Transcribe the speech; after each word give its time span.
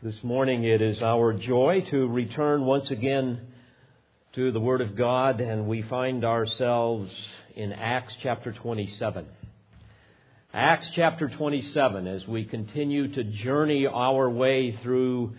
This 0.00 0.22
morning 0.22 0.62
it 0.62 0.80
is 0.80 1.02
our 1.02 1.32
joy 1.32 1.84
to 1.90 2.06
return 2.06 2.64
once 2.64 2.88
again 2.92 3.40
to 4.34 4.52
the 4.52 4.60
Word 4.60 4.80
of 4.80 4.94
God, 4.94 5.40
and 5.40 5.66
we 5.66 5.82
find 5.82 6.24
ourselves 6.24 7.10
in 7.56 7.72
Acts 7.72 8.14
chapter 8.22 8.52
27. 8.52 9.26
Acts 10.54 10.88
chapter 10.94 11.28
27, 11.28 12.06
as 12.06 12.24
we 12.28 12.44
continue 12.44 13.12
to 13.12 13.24
journey 13.24 13.88
our 13.88 14.30
way 14.30 14.78
through 14.84 15.34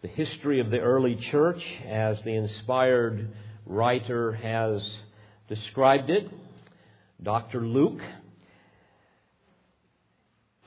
the 0.00 0.08
history 0.08 0.60
of 0.60 0.70
the 0.70 0.78
early 0.78 1.16
church, 1.30 1.62
as 1.86 2.16
the 2.24 2.34
inspired 2.34 3.28
writer 3.66 4.32
has 4.32 4.82
described 5.50 6.08
it, 6.08 6.30
Dr. 7.22 7.60
Luke. 7.60 8.00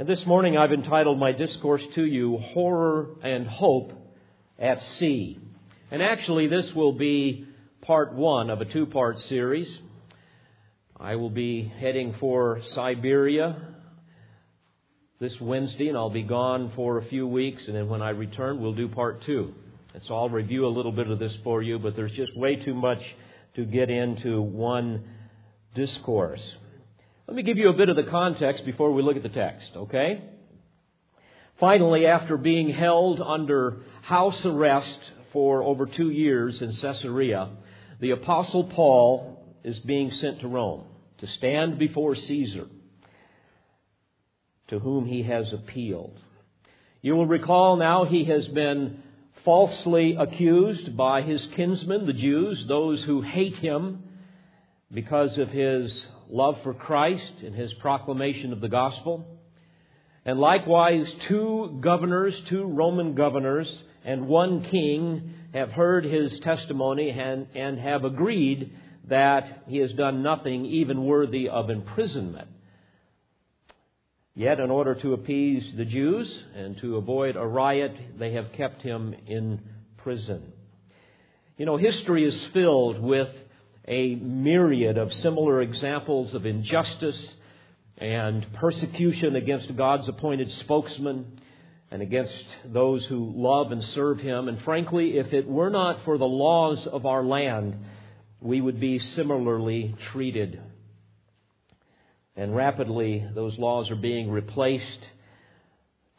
And 0.02 0.09
this 0.09 0.25
morning 0.25 0.57
I've 0.57 0.73
entitled 0.73 1.20
my 1.20 1.31
discourse 1.31 1.83
to 1.93 2.04
you, 2.04 2.39
Horror 2.39 3.18
and 3.21 3.45
Hope 3.45 3.93
at 4.57 4.82
Sea. 4.97 5.37
And 5.92 6.01
actually, 6.01 6.47
this 6.47 6.73
will 6.73 6.93
be 6.93 7.46
part 7.83 8.11
one 8.11 8.50
of 8.50 8.61
a 8.61 8.65
two 8.65 8.87
part 8.87 9.19
series. 9.25 9.71
I 11.00 11.18
will 11.18 11.29
be 11.29 11.71
heading 11.79 12.15
for 12.19 12.64
Siberia 12.73 13.57
this 15.19 15.39
Wednesday, 15.39 15.89
and 15.89 15.95
I'll 15.95 16.09
be 16.09 16.23
gone 16.23 16.71
for 16.75 16.97
a 16.97 17.06
few 17.06 17.28
weeks, 17.28 17.68
and 17.68 17.75
then 17.75 17.87
when 17.87 18.01
I 18.01 18.09
return, 18.09 18.59
we'll 18.59 18.73
do 18.73 18.87
part 18.87 19.21
two. 19.21 19.54
And 19.93 20.01
so 20.07 20.15
I'll 20.15 20.29
review 20.29 20.65
a 20.65 20.73
little 20.75 20.92
bit 20.92 21.11
of 21.11 21.20
this 21.20 21.37
for 21.43 21.61
you, 21.61 21.78
but 21.78 21.95
there's 21.95 22.14
just 22.14 22.36
way 22.36 22.56
too 22.56 22.73
much 22.73 23.04
to 23.54 23.65
get 23.65 23.92
into 23.92 24.42
one 24.42 25.04
discourse. 25.75 26.42
Let 27.32 27.38
me 27.38 27.44
give 27.44 27.58
you 27.58 27.70
a 27.70 27.74
bit 27.74 27.88
of 27.88 27.96
the 27.96 28.04
context 28.04 28.66
before 28.66 28.92
we 28.92 29.02
look 29.02 29.16
at 29.16 29.24
the 29.24 29.30
text, 29.30 29.70
okay? 29.74 30.21
Finally, 31.62 32.06
after 32.06 32.36
being 32.36 32.67
held 32.67 33.22
under 33.22 33.84
house 34.02 34.44
arrest 34.44 35.00
for 35.31 35.64
over 35.64 35.86
two 35.86 36.09
years 36.09 36.62
in 36.62 36.76
Caesarea, 36.76 37.52
the 38.02 38.12
Apostle 38.12 38.66
Paul 38.66 39.42
is 39.64 39.80
being 39.80 40.12
sent 40.12 40.42
to 40.42 40.50
Rome 40.50 40.84
to 41.20 41.28
stand 41.28 41.80
before 41.80 42.18
Caesar, 42.18 42.68
to 44.68 44.80
whom 44.80 45.06
he 45.06 45.23
has 45.23 45.54
appealed. 45.54 46.20
You 47.02 47.16
will 47.16 47.28
recall 47.28 47.78
now 47.78 48.04
he 48.04 48.26
has 48.26 48.45
been 48.50 49.04
falsely 49.45 50.18
accused 50.20 50.98
by 50.98 51.22
his 51.22 51.45
kinsmen, 51.56 52.08
the 52.08 52.12
Jews, 52.12 52.66
those 52.68 53.02
who 53.04 53.22
hate 53.22 53.56
him 53.56 54.04
because 54.92 55.38
of 55.38 55.48
his 55.48 56.08
love 56.32 56.58
for 56.64 56.74
Christ 56.74 57.34
and 57.44 57.54
his 57.54 57.74
proclamation 57.76 58.54
of 58.54 58.62
the 58.62 58.70
gospel. 58.70 59.26
And 60.26 60.40
likewise, 60.40 61.12
two 61.28 61.80
governors, 61.82 62.34
two 62.48 62.64
Roman 62.64 63.16
governors, 63.16 63.68
and 64.06 64.28
one 64.28 64.64
king 64.64 65.34
have 65.54 65.72
heard 65.72 66.06
his 66.06 66.40
testimony 66.40 67.10
and, 67.10 67.48
and 67.54 67.78
have 67.80 68.06
agreed 68.06 68.72
that 69.10 69.64
he 69.68 69.78
has 69.78 69.92
done 69.94 70.23
nothing 70.23 70.66
even 70.66 71.04
worthy 71.04 71.50
of 71.50 71.70
imprisonment. 71.70 72.48
Yet, 74.34 74.60
in 74.60 74.72
order 74.72 74.95
to 74.95 75.14
appease 75.14 75.73
the 75.76 75.84
Jews 75.84 76.34
and 76.56 76.78
to 76.78 76.95
avoid 76.95 77.36
a 77.36 77.45
riot, 77.45 77.94
they 78.18 78.34
have 78.34 78.54
kept 78.54 78.82
him 78.82 79.14
in 79.28 79.60
prison. 79.98 80.54
You 81.58 81.66
know, 81.66 81.76
history 81.76 82.23
is 82.23 82.40
filled 82.54 83.02
with 83.02 83.28
a 83.88 84.16
myriad 84.16 84.98
of 84.98 85.12
similar 85.16 85.62
examples 85.62 86.34
of 86.34 86.46
injustice 86.46 87.36
and 87.98 88.46
persecution 88.54 89.36
against 89.36 89.76
God's 89.76 90.08
appointed 90.08 90.52
spokesman 90.60 91.40
and 91.92 92.02
against 92.02 92.46
those 92.66 93.06
who 93.06 93.34
love 93.36 93.72
and 93.72 93.84
serve 93.84 94.20
Him. 94.20 94.48
And 94.48 94.62
frankly, 94.64 95.18
if 95.18 95.34
it 95.34 95.48
were 95.48 95.70
not 95.70 96.04
for 96.06 96.18
the 96.18 96.26
laws 96.26 96.88
of 96.88 97.06
our 97.06 97.23
land, 97.23 97.78
we 98.40 98.62
would 98.62 98.80
be 98.80 98.98
similarly 99.00 99.95
treated. 100.12 100.61
And 102.36 102.55
rapidly, 102.55 103.28
those 103.36 103.58
laws 103.58 103.92
are 103.92 103.95
being 103.95 104.32
replaced 104.32 105.05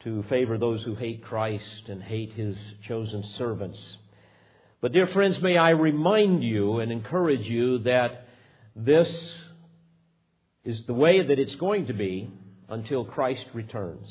to 0.04 0.22
favor 0.24 0.58
those 0.58 0.82
who 0.82 0.94
hate 0.94 1.24
Christ 1.24 1.88
and 1.88 2.02
hate 2.02 2.32
His 2.32 2.56
chosen 2.86 3.24
servants. 3.38 3.78
But, 4.82 4.90
dear 4.90 5.06
friends, 5.06 5.40
may 5.40 5.56
I 5.56 5.70
remind 5.70 6.42
you 6.42 6.80
and 6.80 6.90
encourage 6.90 7.46
you 7.46 7.78
that 7.84 8.26
this 8.74 9.08
is 10.64 10.82
the 10.88 10.92
way 10.92 11.24
that 11.24 11.38
it's 11.38 11.54
going 11.54 11.86
to 11.86 11.92
be 11.92 12.28
until 12.68 13.04
Christ 13.04 13.44
returns. 13.54 14.08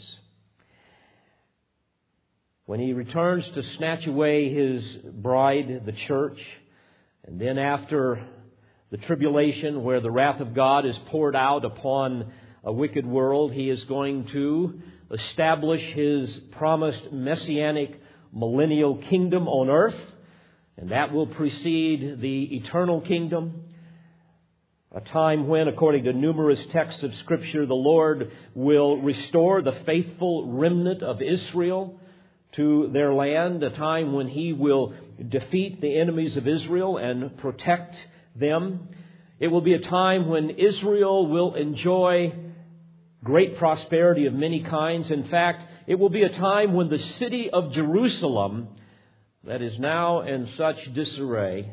When 2.68 2.80
he 2.80 2.94
returns 2.94 3.44
to 3.54 3.64
snatch 3.76 4.08
away 4.08 4.50
his 4.54 4.82
bride, 5.12 5.82
the 5.86 5.92
church, 6.08 6.40
and 7.26 7.38
then 7.38 7.58
after 7.58 8.26
the 8.92 8.98
tribulation 8.98 9.84
where 9.84 10.00
the 10.00 10.10
wrath 10.10 10.40
of 10.40 10.54
God 10.54 10.86
is 10.86 10.98
poured 11.08 11.36
out 11.36 11.66
upon 11.66 12.32
a 12.64 12.72
wicked 12.72 13.06
world, 13.06 13.52
he 13.52 13.70
is 13.70 13.84
going 13.84 14.26
to 14.28 14.82
establish 15.12 15.82
his 15.94 16.34
promised 16.52 17.12
messianic 17.12 18.00
millennial 18.32 18.96
kingdom 19.10 19.50
on 19.50 19.70
earth 19.70 20.00
and 20.78 20.92
that 20.92 21.14
will 21.14 21.28
precede 21.28 22.22
the 22.22 22.56
eternal 22.56 23.02
kingdom. 23.02 23.64
A 24.94 25.02
time 25.02 25.48
when, 25.48 25.68
according 25.68 26.04
to 26.04 26.14
numerous 26.14 26.60
texts 26.72 27.04
of 27.04 27.16
Scripture, 27.16 27.66
the 27.66 27.74
Lord 27.74 28.32
will 28.56 28.98
restore 28.98 29.62
the 29.62 29.80
faithful 29.86 30.52
remnant 30.52 31.02
of 31.02 31.22
Israel 31.22 32.00
to 32.54 32.90
their 32.92 33.14
land. 33.14 33.64
A 33.64 33.70
time 33.70 34.12
when 34.12 34.28
He 34.28 34.52
will 34.52 34.94
defeat 35.30 35.80
the 35.80 35.98
enemies 35.98 36.36
of 36.36 36.48
Israel 36.48 36.98
and 36.98 37.38
protect 37.38 37.96
them. 38.36 38.90
It 39.40 39.48
will 39.48 39.62
be 39.62 39.74
a 39.74 39.80
time 39.80 40.28
when 40.28 40.50
Israel 40.50 41.28
will 41.28 41.56
enjoy 41.56 42.34
great 43.24 43.58
prosperity 43.58 44.26
of 44.26 44.34
many 44.34 44.62
kinds. 44.62 45.10
In 45.10 45.30
fact, 45.30 45.64
it 45.88 46.00
will 46.00 46.10
be 46.10 46.24
a 46.24 46.38
time 46.38 46.74
when 46.74 46.90
the 46.90 47.00
city 47.00 47.50
of 47.50 47.72
Jerusalem 47.72 48.70
that 49.44 49.62
is 49.62 49.78
now 49.80 50.22
in 50.22 50.50
such 50.56 50.94
disarray 50.94 51.72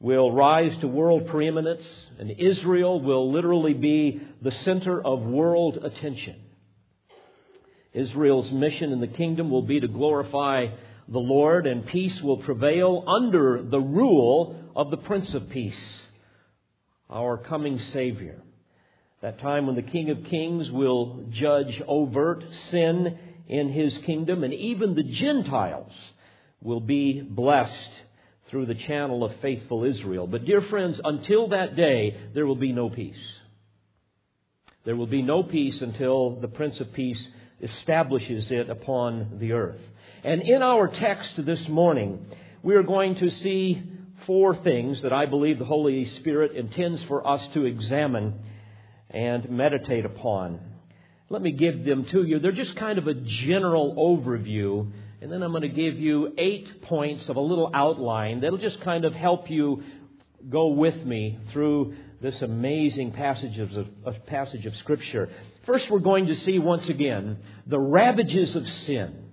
will 0.00 0.32
rise 0.32 0.76
to 0.80 0.88
world 0.88 1.28
preeminence, 1.28 1.84
and 2.18 2.30
Israel 2.32 3.00
will 3.00 3.30
literally 3.30 3.72
be 3.72 4.20
the 4.42 4.50
center 4.50 5.00
of 5.00 5.20
world 5.22 5.76
attention. 5.76 6.36
Israel's 7.92 8.50
mission 8.50 8.90
in 8.90 9.00
the 9.00 9.06
kingdom 9.06 9.48
will 9.48 9.62
be 9.62 9.78
to 9.78 9.86
glorify 9.86 10.68
the 11.08 11.20
Lord, 11.20 11.68
and 11.68 11.86
peace 11.86 12.20
will 12.20 12.38
prevail 12.38 13.04
under 13.06 13.62
the 13.62 13.80
rule 13.80 14.56
of 14.74 14.90
the 14.90 14.96
Prince 14.96 15.32
of 15.34 15.50
Peace, 15.50 16.02
our 17.08 17.38
coming 17.38 17.78
Savior. 17.78 18.42
That 19.20 19.38
time 19.38 19.66
when 19.66 19.76
the 19.76 19.82
King 19.82 20.10
of 20.10 20.24
Kings 20.24 20.68
will 20.70 21.26
judge 21.30 21.80
overt 21.86 22.44
sin 22.70 23.18
in 23.46 23.68
his 23.68 23.96
kingdom, 23.98 24.42
and 24.42 24.52
even 24.52 24.96
the 24.96 25.04
Gentiles 25.04 25.92
will 26.62 26.80
be 26.80 27.20
blessed 27.20 27.90
through 28.48 28.66
the 28.66 28.74
channel 28.74 29.24
of 29.24 29.32
faithful 29.40 29.84
Israel. 29.84 30.26
But, 30.26 30.44
dear 30.44 30.62
friends, 30.62 31.00
until 31.02 31.48
that 31.48 31.76
day, 31.76 32.16
there 32.34 32.46
will 32.46 32.56
be 32.56 32.72
no 32.72 32.90
peace. 32.90 33.16
There 34.84 34.96
will 34.96 35.06
be 35.06 35.22
no 35.22 35.42
peace 35.42 35.80
until 35.80 36.40
the 36.40 36.48
Prince 36.48 36.80
of 36.80 36.92
Peace 36.92 37.28
establishes 37.60 38.50
it 38.50 38.68
upon 38.68 39.38
the 39.38 39.52
earth. 39.52 39.80
And 40.24 40.42
in 40.42 40.62
our 40.62 40.88
text 40.88 41.34
this 41.44 41.68
morning, 41.68 42.26
we 42.62 42.74
are 42.74 42.82
going 42.82 43.16
to 43.16 43.30
see 43.30 43.82
four 44.26 44.54
things 44.56 45.02
that 45.02 45.12
I 45.12 45.26
believe 45.26 45.58
the 45.58 45.64
Holy 45.64 46.08
Spirit 46.16 46.52
intends 46.52 47.02
for 47.04 47.26
us 47.26 47.44
to 47.54 47.64
examine 47.64 48.34
and 49.10 49.48
meditate 49.50 50.04
upon. 50.04 50.60
Let 51.28 51.42
me 51.42 51.52
give 51.52 51.84
them 51.84 52.04
to 52.06 52.24
you. 52.24 52.38
They're 52.38 52.52
just 52.52 52.76
kind 52.76 52.98
of 52.98 53.06
a 53.06 53.14
general 53.14 53.94
overview 53.96 54.92
and 55.22 55.30
then 55.30 55.40
I'm 55.40 55.52
going 55.52 55.62
to 55.62 55.68
give 55.68 56.00
you 56.00 56.34
eight 56.36 56.82
points 56.82 57.28
of 57.28 57.36
a 57.36 57.40
little 57.40 57.70
outline 57.72 58.40
that'll 58.40 58.58
just 58.58 58.80
kind 58.80 59.04
of 59.04 59.14
help 59.14 59.48
you 59.48 59.84
go 60.50 60.70
with 60.70 60.96
me 60.96 61.38
through 61.52 61.94
this 62.20 62.42
amazing 62.42 63.12
passage 63.12 63.56
of, 63.60 63.70
of, 64.04 64.26
passage 64.26 64.66
of 64.66 64.74
Scripture. 64.78 65.28
First, 65.64 65.88
we're 65.90 66.00
going 66.00 66.26
to 66.26 66.34
see 66.34 66.58
once 66.58 66.88
again 66.88 67.38
the 67.68 67.78
ravages 67.78 68.56
of 68.56 68.68
sin, 68.68 69.26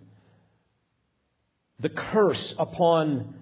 the 1.79 1.89
curse 1.89 2.53
upon 2.59 3.33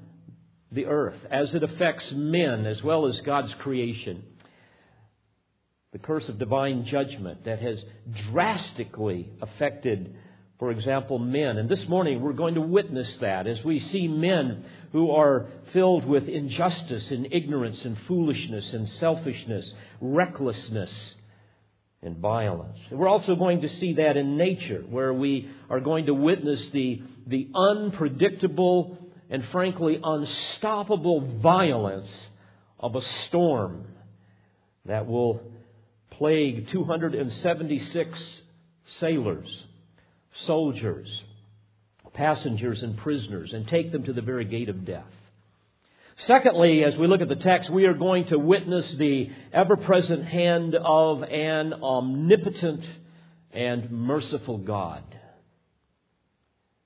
the 0.72 0.86
earth 0.86 1.20
as 1.30 1.54
it 1.54 1.64
affects 1.64 2.14
men 2.14 2.66
as 2.66 2.82
well 2.82 3.08
as 3.08 3.20
God's 3.22 3.54
creation. 3.56 4.24
The 5.92 6.00
curse 6.00 6.30
of 6.30 6.40
divine 6.40 6.86
judgment 6.86 7.44
that 7.44 7.60
has 7.60 7.84
drastically 8.32 9.32
affected 9.42 10.16
for 10.60 10.72
example, 10.72 11.20
men. 11.20 11.58
And 11.58 11.70
this 11.70 11.88
morning 11.88 12.22
we're 12.22 12.34
going 12.34 12.56
to 12.56 12.62
witness 12.62 13.18
that 13.18 13.48
as 13.48 13.64
we 13.64 13.80
see 13.80 14.08
men 14.08 14.66
who 14.92 15.12
are 15.12 15.48
filled 15.74 16.06
with 16.06 16.28
injustice 16.28 17.12
and 17.12 17.28
ignorance 17.32 17.84
and 17.84 17.98
foolishness 18.08 18.74
and 18.74 18.90
selfishness, 18.90 19.72
recklessness, 20.02 20.92
and 22.02 22.18
violence. 22.18 22.78
We're 22.92 23.08
also 23.08 23.36
going 23.36 23.62
to 23.62 23.70
see 23.80 23.94
that 23.94 24.18
in 24.18 24.38
nature, 24.38 24.84
where 24.90 25.14
we 25.14 25.50
are 25.70 25.80
going 25.80 26.06
to 26.06 26.14
witness 26.14 26.64
the, 26.72 27.02
the 27.26 27.50
unpredictable 27.54 28.98
and 29.30 29.44
frankly 29.50 30.00
unstoppable 30.02 31.22
violence 31.40 32.12
of 32.80 32.96
a 32.96 33.02
storm 33.02 33.86
that 34.86 35.06
will 35.06 35.42
plague 36.12 36.70
276 36.70 38.42
sailors, 39.00 39.64
soldiers, 40.46 41.08
passengers, 42.14 42.84
and 42.84 42.98
prisoners 42.98 43.54
and 43.54 43.68
take 43.68 43.92
them 43.92 44.04
to 44.04 44.14
the 44.14 44.22
very 44.22 44.46
gate 44.46 44.70
of 44.70 44.86
death. 44.86 45.06
Secondly, 46.26 46.84
as 46.84 46.98
we 46.98 47.08
look 47.08 47.22
at 47.22 47.30
the 47.30 47.36
text, 47.36 47.70
we 47.70 47.86
are 47.86 47.94
going 47.94 48.26
to 48.28 48.40
witness 48.40 48.92
the 48.94 49.30
ever 49.54 49.78
present 49.78 50.26
hand 50.26 50.76
of 50.76 51.22
an 51.24 51.74
omnipotent 51.74 52.84
and 53.52 53.92
merciful 53.92 54.58
God 54.58 55.04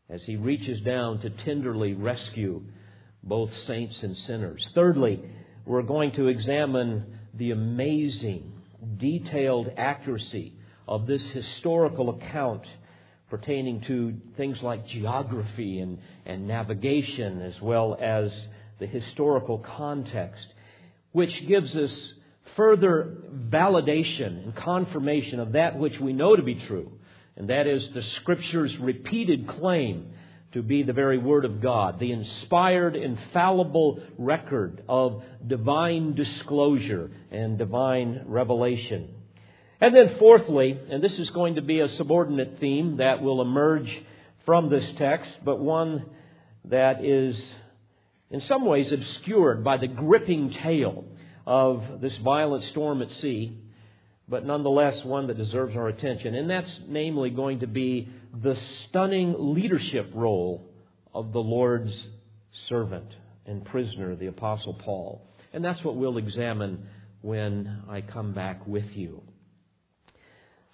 as 0.09 0.21
he 0.23 0.35
reaches 0.35 0.81
down 0.81 1.21
to 1.21 1.29
tenderly 1.29 1.93
rescue 1.93 2.61
both 3.23 3.51
saints 3.65 3.95
and 4.03 4.17
sinners. 4.17 4.67
Thirdly, 4.75 5.23
we're 5.65 5.81
going 5.83 6.11
to 6.13 6.27
examine 6.27 7.19
the 7.33 7.51
amazing, 7.51 8.51
detailed 8.97 9.71
accuracy 9.77 10.53
of 10.87 11.07
this 11.07 11.25
historical 11.27 12.09
account 12.09 12.63
pertaining 13.31 13.79
to 13.79 14.13
things 14.35 14.61
like 14.61 14.85
geography 14.87 15.79
and, 15.79 15.97
and 16.25 16.47
navigation 16.47 17.41
as 17.41 17.59
well 17.61 17.97
as 17.99 18.29
the 18.79 18.85
historical 18.85 19.57
context, 19.57 20.45
which 21.13 21.47
gives 21.47 21.73
us 21.73 22.13
further 22.57 23.15
validation 23.49 24.43
and 24.43 24.55
confirmation 24.55 25.39
of 25.39 25.53
that 25.53 25.79
which 25.79 25.97
we 26.01 26.11
know 26.11 26.35
to 26.35 26.43
be 26.43 26.55
true, 26.55 26.91
and 27.37 27.49
that 27.49 27.67
is 27.67 27.89
the 27.93 28.03
Scripture's 28.03 28.77
repeated 28.79 29.47
claim 29.47 30.11
to 30.51 30.61
be 30.61 30.83
the 30.83 30.91
very 30.91 31.17
Word 31.17 31.45
of 31.45 31.61
God, 31.61 31.99
the 31.99 32.11
inspired, 32.11 32.97
infallible 32.97 34.03
record 34.17 34.83
of 34.89 35.23
divine 35.47 36.15
disclosure 36.15 37.09
and 37.31 37.57
divine 37.57 38.23
revelation. 38.25 39.20
And 39.81 39.95
then, 39.95 40.15
fourthly, 40.19 40.79
and 40.91 41.03
this 41.03 41.17
is 41.17 41.31
going 41.31 41.55
to 41.55 41.61
be 41.63 41.79
a 41.79 41.89
subordinate 41.89 42.59
theme 42.59 42.97
that 42.97 43.23
will 43.23 43.41
emerge 43.41 43.91
from 44.45 44.69
this 44.69 44.85
text, 44.97 45.31
but 45.43 45.59
one 45.59 46.05
that 46.65 47.03
is 47.03 47.35
in 48.29 48.41
some 48.41 48.65
ways 48.65 48.91
obscured 48.91 49.63
by 49.63 49.77
the 49.77 49.87
gripping 49.87 50.51
tale 50.51 51.03
of 51.47 51.99
this 51.99 52.15
violent 52.17 52.63
storm 52.65 53.01
at 53.01 53.11
sea, 53.13 53.57
but 54.29 54.45
nonetheless 54.45 55.03
one 55.03 55.27
that 55.27 55.37
deserves 55.37 55.75
our 55.75 55.87
attention. 55.87 56.35
And 56.35 56.49
that's 56.49 56.71
namely 56.87 57.31
going 57.31 57.59
to 57.59 57.67
be 57.67 58.07
the 58.39 58.55
stunning 58.85 59.35
leadership 59.37 60.11
role 60.13 60.69
of 61.13 61.33
the 61.33 61.41
Lord's 61.41 62.07
servant 62.69 63.07
and 63.45 63.65
prisoner, 63.65 64.15
the 64.15 64.27
Apostle 64.27 64.75
Paul. 64.75 65.27
And 65.51 65.65
that's 65.65 65.83
what 65.83 65.95
we'll 65.95 66.17
examine 66.17 66.87
when 67.21 67.83
I 67.89 68.01
come 68.01 68.33
back 68.33 68.65
with 68.65 68.95
you. 68.95 69.21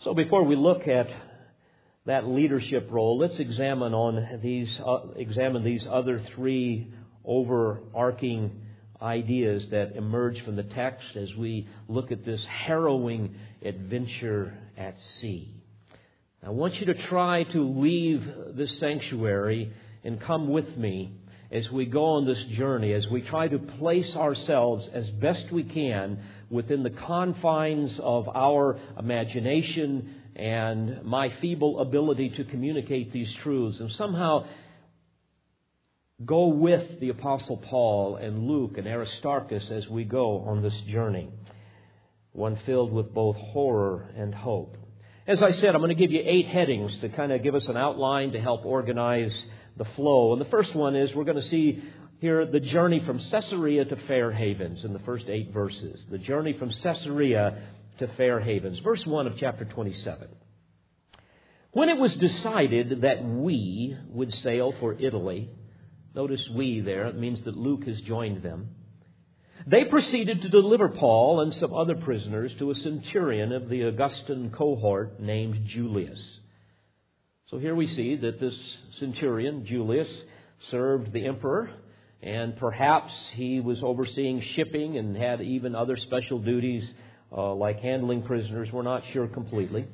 So 0.03 0.13
before 0.13 0.43
we 0.43 0.55
look 0.55 0.87
at 0.87 1.07
that 2.05 2.27
leadership 2.27 2.87
role, 2.91 3.17
let's 3.17 3.39
examine 3.39 3.95
on 3.95 4.39
these 4.43 4.69
uh, 4.85 5.07
examine 5.15 5.63
these 5.63 5.85
other 5.89 6.21
three 6.35 6.93
overarching 7.25 8.61
ideas 9.01 9.65
that 9.71 9.95
emerge 9.95 10.39
from 10.45 10.55
the 10.55 10.63
text 10.63 11.15
as 11.15 11.33
we 11.35 11.67
look 11.87 12.11
at 12.11 12.23
this 12.23 12.43
harrowing 12.45 13.35
adventure 13.63 14.55
at 14.77 14.95
sea. 15.19 15.53
I 16.45 16.51
want 16.51 16.75
you 16.75 16.85
to 16.85 17.07
try 17.07 17.43
to 17.43 17.63
leave 17.63 18.23
this 18.55 18.79
sanctuary 18.79 19.73
and 20.03 20.21
come 20.21 20.47
with 20.47 20.77
me 20.77 21.11
as 21.51 21.69
we 21.71 21.85
go 21.85 22.03
on 22.15 22.25
this 22.25 22.43
journey, 22.57 22.93
as 22.93 23.07
we 23.07 23.21
try 23.21 23.47
to 23.47 23.57
place 23.57 24.15
ourselves 24.15 24.87
as 24.93 25.09
best 25.11 25.51
we 25.51 25.63
can 25.63 26.19
within 26.49 26.83
the 26.83 26.89
confines 26.89 27.97
of 28.01 28.27
our 28.29 28.77
imagination 28.99 30.15
and 30.35 31.03
my 31.03 31.29
feeble 31.41 31.79
ability 31.79 32.29
to 32.29 32.43
communicate 32.45 33.11
these 33.11 33.33
truths 33.43 33.79
and 33.79 33.91
somehow 33.93 34.45
go 36.25 36.47
with 36.47 36.99
the 36.99 37.09
Apostle 37.09 37.57
Paul 37.57 38.17
and 38.17 38.47
Luke 38.47 38.77
and 38.77 38.87
Aristarchus 38.87 39.69
as 39.71 39.87
we 39.87 40.03
go 40.03 40.39
on 40.39 40.61
this 40.61 40.79
journey, 40.89 41.29
one 42.33 42.57
filled 42.65 42.91
with 42.91 43.13
both 43.13 43.35
horror 43.37 44.09
and 44.15 44.33
hope. 44.33 44.77
As 45.27 45.43
I 45.43 45.51
said, 45.51 45.75
I'm 45.75 45.81
going 45.81 45.89
to 45.89 45.95
give 45.95 46.11
you 46.11 46.21
eight 46.23 46.47
headings 46.47 46.97
to 47.01 47.09
kind 47.09 47.31
of 47.31 47.43
give 47.43 47.53
us 47.53 47.65
an 47.67 47.77
outline 47.77 48.31
to 48.31 48.39
help 48.39 48.65
organize 48.65 49.33
the 49.77 49.85
flow. 49.95 50.33
And 50.33 50.41
the 50.41 50.49
first 50.49 50.75
one 50.75 50.95
is 50.95 51.13
we're 51.13 51.23
going 51.23 51.41
to 51.41 51.49
see 51.49 51.83
here 52.19 52.45
the 52.45 52.59
journey 52.59 52.99
from 53.05 53.19
Caesarea 53.19 53.85
to 53.85 53.95
Fair 54.07 54.31
Havens 54.31 54.83
in 54.83 54.93
the 54.93 54.99
first 54.99 55.27
eight 55.27 55.51
verses. 55.53 56.03
The 56.09 56.17
journey 56.17 56.53
from 56.53 56.71
Caesarea 56.71 57.61
to 57.99 58.07
Fair 58.09 58.39
Havens. 58.39 58.79
Verse 58.79 59.05
1 59.05 59.27
of 59.27 59.37
chapter 59.37 59.65
27. 59.65 60.27
When 61.71 61.89
it 61.89 61.97
was 61.97 62.15
decided 62.15 63.01
that 63.01 63.23
we 63.23 63.95
would 64.09 64.33
sail 64.35 64.73
for 64.79 64.93
Italy, 64.93 65.49
Notice 66.17 66.49
we 66.49 66.79
there. 66.79 67.05
It 67.05 67.15
means 67.15 67.43
that 67.43 67.55
Luke 67.55 67.85
has 67.85 68.01
joined 68.01 68.41
them. 68.41 68.69
They 69.67 69.85
proceeded 69.85 70.41
to 70.41 70.49
deliver 70.49 70.89
Paul 70.89 71.41
and 71.41 71.53
some 71.53 71.75
other 71.75 71.95
prisoners 71.95 72.51
to 72.57 72.71
a 72.71 72.75
centurion 72.75 73.51
of 73.51 73.69
the 73.69 73.83
Augustan 73.83 74.49
cohort 74.49 75.19
named 75.19 75.67
Julius. 75.67 76.19
So 77.49 77.59
here 77.59 77.75
we 77.75 77.87
see 77.87 78.17
that 78.17 78.41
this 78.41 78.55
centurion, 78.99 79.65
Julius, 79.65 80.09
served 80.69 81.13
the 81.13 81.25
emperor, 81.25 81.69
and 82.21 82.57
perhaps 82.57 83.13
he 83.35 83.61
was 83.61 83.81
overseeing 83.81 84.41
shipping 84.55 84.97
and 84.97 85.15
had 85.15 85.39
even 85.39 85.73
other 85.73 85.95
special 85.95 86.39
duties 86.39 86.83
uh, 87.31 87.53
like 87.53 87.79
handling 87.79 88.23
prisoners. 88.23 88.69
We're 88.69 88.81
not 88.81 89.03
sure 89.13 89.27
completely. 89.27 89.85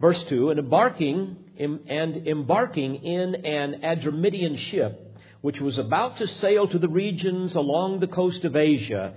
Verse 0.00 0.22
2 0.28 0.50
And 0.50 0.60
embarking, 0.60 1.36
and 1.58 2.28
embarking 2.28 3.02
in 3.02 3.34
an 3.34 3.80
Adramyttian 3.82 4.70
ship, 4.70 5.18
which 5.40 5.58
was 5.58 5.78
about 5.78 6.18
to 6.18 6.28
sail 6.28 6.68
to 6.68 6.78
the 6.78 6.88
regions 6.88 7.56
along 7.56 7.98
the 7.98 8.06
coast 8.06 8.44
of 8.44 8.54
Asia, 8.54 9.14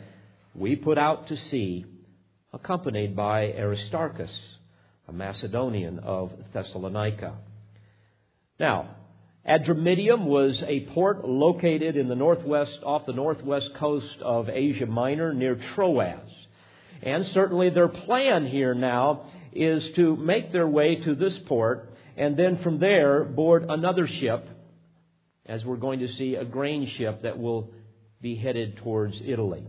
we 0.55 0.75
put 0.75 0.97
out 0.97 1.27
to 1.27 1.37
sea, 1.37 1.85
accompanied 2.51 3.15
by 3.15 3.53
Aristarchus, 3.53 4.31
a 5.07 5.13
Macedonian 5.13 5.99
of 5.99 6.31
Thessalonica. 6.51 7.35
Now, 8.59 8.95
Adramyttium 9.47 10.25
was 10.25 10.61
a 10.67 10.81
port 10.87 11.27
located 11.27 11.95
in 11.95 12.07
the 12.07 12.15
northwest, 12.15 12.79
off 12.83 13.05
the 13.05 13.13
northwest 13.13 13.73
coast 13.75 14.17
of 14.21 14.49
Asia 14.49 14.85
Minor 14.85 15.33
near 15.33 15.55
Troas. 15.73 16.29
And 17.01 17.25
certainly 17.27 17.69
their 17.69 17.87
plan 17.87 18.45
here 18.45 18.73
now 18.73 19.27
is 19.53 19.83
to 19.95 20.15
make 20.17 20.51
their 20.51 20.67
way 20.67 20.95
to 20.97 21.15
this 21.15 21.37
port 21.47 21.93
and 22.17 22.35
then 22.35 22.61
from 22.61 22.79
there 22.79 23.23
board 23.23 23.65
another 23.69 24.05
ship 24.05 24.45
as 25.45 25.65
we're 25.65 25.77
going 25.77 25.99
to 25.99 26.13
see 26.13 26.35
a 26.35 26.45
grain 26.45 26.87
ship 26.97 27.23
that 27.23 27.39
will 27.39 27.71
be 28.21 28.35
headed 28.35 28.77
towards 28.77 29.19
Italy. 29.25 29.65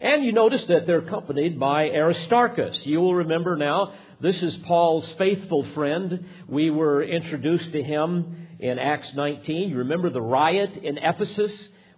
And 0.00 0.24
you 0.24 0.32
notice 0.32 0.64
that 0.66 0.86
they're 0.86 1.00
accompanied 1.00 1.60
by 1.60 1.90
Aristarchus. 1.90 2.86
You 2.86 3.00
will 3.00 3.16
remember 3.16 3.56
now, 3.56 3.92
this 4.20 4.42
is 4.42 4.54
Paul's 4.58 5.10
faithful 5.12 5.64
friend. 5.72 6.26
We 6.46 6.70
were 6.70 7.02
introduced 7.02 7.72
to 7.72 7.82
him 7.82 8.48
in 8.58 8.78
Acts 8.78 9.08
19. 9.14 9.70
You 9.70 9.78
remember 9.78 10.10
the 10.10 10.20
riot 10.20 10.76
in 10.76 10.98
Ephesus 10.98 11.52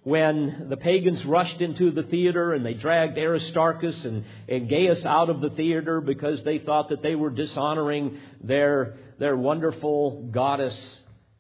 when 0.04 0.66
the 0.68 0.76
pagans 0.76 1.24
rushed 1.24 1.60
into 1.60 1.90
the 1.90 2.04
theater 2.04 2.52
and 2.52 2.64
they 2.64 2.74
dragged 2.74 3.18
Aristarchus 3.18 4.04
and, 4.04 4.24
and 4.48 4.68
Gaius 4.68 5.04
out 5.04 5.30
of 5.30 5.40
the 5.40 5.50
theater 5.50 6.00
because 6.00 6.42
they 6.44 6.58
thought 6.58 6.90
that 6.90 7.02
they 7.02 7.16
were 7.16 7.30
dishonoring 7.30 8.18
their, 8.40 8.98
their 9.18 9.36
wonderful 9.36 10.28
goddess 10.30 10.76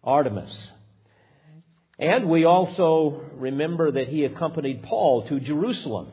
Artemis. 0.02 0.52
And 1.98 2.28
we 2.28 2.44
also 2.44 3.22
remember 3.34 3.92
that 3.92 4.08
he 4.08 4.24
accompanied 4.24 4.82
Paul 4.82 5.28
to 5.28 5.38
Jerusalem 5.38 6.08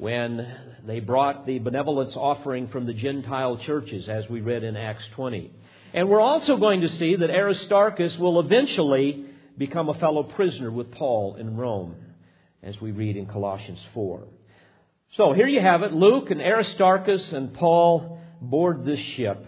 when 0.00 0.50
they 0.86 0.98
brought 0.98 1.44
the 1.44 1.58
benevolence 1.58 2.16
offering 2.16 2.68
from 2.68 2.86
the 2.86 2.94
Gentile 2.94 3.58
churches, 3.58 4.08
as 4.08 4.26
we 4.30 4.40
read 4.40 4.64
in 4.64 4.74
Acts 4.74 5.04
20. 5.14 5.52
And 5.92 6.08
we're 6.08 6.22
also 6.22 6.56
going 6.56 6.80
to 6.80 6.96
see 6.96 7.16
that 7.16 7.28
Aristarchus 7.28 8.16
will 8.16 8.40
eventually 8.40 9.26
become 9.58 9.90
a 9.90 9.94
fellow 9.94 10.22
prisoner 10.22 10.70
with 10.70 10.90
Paul 10.90 11.36
in 11.36 11.54
Rome, 11.54 11.96
as 12.62 12.80
we 12.80 12.92
read 12.92 13.18
in 13.18 13.26
Colossians 13.26 13.78
4. 13.92 14.26
So 15.18 15.34
here 15.34 15.46
you 15.46 15.60
have 15.60 15.82
it. 15.82 15.92
Luke 15.92 16.30
and 16.30 16.40
Aristarchus 16.40 17.30
and 17.32 17.52
Paul 17.52 18.22
board 18.40 18.86
this 18.86 19.00
ship. 19.16 19.44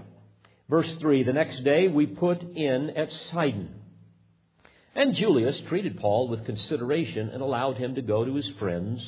Verse 0.68 0.92
3 0.96 1.22
The 1.22 1.32
next 1.32 1.64
day 1.64 1.88
we 1.88 2.04
put 2.04 2.42
in 2.42 2.90
at 2.90 3.10
Sidon. 3.32 3.70
And 4.94 5.14
Julius 5.14 5.58
treated 5.70 5.98
Paul 5.98 6.28
with 6.28 6.44
consideration 6.44 7.30
and 7.30 7.40
allowed 7.40 7.78
him 7.78 7.94
to 7.94 8.02
go 8.02 8.26
to 8.26 8.34
his 8.34 8.50
friends 8.58 9.02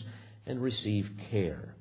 and 0.47 0.61
receive 0.61 1.11
care. 1.31 1.75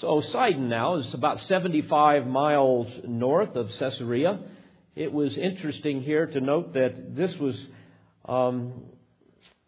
So 0.00 0.20
Sidon 0.20 0.68
now 0.68 0.96
is 0.96 1.14
about 1.14 1.40
75 1.42 2.26
miles 2.26 2.88
north 3.06 3.56
of 3.56 3.70
Caesarea. 3.78 4.40
It 4.94 5.12
was 5.12 5.36
interesting 5.36 6.02
here 6.02 6.26
to 6.26 6.40
note 6.40 6.74
that 6.74 7.16
this 7.16 7.34
was 7.36 7.56
um, 8.26 8.72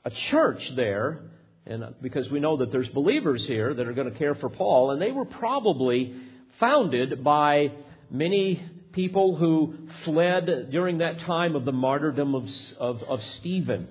a 0.04 0.10
church 0.30 0.60
there, 0.76 1.22
and 1.66 1.94
because 2.02 2.30
we 2.30 2.40
know 2.40 2.58
that 2.58 2.72
there's 2.72 2.88
believers 2.88 3.46
here 3.46 3.72
that 3.72 3.86
are 3.86 3.92
going 3.94 4.12
to 4.12 4.18
care 4.18 4.34
for 4.34 4.50
Paul, 4.50 4.90
and 4.90 5.00
they 5.00 5.12
were 5.12 5.24
probably 5.24 6.14
founded 6.60 7.24
by 7.24 7.72
many 8.10 8.62
people 8.92 9.36
who 9.36 9.74
fled 10.04 10.70
during 10.70 10.98
that 10.98 11.20
time 11.20 11.54
of 11.54 11.64
the 11.64 11.72
martyrdom 11.72 12.34
of, 12.34 12.48
of, 12.78 13.02
of 13.02 13.22
Stephen. 13.38 13.88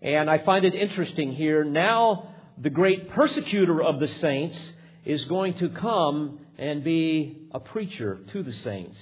And 0.00 0.30
I 0.30 0.38
find 0.38 0.64
it 0.64 0.74
interesting 0.74 1.32
here. 1.32 1.64
Now, 1.64 2.34
the 2.60 2.70
great 2.70 3.10
persecutor 3.10 3.82
of 3.82 4.00
the 4.00 4.08
saints 4.08 4.56
is 5.04 5.24
going 5.26 5.54
to 5.54 5.68
come 5.68 6.40
and 6.58 6.82
be 6.82 7.46
a 7.52 7.60
preacher 7.60 8.18
to 8.32 8.42
the 8.42 8.52
saints 8.52 8.98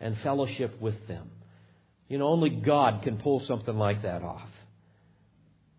and 0.00 0.16
fellowship 0.18 0.80
with 0.80 1.06
them. 1.08 1.30
You 2.08 2.18
know, 2.18 2.28
only 2.28 2.50
God 2.50 3.02
can 3.02 3.18
pull 3.18 3.40
something 3.46 3.76
like 3.76 4.02
that 4.02 4.22
off. 4.22 4.48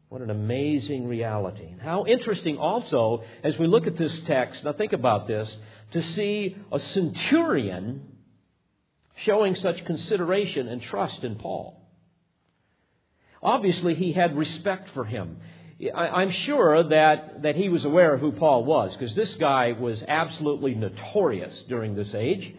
What 0.10 0.22
an 0.22 0.30
amazing 0.30 1.08
reality. 1.08 1.74
How 1.82 2.06
interesting 2.06 2.58
also, 2.58 3.24
as 3.44 3.58
we 3.58 3.68
look 3.68 3.88
at 3.88 3.98
this 3.98 4.15
text, 4.25 4.63
now 4.63 4.74
think 4.74 4.94
about 4.94 5.27
this, 5.27 5.51
to 5.92 6.03
see 6.13 6.56
a 6.72 6.80
centurion 6.80 8.01
showing 9.18 9.56
such 9.56 9.84
consideration 9.86 10.68
and 10.68 10.82
trust 10.82 11.24
in 11.24 11.36
Paul. 11.36 11.80
Obviously, 13.42 13.96
he 13.96 14.13
had 14.13 14.38
respect 14.38 14.89
for 14.94 15.03
him. 15.03 15.38
I'm 15.92 16.32
sure 16.32 16.84
that, 16.84 17.44
that 17.44 17.56
he 17.56 17.70
was 17.70 17.84
aware 17.86 18.13
of 18.13 18.20
who 18.20 18.32
Paul 18.32 18.63
was, 18.63 18.96
because 18.96 19.16
this 19.16 19.34
guy 19.36 19.72
was 19.72 20.04
absolutely 20.08 20.75
notorious 20.75 21.63
during 21.68 21.96
this 21.96 22.13
age. 22.13 22.54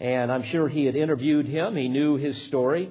And 0.00 0.30
I'm 0.30 0.44
sure 0.44 0.68
he 0.68 0.84
had 0.84 0.96
interviewed 0.96 1.46
him, 1.46 1.76
he 1.76 1.88
knew 1.88 2.16
his 2.16 2.40
story. 2.42 2.90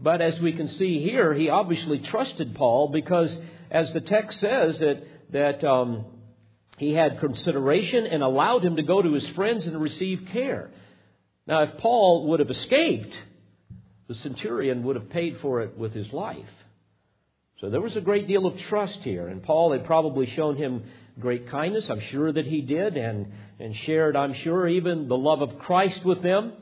But 0.00 0.20
as 0.20 0.38
we 0.40 0.52
can 0.52 0.68
see 0.68 1.00
here, 1.02 1.32
he 1.32 1.48
obviously 1.48 2.00
trusted 2.00 2.54
Paul 2.54 2.88
because, 2.88 3.36
as 3.70 3.92
the 3.92 4.00
text 4.00 4.40
says, 4.40 4.78
that, 4.80 5.02
that 5.30 5.64
um, 5.64 6.04
he 6.78 6.92
had 6.92 7.20
consideration 7.20 8.06
and 8.06 8.22
allowed 8.22 8.64
him 8.64 8.76
to 8.76 8.82
go 8.82 9.00
to 9.00 9.12
his 9.12 9.26
friends 9.28 9.64
and 9.66 9.80
receive 9.80 10.28
care. 10.32 10.70
Now, 11.46 11.62
if 11.62 11.78
Paul 11.78 12.28
would 12.28 12.40
have 12.40 12.50
escaped, 12.50 13.14
the 14.08 14.14
centurion 14.16 14.82
would 14.84 14.96
have 14.96 15.10
paid 15.10 15.38
for 15.40 15.62
it 15.62 15.78
with 15.78 15.92
his 15.92 16.12
life. 16.12 16.44
So 17.64 17.70
there 17.70 17.80
was 17.80 17.96
a 17.96 18.02
great 18.02 18.28
deal 18.28 18.44
of 18.44 18.58
trust 18.68 18.98
here, 19.04 19.26
and 19.26 19.42
Paul 19.42 19.72
had 19.72 19.86
probably 19.86 20.26
shown 20.26 20.54
him 20.54 20.82
great 21.18 21.48
kindness. 21.48 21.86
I'm 21.88 22.02
sure 22.10 22.30
that 22.30 22.44
he 22.44 22.60
did, 22.60 22.94
and, 22.98 23.32
and 23.58 23.74
shared, 23.86 24.16
I'm 24.16 24.34
sure, 24.34 24.68
even 24.68 25.08
the 25.08 25.16
love 25.16 25.40
of 25.40 25.60
Christ 25.60 26.04
with 26.04 26.22
them. 26.22 26.52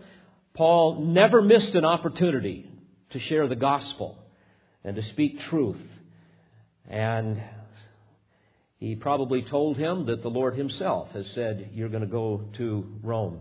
Paul 0.55 1.05
never 1.07 1.43
missed 1.43 1.75
an 1.75 1.85
opportunity 1.85 2.71
to 3.11 3.19
share 3.19 3.49
the 3.49 3.57
gospel 3.57 4.17
and 4.85 4.95
to 4.95 5.03
speak 5.03 5.41
truth. 5.51 5.83
And 6.89 7.43
he 8.79 8.95
probably 8.95 9.43
told 9.43 9.79
him 9.79 10.07
that 10.07 10.23
the 10.23 10.31
Lord 10.31 10.55
himself 10.55 11.11
has 11.15 11.27
said, 11.35 11.71
You're 11.75 11.89
going 11.89 12.03
to 12.03 12.07
go 12.07 12.45
to 12.59 12.87
Rome. 13.03 13.41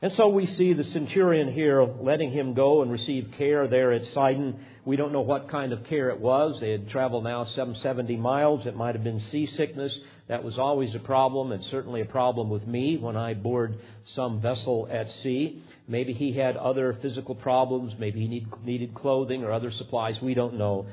And 0.00 0.12
so 0.16 0.28
we 0.28 0.46
see 0.46 0.74
the 0.74 0.84
centurion 0.84 1.52
here 1.52 1.82
letting 1.82 2.30
him 2.30 2.54
go 2.54 2.82
and 2.82 2.92
receive 2.92 3.32
care 3.36 3.66
there 3.66 3.92
at 3.92 4.02
Sidon. 4.14 4.60
We 4.84 4.94
don't 4.94 5.12
know 5.12 5.22
what 5.22 5.50
kind 5.50 5.72
of 5.72 5.84
care 5.86 6.10
it 6.10 6.20
was. 6.20 6.60
They 6.60 6.70
had 6.70 6.88
traveled 6.88 7.24
now 7.24 7.46
some 7.56 7.74
70 7.82 8.14
miles. 8.16 8.64
It 8.64 8.76
might 8.76 8.94
have 8.94 9.02
been 9.02 9.20
seasickness. 9.32 9.92
That 10.28 10.44
was 10.44 10.56
always 10.56 10.94
a 10.94 11.00
problem. 11.00 11.50
It's 11.50 11.68
certainly 11.72 12.00
a 12.00 12.04
problem 12.04 12.48
with 12.48 12.64
me 12.64 12.96
when 12.96 13.16
I 13.16 13.34
board 13.34 13.80
some 14.14 14.40
vessel 14.40 14.86
at 14.88 15.08
sea. 15.24 15.64
Maybe 15.88 16.12
he 16.12 16.32
had 16.32 16.56
other 16.56 16.96
physical 17.02 17.34
problems. 17.34 17.92
Maybe 17.98 18.20
he 18.20 18.28
need, 18.28 18.46
needed 18.64 18.94
clothing 18.94 19.42
or 19.42 19.50
other 19.50 19.72
supplies. 19.72 20.16
We 20.22 20.34
don't 20.34 20.58
know. 20.58 20.86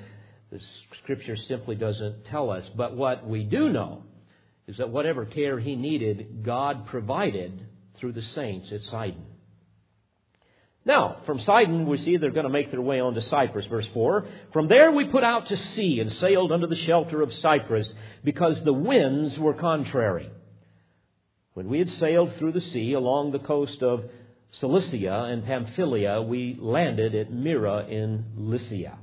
The 0.51 0.59
scripture 1.03 1.35
simply 1.47 1.75
doesn't 1.75 2.25
tell 2.31 2.49
us. 2.49 2.67
But 2.75 2.95
what 2.97 3.27
we 3.27 3.43
do 3.43 3.69
know 3.69 4.01
is 4.67 4.77
that 4.77 4.89
whatever 4.89 5.25
care 5.25 5.59
he 5.59 5.75
needed, 5.75 6.43
God 6.43 6.87
provided 6.87 7.67
through 7.97 8.13
the 8.13 8.21
saints 8.21 8.71
at 8.71 8.81
Sidon. 8.83 9.25
Now, 10.85 11.17
from 11.25 11.39
Sidon, 11.39 11.87
we 11.87 11.97
see 11.97 12.17
they're 12.17 12.29
going 12.29 12.45
to 12.45 12.49
make 12.49 12.69
their 12.69 12.81
way 12.81 12.99
on 12.99 13.15
to 13.15 13.27
Cyprus, 13.29 13.65
verse 13.65 13.87
4. 13.93 14.27
From 14.53 14.67
there 14.67 14.91
we 14.91 15.05
put 15.05 15.23
out 15.23 15.47
to 15.47 15.57
sea 15.57 15.99
and 15.99 16.13
sailed 16.13 16.51
under 16.51 16.67
the 16.67 16.75
shelter 16.75 17.23
of 17.23 17.33
Cyprus 17.33 17.91
because 18.23 18.63
the 18.63 18.73
winds 18.73 19.37
were 19.39 19.55
contrary. 19.55 20.29
When 21.55 21.69
we 21.69 21.79
had 21.79 21.89
sailed 21.89 22.35
through 22.37 22.51
the 22.51 22.61
sea 22.61 22.93
along 22.93 23.31
the 23.31 23.39
coast 23.39 23.81
of 23.81 24.03
Cilicia 24.59 25.23
and 25.23 25.43
Pamphylia, 25.43 26.21
we 26.21 26.55
landed 26.59 27.15
at 27.15 27.33
Myra 27.33 27.87
in 27.87 28.25
Lycia. 28.37 28.99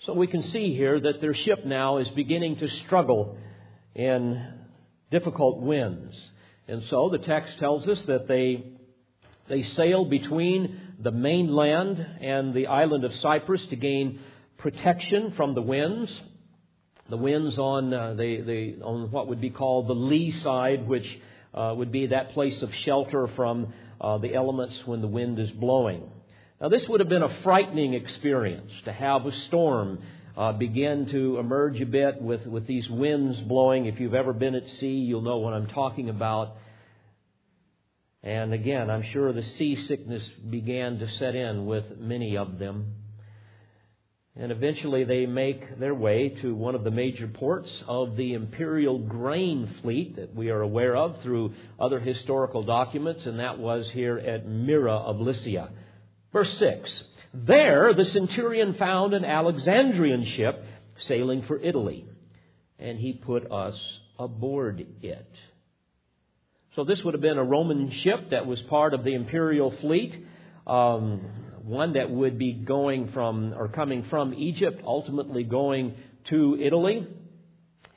So 0.00 0.12
we 0.12 0.26
can 0.26 0.42
see 0.42 0.74
here 0.74 1.00
that 1.00 1.20
their 1.22 1.34
ship 1.34 1.64
now 1.64 1.96
is 1.96 2.08
beginning 2.08 2.56
to 2.56 2.68
struggle 2.84 3.38
in 3.94 4.46
difficult 5.10 5.60
winds. 5.60 6.14
And 6.68 6.82
so 6.90 7.08
the 7.08 7.18
text 7.18 7.58
tells 7.58 7.86
us 7.86 8.00
that 8.06 8.26
they, 8.26 8.64
they 9.48 9.62
sailed 9.62 10.10
between 10.10 10.80
the 11.00 11.12
mainland 11.12 12.04
and 12.20 12.54
the 12.54 12.66
island 12.66 13.04
of 13.04 13.14
Cyprus 13.16 13.64
to 13.66 13.76
gain 13.76 14.20
protection 14.58 15.32
from 15.36 15.54
the 15.54 15.62
winds. 15.62 16.10
The 17.08 17.16
winds 17.16 17.56
on, 17.56 17.94
uh, 17.94 18.14
the, 18.14 18.40
the, 18.40 18.82
on 18.82 19.12
what 19.12 19.28
would 19.28 19.40
be 19.40 19.50
called 19.50 19.86
the 19.86 19.94
lee 19.94 20.32
side, 20.32 20.88
which 20.88 21.06
uh, 21.54 21.72
would 21.76 21.92
be 21.92 22.06
that 22.08 22.32
place 22.32 22.60
of 22.62 22.74
shelter 22.84 23.28
from 23.36 23.72
uh, 24.00 24.18
the 24.18 24.34
elements 24.34 24.74
when 24.86 25.00
the 25.00 25.08
wind 25.08 25.38
is 25.38 25.50
blowing. 25.52 26.10
Now, 26.60 26.68
this 26.68 26.88
would 26.88 27.00
have 27.00 27.08
been 27.08 27.22
a 27.22 27.42
frightening 27.42 27.94
experience 27.94 28.72
to 28.86 28.92
have 28.92 29.24
a 29.26 29.32
storm 29.46 30.00
uh, 30.36 30.52
begin 30.52 31.06
to 31.06 31.38
emerge 31.38 31.80
a 31.80 31.86
bit 31.86 32.20
with, 32.20 32.46
with 32.46 32.66
these 32.66 32.88
winds 32.90 33.40
blowing. 33.40 33.86
If 33.86 33.98
you've 33.98 34.14
ever 34.14 34.32
been 34.32 34.54
at 34.54 34.68
sea, 34.72 34.98
you'll 34.98 35.22
know 35.22 35.38
what 35.38 35.54
I'm 35.54 35.66
talking 35.68 36.10
about. 36.10 36.56
And 38.22 38.52
again, 38.52 38.90
I'm 38.90 39.04
sure 39.12 39.32
the 39.32 39.42
seasickness 39.42 40.22
began 40.50 40.98
to 40.98 41.10
set 41.12 41.34
in 41.34 41.64
with 41.64 41.84
many 41.98 42.36
of 42.36 42.58
them. 42.58 42.94
And 44.38 44.52
eventually 44.52 45.04
they 45.04 45.24
make 45.24 45.78
their 45.78 45.94
way 45.94 46.28
to 46.42 46.54
one 46.54 46.74
of 46.74 46.84
the 46.84 46.90
major 46.90 47.26
ports 47.26 47.70
of 47.88 48.16
the 48.16 48.34
imperial 48.34 48.98
grain 48.98 49.74
fleet 49.80 50.16
that 50.16 50.34
we 50.34 50.50
are 50.50 50.60
aware 50.60 50.94
of 50.94 51.22
through 51.22 51.54
other 51.80 51.98
historical 51.98 52.62
documents, 52.62 53.24
and 53.24 53.40
that 53.40 53.58
was 53.58 53.88
here 53.92 54.18
at 54.18 54.46
Myra 54.46 54.92
of 54.92 55.20
Lycia. 55.20 55.70
Verse 56.34 56.52
6 56.58 57.04
there, 57.44 57.92
the 57.94 58.04
centurion 58.04 58.74
found 58.74 59.14
an 59.14 59.24
Alexandrian 59.24 60.24
ship 60.24 60.64
sailing 61.06 61.42
for 61.42 61.58
Italy, 61.58 62.06
and 62.78 62.98
he 62.98 63.12
put 63.12 63.50
us 63.50 63.78
aboard 64.18 64.86
it. 65.02 65.30
So, 66.74 66.84
this 66.84 67.02
would 67.02 67.14
have 67.14 67.20
been 67.20 67.38
a 67.38 67.44
Roman 67.44 67.90
ship 67.90 68.30
that 68.30 68.46
was 68.46 68.60
part 68.62 68.94
of 68.94 69.02
the 69.02 69.14
imperial 69.14 69.70
fleet, 69.80 70.14
um, 70.66 71.20
one 71.62 71.94
that 71.94 72.10
would 72.10 72.38
be 72.38 72.52
going 72.52 73.08
from 73.12 73.54
or 73.56 73.68
coming 73.68 74.04
from 74.04 74.34
Egypt, 74.34 74.82
ultimately 74.84 75.42
going 75.42 75.94
to 76.26 76.56
Italy. 76.60 77.06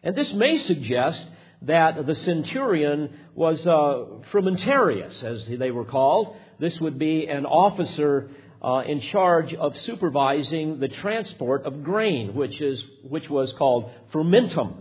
And 0.02 0.16
this 0.16 0.32
may 0.34 0.58
suggest 0.66 1.26
that 1.64 2.06
the 2.06 2.16
centurion 2.16 3.14
was 3.36 3.60
uh, 3.68 4.22
frumentarius, 4.32 5.24
as 5.24 5.46
they 5.60 5.72
were 5.72 5.86
called. 5.86 6.36
This 6.58 6.80
would 6.80 6.98
be 6.98 7.28
an 7.28 7.46
officer 7.46 8.30
uh, 8.62 8.84
in 8.86 9.02
charge 9.02 9.54
of 9.54 9.78
supervising 9.86 10.80
the 10.80 10.90
transport 10.90 11.64
of 11.66 11.84
grain, 11.84 12.36
which, 12.36 12.60
is, 12.60 12.84
which 13.08 13.30
was 13.30 13.54
called 13.54 13.90
frumentum. 14.14 14.76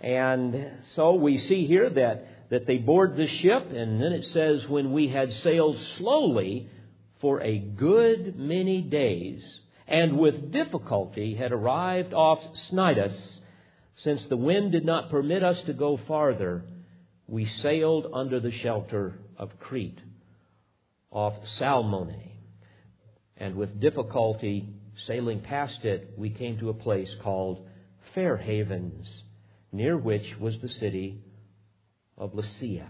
And 0.00 0.70
so 0.96 1.14
we 1.14 1.38
see 1.38 1.66
here 1.66 1.88
that, 1.88 2.50
that 2.50 2.66
they 2.66 2.78
board 2.78 3.16
the 3.16 3.28
ship, 3.28 3.70
and 3.70 4.02
then 4.02 4.12
it 4.12 4.26
says, 4.32 4.68
when 4.68 4.92
we 4.92 5.08
had 5.08 5.32
sailed 5.42 5.78
slowly 5.98 6.68
for 7.20 7.40
a 7.40 7.58
good 7.58 8.38
many 8.38 8.82
days, 8.82 9.42
and 9.86 10.18
with 10.18 10.50
difficulty 10.50 11.34
had 11.34 11.52
arrived 11.52 12.12
off 12.12 12.40
Cnidus, 12.70 13.16
since 13.96 14.26
the 14.26 14.36
wind 14.36 14.72
did 14.72 14.84
not 14.84 15.10
permit 15.10 15.44
us 15.44 15.60
to 15.66 15.72
go 15.72 15.98
farther, 16.08 16.64
we 17.28 17.46
sailed 17.62 18.08
under 18.12 18.40
the 18.40 18.50
shelter 18.50 19.18
of 19.38 19.58
Crete 19.60 20.00
off 21.10 21.34
Salmone 21.60 22.33
and 23.36 23.56
with 23.56 23.80
difficulty 23.80 24.68
sailing 25.06 25.40
past 25.40 25.84
it, 25.84 26.14
we 26.16 26.30
came 26.30 26.58
to 26.58 26.68
a 26.68 26.74
place 26.74 27.10
called 27.22 27.66
Fair 28.14 28.36
Havens, 28.36 29.06
near 29.72 29.96
which 29.96 30.38
was 30.38 30.58
the 30.60 30.68
city 30.68 31.20
of 32.16 32.32
Lasea. 32.32 32.88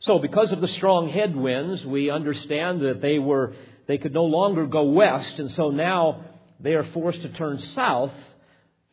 So, 0.00 0.18
because 0.18 0.52
of 0.52 0.60
the 0.60 0.68
strong 0.68 1.08
headwinds, 1.08 1.84
we 1.84 2.10
understand 2.10 2.82
that 2.82 3.00
they 3.00 3.18
were 3.18 3.54
they 3.86 3.98
could 3.98 4.14
no 4.14 4.24
longer 4.24 4.66
go 4.66 4.84
west, 4.84 5.38
and 5.38 5.50
so 5.52 5.70
now 5.70 6.24
they 6.60 6.72
are 6.74 6.84
forced 6.84 7.22
to 7.22 7.28
turn 7.30 7.60
south 7.60 8.12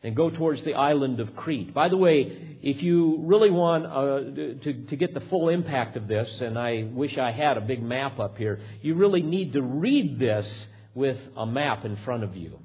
and 0.02 0.16
go 0.16 0.30
towards 0.30 0.64
the 0.64 0.74
island 0.74 1.20
of 1.20 1.36
Crete. 1.36 1.72
By 1.72 1.88
the 1.88 1.96
way, 1.96 2.58
if 2.62 2.82
you 2.82 3.18
really 3.20 3.50
want 3.50 3.86
uh, 3.86 4.62
to, 4.64 4.86
to 4.88 4.96
get 4.96 5.14
the 5.14 5.20
full 5.20 5.48
impact 5.48 5.96
of 5.96 6.08
this, 6.08 6.28
and 6.40 6.58
I 6.58 6.88
wish 6.92 7.16
I 7.18 7.30
had 7.30 7.56
a 7.56 7.60
big 7.60 7.82
map 7.82 8.18
up 8.18 8.36
here, 8.36 8.60
you 8.82 8.94
really 8.94 9.22
need 9.22 9.52
to 9.52 9.62
read 9.62 10.18
this 10.18 10.46
with 10.94 11.18
a 11.36 11.46
map 11.46 11.84
in 11.84 11.96
front 12.04 12.24
of 12.24 12.36
you. 12.36 12.58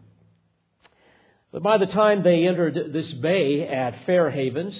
But 1.52 1.64
by 1.64 1.78
the 1.78 1.86
time 1.86 2.24
they 2.24 2.46
entered 2.46 2.92
this 2.92 3.12
bay 3.14 3.68
at 3.68 4.06
Fair 4.06 4.30
Havens, 4.30 4.78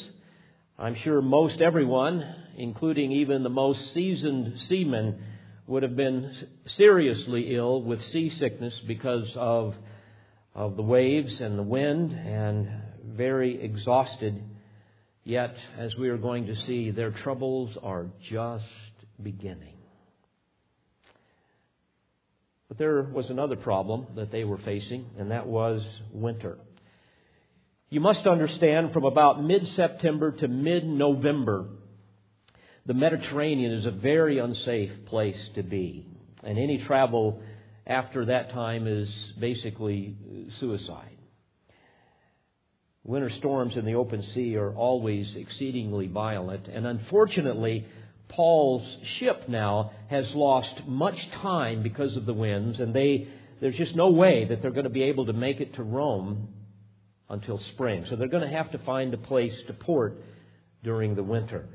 I'm 0.78 0.96
sure 1.04 1.22
most 1.22 1.62
everyone, 1.62 2.24
including 2.58 3.12
even 3.12 3.44
the 3.44 3.50
most 3.50 3.94
seasoned 3.94 4.60
seamen, 4.68 5.24
would 5.66 5.84
have 5.84 5.96
been 5.96 6.48
seriously 6.76 7.56
ill 7.56 7.82
with 7.82 8.00
seasickness 8.12 8.74
because 8.88 9.28
of 9.36 9.76
of 10.58 10.76
the 10.76 10.82
waves 10.82 11.40
and 11.40 11.58
the 11.58 11.64
wind 11.64 12.12
and 12.12 12.68
very 13.06 13.64
exhausted. 13.64 14.44
Yet, 15.24 15.56
as 15.78 15.96
we 15.96 16.10
are 16.10 16.18
going 16.18 16.48
to 16.48 16.56
see, 16.66 16.90
their 16.90 17.12
troubles 17.12 17.78
are 17.84 18.08
just 18.28 18.66
beginning. 19.22 19.76
But 22.68 22.80
there 22.80 23.04
was 23.04 23.30
another 23.30 23.56
problem 23.56 24.08
that 24.16 24.32
they 24.32 24.44
were 24.46 24.58
facing, 24.58 25.06
and 25.20 25.32
that 25.32 25.46
was 25.46 25.84
winter. 26.12 26.58
You 27.90 28.00
must 28.00 28.26
understand 28.26 28.94
from 28.94 29.06
about 29.06 29.44
mid 29.44 29.68
September 29.70 30.32
to 30.32 30.48
mid 30.48 30.86
November, 30.86 31.68
the 32.88 32.96
Mediterranean 32.96 33.74
is 33.74 33.86
a 33.86 33.92
very 33.92 34.40
unsafe 34.40 35.06
place 35.06 35.50
to 35.54 35.62
be. 35.62 36.08
And 36.44 36.58
any 36.58 36.84
travel 36.84 37.42
after 37.88 38.26
that 38.26 38.52
time 38.52 38.86
is 38.86 39.10
basically 39.40 40.16
suicide. 40.60 41.18
Winter 43.04 43.32
storms 43.38 43.78
in 43.78 43.86
the 43.86 43.96
open 43.96 44.22
sea 44.36 44.58
are 44.58 44.74
always 44.76 45.34
exceedingly 45.36 46.08
violent, 46.08 46.68
and 46.68 46.86
unfortunately, 46.86 47.86
Paul's 48.28 48.86
ship 49.20 49.48
now 49.48 49.92
has 50.10 50.26
lost 50.34 50.86
much 50.86 51.16
time 51.42 51.82
because 51.82 52.18
of 52.18 52.26
the 52.26 52.34
winds, 52.34 52.82
and 52.82 52.94
they, 52.94 53.30
there's 53.62 53.78
just 53.78 53.96
no 53.96 54.10
way 54.10 54.46
that 54.50 54.62
they're 54.62 54.72
going 54.72 54.84
to 54.84 54.90
be 54.90 55.04
able 55.04 55.28
to 55.28 55.34
make 55.34 55.62
it 55.62 55.76
to 55.76 55.84
Rome 55.84 56.50
until 57.30 57.60
spring. 57.74 58.06
So 58.10 58.18
they're 58.18 58.28
going 58.28 58.48
to 58.48 58.56
have 58.56 58.72
to 58.72 58.80
find 58.80 59.14
a 59.14 59.18
place 59.18 59.56
to 59.68 59.74
port 59.74 60.18
during 60.84 61.16
the 61.16 61.24
winter. 61.24 61.70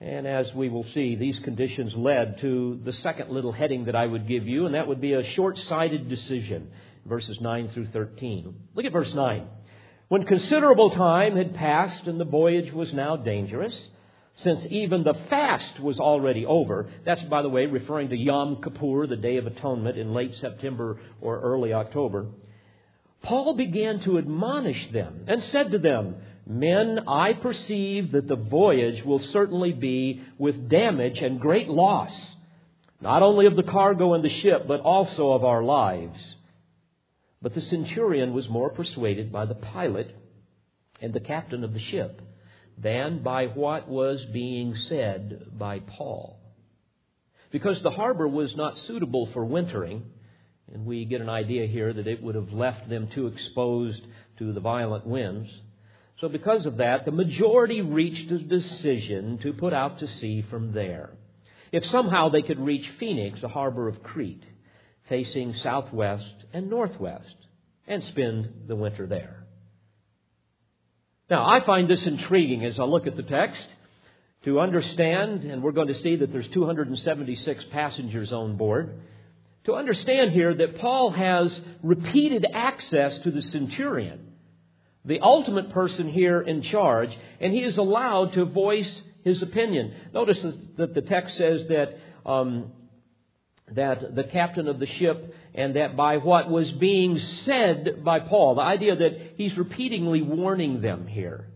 And 0.00 0.26
as 0.26 0.52
we 0.54 0.68
will 0.68 0.84
see, 0.92 1.14
these 1.14 1.38
conditions 1.40 1.94
led 1.94 2.38
to 2.40 2.80
the 2.84 2.92
second 2.92 3.30
little 3.30 3.52
heading 3.52 3.86
that 3.86 3.96
I 3.96 4.06
would 4.06 4.28
give 4.28 4.46
you, 4.46 4.66
and 4.66 4.74
that 4.74 4.88
would 4.88 5.00
be 5.00 5.14
a 5.14 5.32
short 5.34 5.58
sighted 5.58 6.08
decision, 6.08 6.70
verses 7.06 7.40
9 7.40 7.70
through 7.70 7.86
13. 7.86 8.54
Look 8.74 8.84
at 8.84 8.92
verse 8.92 9.12
9. 9.14 9.46
When 10.08 10.24
considerable 10.24 10.90
time 10.90 11.36
had 11.36 11.54
passed 11.54 12.06
and 12.06 12.20
the 12.20 12.26
voyage 12.26 12.72
was 12.72 12.92
now 12.92 13.16
dangerous, 13.16 13.74
since 14.36 14.66
even 14.68 15.02
the 15.02 15.14
fast 15.30 15.80
was 15.80 15.98
already 15.98 16.44
over, 16.44 16.90
that's, 17.06 17.22
by 17.22 17.40
the 17.40 17.48
way, 17.48 17.64
referring 17.64 18.10
to 18.10 18.16
Yom 18.16 18.62
Kippur, 18.62 19.06
the 19.06 19.16
Day 19.16 19.38
of 19.38 19.46
Atonement, 19.46 19.96
in 19.96 20.12
late 20.12 20.36
September 20.36 21.00
or 21.22 21.40
early 21.40 21.72
October, 21.72 22.26
Paul 23.22 23.54
began 23.54 24.00
to 24.00 24.18
admonish 24.18 24.92
them 24.92 25.24
and 25.26 25.42
said 25.44 25.72
to 25.72 25.78
them, 25.78 26.16
Men, 26.46 27.00
I 27.08 27.32
perceive 27.32 28.12
that 28.12 28.28
the 28.28 28.36
voyage 28.36 29.04
will 29.04 29.18
certainly 29.18 29.72
be 29.72 30.22
with 30.38 30.68
damage 30.68 31.18
and 31.18 31.40
great 31.40 31.68
loss, 31.68 32.12
not 33.00 33.22
only 33.22 33.46
of 33.46 33.56
the 33.56 33.64
cargo 33.64 34.14
and 34.14 34.24
the 34.24 34.40
ship, 34.40 34.66
but 34.68 34.80
also 34.80 35.32
of 35.32 35.44
our 35.44 35.64
lives. 35.64 36.36
But 37.42 37.54
the 37.54 37.60
centurion 37.60 38.32
was 38.32 38.48
more 38.48 38.70
persuaded 38.70 39.32
by 39.32 39.46
the 39.46 39.56
pilot 39.56 40.14
and 41.00 41.12
the 41.12 41.20
captain 41.20 41.64
of 41.64 41.74
the 41.74 41.80
ship 41.80 42.22
than 42.78 43.22
by 43.22 43.46
what 43.46 43.88
was 43.88 44.24
being 44.26 44.74
said 44.88 45.46
by 45.58 45.80
Paul. 45.80 46.38
Because 47.50 47.82
the 47.82 47.90
harbor 47.90 48.28
was 48.28 48.54
not 48.54 48.78
suitable 48.78 49.26
for 49.32 49.44
wintering, 49.44 50.04
and 50.72 50.84
we 50.84 51.04
get 51.06 51.20
an 51.20 51.28
idea 51.28 51.66
here 51.66 51.92
that 51.92 52.06
it 52.06 52.22
would 52.22 52.34
have 52.34 52.52
left 52.52 52.88
them 52.88 53.08
too 53.08 53.26
exposed 53.26 54.02
to 54.38 54.52
the 54.52 54.60
violent 54.60 55.06
winds. 55.06 55.50
So, 56.20 56.28
because 56.28 56.64
of 56.64 56.78
that, 56.78 57.04
the 57.04 57.10
majority 57.10 57.82
reached 57.82 58.30
a 58.30 58.38
decision 58.38 59.38
to 59.38 59.52
put 59.52 59.74
out 59.74 59.98
to 59.98 60.08
sea 60.08 60.42
from 60.48 60.72
there. 60.72 61.10
If 61.72 61.84
somehow 61.86 62.30
they 62.30 62.40
could 62.40 62.58
reach 62.58 62.88
Phoenix, 62.98 63.40
the 63.40 63.48
harbor 63.48 63.86
of 63.86 64.02
Crete, 64.02 64.44
facing 65.10 65.54
southwest 65.54 66.34
and 66.54 66.70
northwest, 66.70 67.34
and 67.86 68.02
spend 68.02 68.64
the 68.66 68.76
winter 68.76 69.06
there. 69.06 69.44
Now, 71.28 71.46
I 71.46 71.60
find 71.60 71.88
this 71.88 72.06
intriguing 72.06 72.64
as 72.64 72.78
I 72.78 72.84
look 72.84 73.06
at 73.06 73.16
the 73.16 73.22
text 73.22 73.66
to 74.44 74.60
understand, 74.60 75.42
and 75.42 75.62
we're 75.62 75.72
going 75.72 75.88
to 75.88 76.00
see 76.00 76.16
that 76.16 76.32
there's 76.32 76.48
276 76.48 77.64
passengers 77.72 78.32
on 78.32 78.56
board, 78.56 79.00
to 79.64 79.74
understand 79.74 80.30
here 80.30 80.54
that 80.54 80.78
Paul 80.78 81.10
has 81.10 81.60
repeated 81.82 82.46
access 82.50 83.18
to 83.18 83.30
the 83.30 83.42
centurion 83.42 84.25
the 85.06 85.20
ultimate 85.20 85.70
person 85.70 86.08
here 86.08 86.40
in 86.40 86.62
charge, 86.62 87.10
and 87.40 87.52
he 87.52 87.62
is 87.62 87.76
allowed 87.76 88.32
to 88.34 88.44
voice 88.44 89.02
his 89.24 89.40
opinion. 89.40 89.94
Notice 90.12 90.38
that 90.76 90.94
the 90.94 91.02
text 91.02 91.36
says 91.36 91.66
that 91.68 91.98
um, 92.24 92.72
that 93.72 94.14
the 94.14 94.24
captain 94.24 94.68
of 94.68 94.78
the 94.78 94.86
ship 94.86 95.34
and 95.54 95.76
that 95.76 95.96
by 95.96 96.18
what 96.18 96.50
was 96.50 96.70
being 96.72 97.18
said 97.44 98.04
by 98.04 98.20
Paul, 98.20 98.56
the 98.56 98.62
idea 98.62 98.94
that 98.94 99.34
he's 99.36 99.56
repeatedly 99.56 100.22
warning 100.22 100.80
them 100.80 101.06
here. 101.06 101.48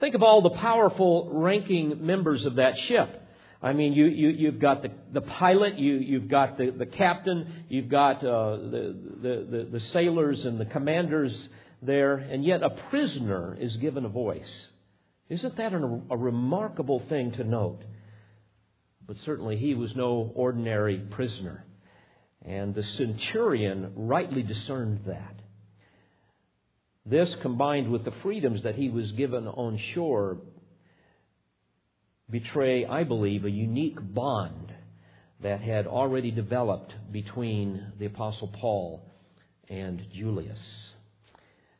Think 0.00 0.14
of 0.14 0.22
all 0.22 0.42
the 0.42 0.50
powerful 0.50 1.30
ranking 1.32 2.04
members 2.04 2.44
of 2.44 2.56
that 2.56 2.74
ship. 2.88 3.20
I 3.62 3.72
mean, 3.72 3.92
you, 3.92 4.06
you, 4.06 4.46
have 4.46 4.58
got 4.58 4.82
the, 4.82 4.90
the 5.12 5.20
pilot, 5.20 5.78
you, 5.78 5.94
you've 5.94 6.28
got 6.28 6.58
the, 6.58 6.70
the 6.70 6.86
captain, 6.86 7.64
you've 7.68 7.88
got 7.88 8.16
uh, 8.16 8.56
the, 8.56 8.96
the, 9.22 9.46
the, 9.48 9.68
the 9.70 9.80
sailors 9.92 10.44
and 10.44 10.58
the 10.60 10.64
commanders 10.64 11.32
there, 11.82 12.14
and 12.14 12.44
yet 12.44 12.62
a 12.62 12.70
prisoner 12.70 13.56
is 13.58 13.76
given 13.76 14.04
a 14.04 14.08
voice. 14.08 14.66
Isn't 15.28 15.56
that 15.56 15.72
a, 15.72 16.00
a 16.10 16.16
remarkable 16.16 17.02
thing 17.08 17.32
to 17.32 17.44
note? 17.44 17.82
But 19.06 19.16
certainly 19.24 19.56
he 19.56 19.74
was 19.74 19.94
no 19.96 20.30
ordinary 20.34 20.98
prisoner. 20.98 21.64
And 22.44 22.74
the 22.74 22.82
centurion 22.82 23.92
rightly 23.96 24.42
discerned 24.42 25.00
that. 25.06 25.34
This, 27.04 27.34
combined 27.42 27.90
with 27.90 28.04
the 28.04 28.12
freedoms 28.22 28.62
that 28.62 28.76
he 28.76 28.88
was 28.88 29.10
given 29.12 29.48
on 29.48 29.78
shore, 29.94 30.38
betray, 32.30 32.86
I 32.86 33.02
believe, 33.04 33.44
a 33.44 33.50
unique 33.50 33.98
bond 34.00 34.72
that 35.42 35.60
had 35.60 35.88
already 35.88 36.30
developed 36.30 36.94
between 37.10 37.92
the 37.98 38.06
Apostle 38.06 38.48
Paul 38.60 39.04
and 39.68 40.00
Julius. 40.14 40.91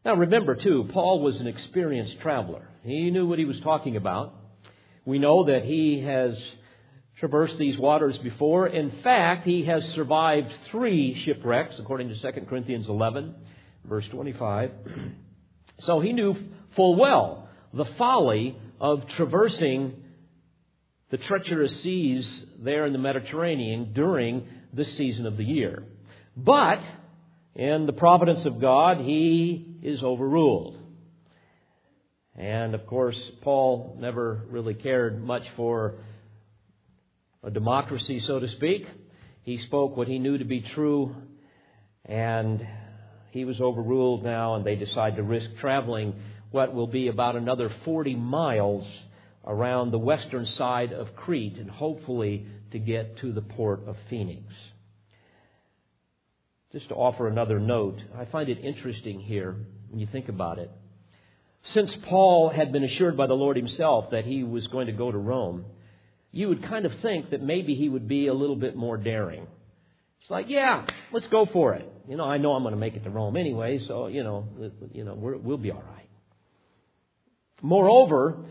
Now 0.05 0.15
remember, 0.15 0.57
too, 0.57 0.89
Paul 0.93 1.21
was 1.21 1.37
an 1.41 1.47
experienced 1.47 2.21
traveler. 2.21 2.69
He 2.83 3.11
knew 3.11 3.27
what 3.27 3.39
he 3.39 3.45
was 3.45 3.61
talking 3.61 3.97
about. 3.97 4.35
We 5.05 5.19
know 5.19 5.45
that 5.45 5.65
he 5.65 6.01
has 6.01 6.37
traversed 7.19 7.57
these 7.59 7.79
waters 7.79 8.19
before. 8.19 8.67
In 8.67 8.91
fact, 9.03 9.47
he 9.47 9.65
has 9.65 9.85
survived 9.95 10.53
three 10.71 11.23
shipwrecks, 11.25 11.79
according 11.79 12.09
to 12.09 12.21
2 12.21 12.47
Corinthians 12.47 12.89
11, 12.89 13.35
verse 13.85 14.07
25. 14.09 14.71
So 15.85 15.99
he 15.99 16.13
knew 16.13 16.37
full 16.77 16.95
well 16.95 17.49
the 17.73 17.87
folly 17.97 18.57
of 18.81 19.09
traversing 19.17 19.95
the 21.11 21.19
treacherous 21.19 21.83
seas 21.83 22.29
there 22.59 22.87
in 22.87 22.93
the 22.93 22.99
Mediterranean 22.99 23.93
during 23.93 24.47
this 24.73 24.97
season 24.97 25.27
of 25.27 25.37
the 25.37 25.45
year. 25.45 25.85
But 26.37 26.81
in 27.55 27.87
the 27.87 27.93
providence 27.93 28.45
of 28.47 28.61
God, 28.61 28.99
he 28.99 29.79
is 29.83 30.03
overruled. 30.03 30.79
And 32.35 32.75
of 32.75 32.87
course, 32.87 33.19
Paul 33.43 33.97
never 34.01 34.43
really 34.49 34.75
cared 34.75 35.23
much 35.23 35.43
for 35.57 35.97
a 37.43 37.51
democracy, 37.51 38.23
so 38.27 38.39
to 38.41 38.49
speak. 38.57 38.87
He 39.43 39.59
spoke 39.67 39.97
what 39.97 40.09
he 40.09 40.19
knew 40.19 40.39
to 40.39 40.45
be 40.45 40.65
true, 40.75 41.15
and 42.07 42.67
he 43.33 43.45
was 43.45 43.61
overruled 43.61 44.23
now, 44.23 44.55
and 44.55 44.65
they 44.65 44.77
decide 44.77 45.17
to 45.17 45.23
risk 45.23 45.51
traveling 45.61 46.15
what 46.53 46.75
will 46.75 46.87
be 46.87 47.09
about 47.09 47.37
another 47.37 47.71
40 47.85 48.15
miles 48.15 48.87
around 49.45 49.91
the 49.91 49.99
western 49.99 50.47
side 50.57 50.93
of 50.93 51.15
Crete, 51.17 51.59
and 51.59 51.69
hopefully 51.69 52.47
to 52.71 52.79
get 52.79 53.19
to 53.19 53.33
the 53.33 53.43
port 53.43 53.81
of 53.87 53.97
Phoenix. 54.09 54.45
Just 56.73 56.89
to 56.89 56.95
offer 56.95 57.29
another 57.29 57.61
note, 57.61 57.99
I 58.19 58.25
find 58.25 58.49
it 58.49 58.59
interesting 58.65 59.21
here 59.21 59.55
when 59.91 60.01
you 60.01 60.09
think 60.11 60.29
about 60.29 60.59
it. 60.59 60.71
Since 61.65 61.95
Paul 62.09 62.49
had 62.49 62.73
been 62.73 62.83
assured 62.83 63.17
by 63.17 63.27
the 63.27 63.35
Lord 63.35 63.57
himself 63.57 64.11
that 64.11 64.25
he 64.25 64.43
was 64.43 64.67
going 64.69 64.87
to 64.87 64.93
go 64.93 65.13
to 65.13 65.19
Rome, 65.19 65.67
you 66.33 66.49
would 66.49 66.65
kind 66.65 66.87
of 66.87 66.93
think 67.01 67.31
that 67.31 67.43
maybe 67.43 67.75
he 67.75 67.89
would 67.89 68.09
be 68.09 68.27
a 68.27 68.35
little 68.35 68.57
bit 68.57 68.75
more 68.75 68.97
daring. 68.97 69.47
It's 70.23 70.31
like, 70.31 70.49
yeah, 70.49 70.87
let's 71.13 71.27
go 71.29 71.47
for 71.47 71.75
it. 71.75 71.87
You 72.09 72.17
know, 72.17 72.25
I 72.25 72.39
know 72.39 72.53
I'm 72.53 72.63
going 72.63 72.75
to 72.75 72.81
make 72.81 72.97
it 72.97 73.05
to 73.05 73.11
Rome 73.11 73.37
anyway, 73.37 73.79
so 73.87 74.07
you 74.07 74.25
know, 74.25 74.49
you 74.93 75.05
know, 75.05 75.15
we 75.15 75.37
will 75.37 75.59
be 75.59 75.71
all 75.71 75.83
right. 75.83 76.09
Moreover, 77.61 78.47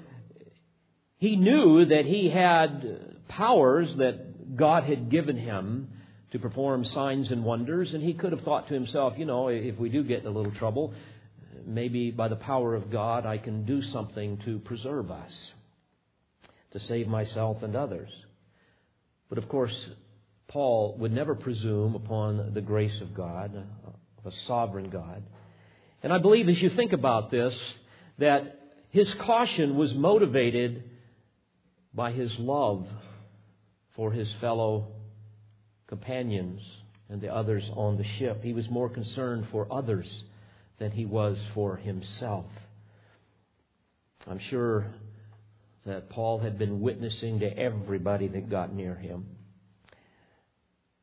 he 1.18 1.36
knew 1.36 1.86
that 1.86 2.06
he 2.06 2.30
had 2.30 3.26
powers 3.28 3.94
that 3.98 4.56
God 4.56 4.84
had 4.84 5.10
given 5.10 5.38
him 5.38 5.90
to 6.32 6.40
perform 6.40 6.86
signs 6.86 7.30
and 7.30 7.44
wonders, 7.44 7.94
and 7.94 8.02
he 8.02 8.14
could 8.14 8.32
have 8.32 8.42
thought 8.42 8.68
to 8.70 8.74
himself, 8.74 9.14
you 9.18 9.26
know, 9.26 9.50
if 9.50 9.78
we 9.78 9.90
do 9.90 10.04
get 10.04 10.22
in 10.22 10.28
a 10.28 10.32
little 10.32 10.54
trouble, 10.54 10.94
maybe 11.66 12.10
by 12.10 12.28
the 12.28 12.36
power 12.38 12.74
of 12.74 12.90
God 12.90 13.26
I 13.26 13.38
can 13.38 13.66
do 13.66 13.82
something 13.82 14.38
to 14.46 14.60
preserve 14.60 15.12
us, 15.12 15.32
to 16.72 16.80
save 16.80 17.08
myself 17.08 17.64
and 17.64 17.76
others. 17.76 18.10
But 19.30 19.38
of 19.38 19.50
course, 19.50 19.76
Paul 20.48 20.96
would 21.00 21.12
never 21.12 21.36
presume 21.36 21.96
upon 21.96 22.54
the 22.54 22.62
grace 22.62 23.00
of 23.02 23.14
God, 23.14 23.56
of 24.18 24.26
a 24.26 24.36
sovereign 24.48 24.90
God. 24.90 25.24
And 26.04 26.12
I 26.12 26.18
believe 26.18 26.50
as 26.50 26.62
you 26.62 26.70
think 26.70 26.94
about 26.94 27.30
this, 27.30 27.54
that 28.20 28.60
his 28.90 29.14
caution 29.16 29.78
was 29.78 29.94
motivated 29.94 30.84
by 31.94 32.12
his 32.12 32.32
love 32.40 32.88
for 33.96 34.12
his 34.12 34.32
fellow 34.40 34.88
companions 35.92 36.62
and 37.10 37.20
the 37.20 37.28
others 37.28 37.70
on 37.76 37.98
the 37.98 38.06
ship. 38.18 38.42
He 38.42 38.54
was 38.54 38.70
more 38.70 38.88
concerned 38.88 39.46
for 39.52 39.68
others 39.70 40.08
than 40.80 40.90
he 40.90 41.06
was 41.06 41.38
for 41.54 41.76
himself. 41.76 42.46
I'm 44.26 44.40
sure 44.50 44.88
that 45.86 46.10
Paul 46.10 46.40
had 46.40 46.58
been 46.58 46.80
witnessing 46.80 47.42
to 47.42 47.58
everybody 47.58 48.30
that 48.30 48.50
got 48.50 48.74
near 48.74 48.96
him. 48.96 49.26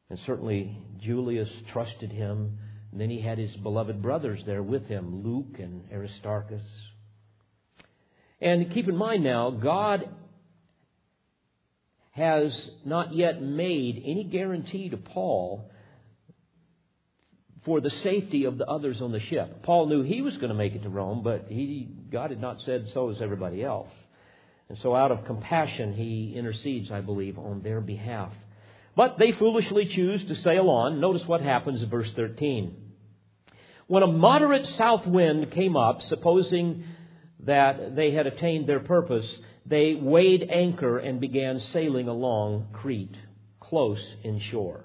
And 0.08 0.18
certainly 0.24 0.78
Julius 1.02 1.50
trusted 1.70 2.10
him. 2.10 2.58
And 2.90 2.98
then 2.98 3.10
he 3.10 3.20
had 3.20 3.36
his 3.36 3.54
beloved 3.56 4.00
brothers 4.00 4.40
there 4.46 4.62
with 4.62 4.86
him, 4.86 5.22
Luke 5.22 5.58
and 5.58 5.82
Aristarchus. 5.92 6.62
And 8.40 8.72
keep 8.72 8.88
in 8.88 8.96
mind 8.96 9.22
now, 9.22 9.50
God 9.50 10.08
has 12.18 12.70
not 12.84 13.14
yet 13.14 13.40
made 13.40 14.02
any 14.04 14.24
guarantee 14.24 14.90
to 14.90 14.96
Paul 14.96 15.70
for 17.64 17.80
the 17.80 17.90
safety 17.90 18.44
of 18.44 18.58
the 18.58 18.66
others 18.66 19.00
on 19.00 19.12
the 19.12 19.20
ship. 19.20 19.62
Paul 19.62 19.86
knew 19.86 20.02
he 20.02 20.22
was 20.22 20.36
going 20.36 20.48
to 20.48 20.54
make 20.54 20.74
it 20.74 20.82
to 20.82 20.88
Rome, 20.88 21.22
but 21.22 21.46
he, 21.48 21.88
God 22.10 22.30
had 22.30 22.40
not 22.40 22.60
said 22.62 22.88
so 22.94 23.10
as 23.10 23.20
everybody 23.20 23.62
else. 23.62 23.90
And 24.68 24.78
so, 24.78 24.94
out 24.94 25.10
of 25.10 25.24
compassion, 25.24 25.94
he 25.94 26.34
intercedes, 26.36 26.90
I 26.90 27.00
believe, 27.00 27.38
on 27.38 27.62
their 27.62 27.80
behalf. 27.80 28.32
But 28.94 29.18
they 29.18 29.32
foolishly 29.32 29.86
choose 29.86 30.24
to 30.24 30.34
sail 30.34 30.68
on. 30.68 31.00
Notice 31.00 31.26
what 31.26 31.40
happens 31.40 31.82
in 31.82 31.88
verse 31.88 32.10
13. 32.16 32.76
When 33.86 34.02
a 34.02 34.06
moderate 34.06 34.66
south 34.76 35.06
wind 35.06 35.50
came 35.52 35.76
up, 35.76 36.02
supposing 36.02 36.84
that 37.44 37.96
they 37.96 38.10
had 38.10 38.26
attained 38.26 38.68
their 38.68 38.80
purpose, 38.80 39.26
they 39.68 39.94
weighed 39.94 40.48
anchor 40.50 40.98
and 40.98 41.20
began 41.20 41.60
sailing 41.72 42.08
along 42.08 42.68
Crete, 42.72 43.16
close 43.60 44.04
inshore. 44.24 44.84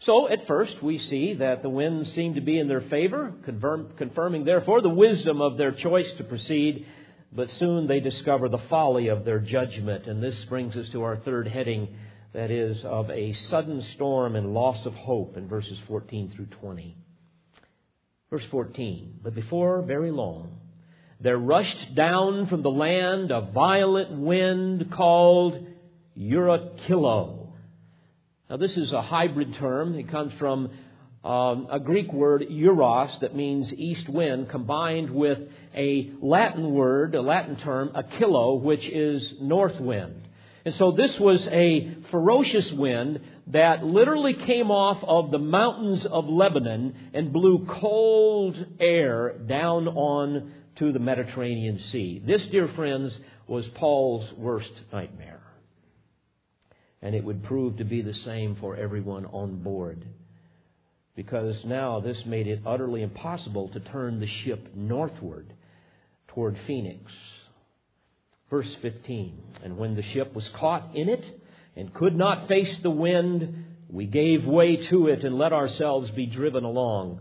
So, 0.00 0.28
at 0.28 0.46
first, 0.46 0.82
we 0.82 0.98
see 0.98 1.34
that 1.34 1.62
the 1.62 1.70
winds 1.70 2.12
seem 2.14 2.34
to 2.34 2.40
be 2.40 2.58
in 2.58 2.68
their 2.68 2.82
favor, 2.82 3.32
confirm, 3.44 3.92
confirming, 3.96 4.44
therefore, 4.44 4.80
the 4.80 4.88
wisdom 4.88 5.40
of 5.40 5.56
their 5.56 5.72
choice 5.72 6.10
to 6.18 6.24
proceed. 6.24 6.86
But 7.32 7.50
soon 7.50 7.86
they 7.86 8.00
discover 8.00 8.48
the 8.48 8.62
folly 8.70 9.08
of 9.08 9.24
their 9.24 9.40
judgment. 9.40 10.06
And 10.06 10.22
this 10.22 10.44
brings 10.46 10.76
us 10.76 10.88
to 10.90 11.02
our 11.02 11.16
third 11.16 11.48
heading 11.48 11.96
that 12.32 12.50
is, 12.50 12.84
of 12.84 13.10
a 13.10 13.32
sudden 13.48 13.82
storm 13.94 14.36
and 14.36 14.54
loss 14.54 14.84
of 14.86 14.94
hope 14.94 15.36
in 15.36 15.48
verses 15.48 15.78
14 15.88 16.32
through 16.34 16.46
20. 16.46 16.96
Verse 18.30 18.44
14 18.50 19.20
But 19.22 19.34
before 19.34 19.82
very 19.82 20.10
long, 20.10 20.60
there 21.20 21.38
rushed 21.38 21.94
down 21.94 22.46
from 22.46 22.62
the 22.62 22.70
land 22.70 23.30
a 23.30 23.40
violent 23.40 24.12
wind 24.12 24.90
called 24.92 25.66
Euraquilo. 26.18 27.48
Now, 28.50 28.56
this 28.58 28.76
is 28.76 28.92
a 28.92 29.02
hybrid 29.02 29.54
term. 29.54 29.98
It 29.98 30.08
comes 30.08 30.32
from 30.34 30.70
um, 31.24 31.66
a 31.70 31.80
Greek 31.80 32.12
word, 32.12 32.42
euros, 32.48 33.18
that 33.20 33.34
means 33.34 33.72
east 33.72 34.08
wind, 34.08 34.48
combined 34.48 35.10
with 35.10 35.38
a 35.74 36.12
Latin 36.20 36.70
word, 36.70 37.14
a 37.16 37.22
Latin 37.22 37.56
term, 37.56 37.88
aquilo, 37.88 38.60
which 38.60 38.84
is 38.84 39.34
north 39.40 39.80
wind. 39.80 40.28
And 40.64 40.74
so 40.74 40.92
this 40.92 41.18
was 41.18 41.46
a 41.48 41.96
ferocious 42.10 42.70
wind 42.72 43.20
that 43.48 43.84
literally 43.84 44.34
came 44.34 44.70
off 44.70 45.02
of 45.02 45.30
the 45.30 45.38
mountains 45.38 46.04
of 46.06 46.28
Lebanon 46.28 46.94
and 47.14 47.32
blew 47.32 47.66
cold 47.66 48.64
air 48.78 49.38
down 49.46 49.88
on 49.88 50.52
to 50.78 50.92
the 50.92 50.98
Mediterranean 50.98 51.80
Sea. 51.90 52.22
This, 52.24 52.46
dear 52.50 52.68
friends, 52.68 53.12
was 53.46 53.66
Paul's 53.74 54.30
worst 54.36 54.72
nightmare. 54.92 55.40
And 57.02 57.14
it 57.14 57.24
would 57.24 57.44
prove 57.44 57.78
to 57.78 57.84
be 57.84 58.02
the 58.02 58.14
same 58.24 58.56
for 58.56 58.76
everyone 58.76 59.26
on 59.26 59.62
board. 59.62 60.04
Because 61.14 61.56
now 61.64 62.00
this 62.00 62.18
made 62.26 62.46
it 62.46 62.62
utterly 62.66 63.02
impossible 63.02 63.68
to 63.70 63.80
turn 63.80 64.20
the 64.20 64.28
ship 64.44 64.72
northward 64.74 65.52
toward 66.28 66.58
Phoenix. 66.66 67.10
Verse 68.50 68.74
15 68.82 69.40
And 69.64 69.78
when 69.78 69.96
the 69.96 70.02
ship 70.02 70.34
was 70.34 70.48
caught 70.54 70.94
in 70.94 71.08
it 71.08 71.24
and 71.74 71.94
could 71.94 72.14
not 72.14 72.48
face 72.48 72.74
the 72.82 72.90
wind, 72.90 73.64
we 73.88 74.06
gave 74.06 74.44
way 74.44 74.76
to 74.88 75.08
it 75.08 75.24
and 75.24 75.38
let 75.38 75.52
ourselves 75.52 76.10
be 76.10 76.26
driven 76.26 76.64
along 76.64 77.20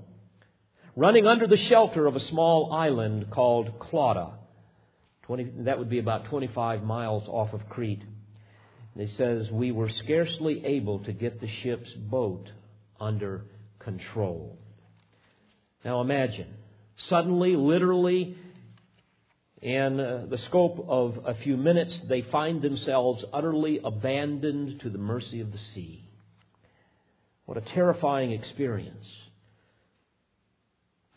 running 0.95 1.27
under 1.27 1.47
the 1.47 1.57
shelter 1.57 2.07
of 2.07 2.15
a 2.15 2.19
small 2.19 2.73
island 2.73 3.29
called 3.31 3.79
Clauda. 3.79 4.33
20, 5.23 5.51
that 5.63 5.79
would 5.79 5.89
be 5.89 5.99
about 5.99 6.25
25 6.25 6.83
miles 6.83 7.27
off 7.27 7.53
of 7.53 7.67
Crete. 7.69 8.03
And 8.93 9.03
it 9.03 9.09
says, 9.17 9.51
We 9.51 9.71
were 9.71 9.89
scarcely 9.89 10.65
able 10.65 10.99
to 10.99 11.11
get 11.11 11.41
the 11.41 11.49
ship's 11.63 11.91
boat 11.93 12.49
under 12.99 13.45
control. 13.79 14.57
Now 15.83 16.01
imagine, 16.01 16.47
suddenly, 17.09 17.55
literally, 17.55 18.37
in 19.61 19.99
uh, 19.99 20.25
the 20.29 20.37
scope 20.37 20.85
of 20.87 21.19
a 21.25 21.35
few 21.35 21.57
minutes, 21.57 21.99
they 22.07 22.21
find 22.21 22.61
themselves 22.61 23.23
utterly 23.33 23.79
abandoned 23.83 24.79
to 24.81 24.89
the 24.89 24.97
mercy 24.97 25.41
of 25.41 25.51
the 25.51 25.59
sea. 25.73 26.07
What 27.45 27.57
a 27.57 27.61
terrifying 27.61 28.31
experience. 28.31 29.05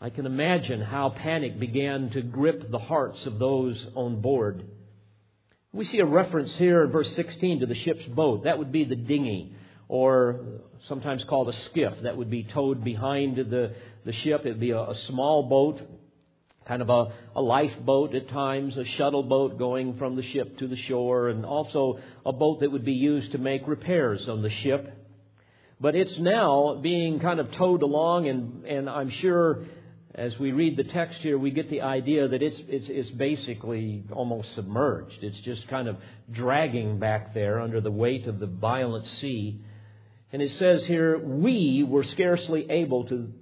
I 0.01 0.09
can 0.09 0.25
imagine 0.25 0.79
how 0.79 1.09
panic 1.09 1.59
began 1.59 2.09
to 2.11 2.21
grip 2.21 2.71
the 2.71 2.79
hearts 2.79 3.25
of 3.25 3.37
those 3.37 3.85
on 3.95 4.21
board. 4.21 4.63
We 5.73 5.85
see 5.85 5.99
a 5.99 6.05
reference 6.05 6.55
here 6.55 6.83
in 6.83 6.91
verse 6.91 7.13
16 7.15 7.59
to 7.59 7.65
the 7.65 7.75
ship's 7.75 8.05
boat. 8.05 8.45
That 8.45 8.57
would 8.57 8.71
be 8.71 8.85
the 8.85 8.95
dinghy, 8.95 9.53
or 9.89 10.61
sometimes 10.87 11.25
called 11.25 11.49
a 11.49 11.53
skiff, 11.53 11.93
that 12.03 12.15
would 12.15 12.29
be 12.29 12.45
towed 12.45 12.81
behind 12.81 13.35
the, 13.35 13.75
the 14.05 14.13
ship. 14.13 14.45
It 14.45 14.51
would 14.51 14.59
be 14.61 14.71
a, 14.71 14.79
a 14.79 14.95
small 15.07 15.43
boat, 15.43 15.81
kind 16.65 16.81
of 16.81 16.89
a, 16.89 17.11
a 17.35 17.41
lifeboat 17.41 18.15
at 18.15 18.29
times, 18.29 18.77
a 18.77 18.85
shuttle 18.85 19.23
boat 19.23 19.59
going 19.59 19.97
from 19.97 20.15
the 20.15 20.23
ship 20.23 20.57
to 20.59 20.67
the 20.69 20.77
shore, 20.77 21.27
and 21.27 21.45
also 21.45 21.99
a 22.25 22.31
boat 22.31 22.61
that 22.61 22.71
would 22.71 22.85
be 22.85 22.93
used 22.93 23.33
to 23.33 23.37
make 23.37 23.67
repairs 23.67 24.29
on 24.29 24.43
the 24.43 24.49
ship. 24.49 24.95
But 25.81 25.95
it's 25.95 26.17
now 26.19 26.79
being 26.81 27.19
kind 27.19 27.41
of 27.41 27.51
towed 27.53 27.81
along, 27.81 28.29
and, 28.29 28.65
and 28.65 28.89
I'm 28.89 29.09
sure 29.09 29.65
as 30.19 30.37
we 30.37 30.51
read 30.51 30.75
the 30.75 30.83
text 30.83 31.19
here, 31.21 31.37
we 31.37 31.49
get 31.49 31.69
the 31.69 31.81
idea 31.81 32.27
that 32.27 32.43
it's, 32.43 32.59
it's, 32.67 32.87
it's 32.89 33.09
basically 33.11 34.03
almost 34.11 34.53
submerged. 34.53 35.23
It's 35.23 35.39
just 35.39 35.65
kind 35.69 35.87
of 35.87 35.95
dragging 36.29 36.99
back 36.99 37.33
there 37.33 37.61
under 37.61 37.79
the 37.79 37.89
weight 37.89 38.27
of 38.27 38.37
the 38.37 38.45
violent 38.45 39.07
sea. 39.21 39.61
And 40.33 40.41
it 40.41 40.51
says 40.51 40.85
here, 40.85 41.17
we 41.17 41.85
were 41.87 42.03
scarcely 42.03 42.69
able 42.69 43.05
to, 43.05 43.33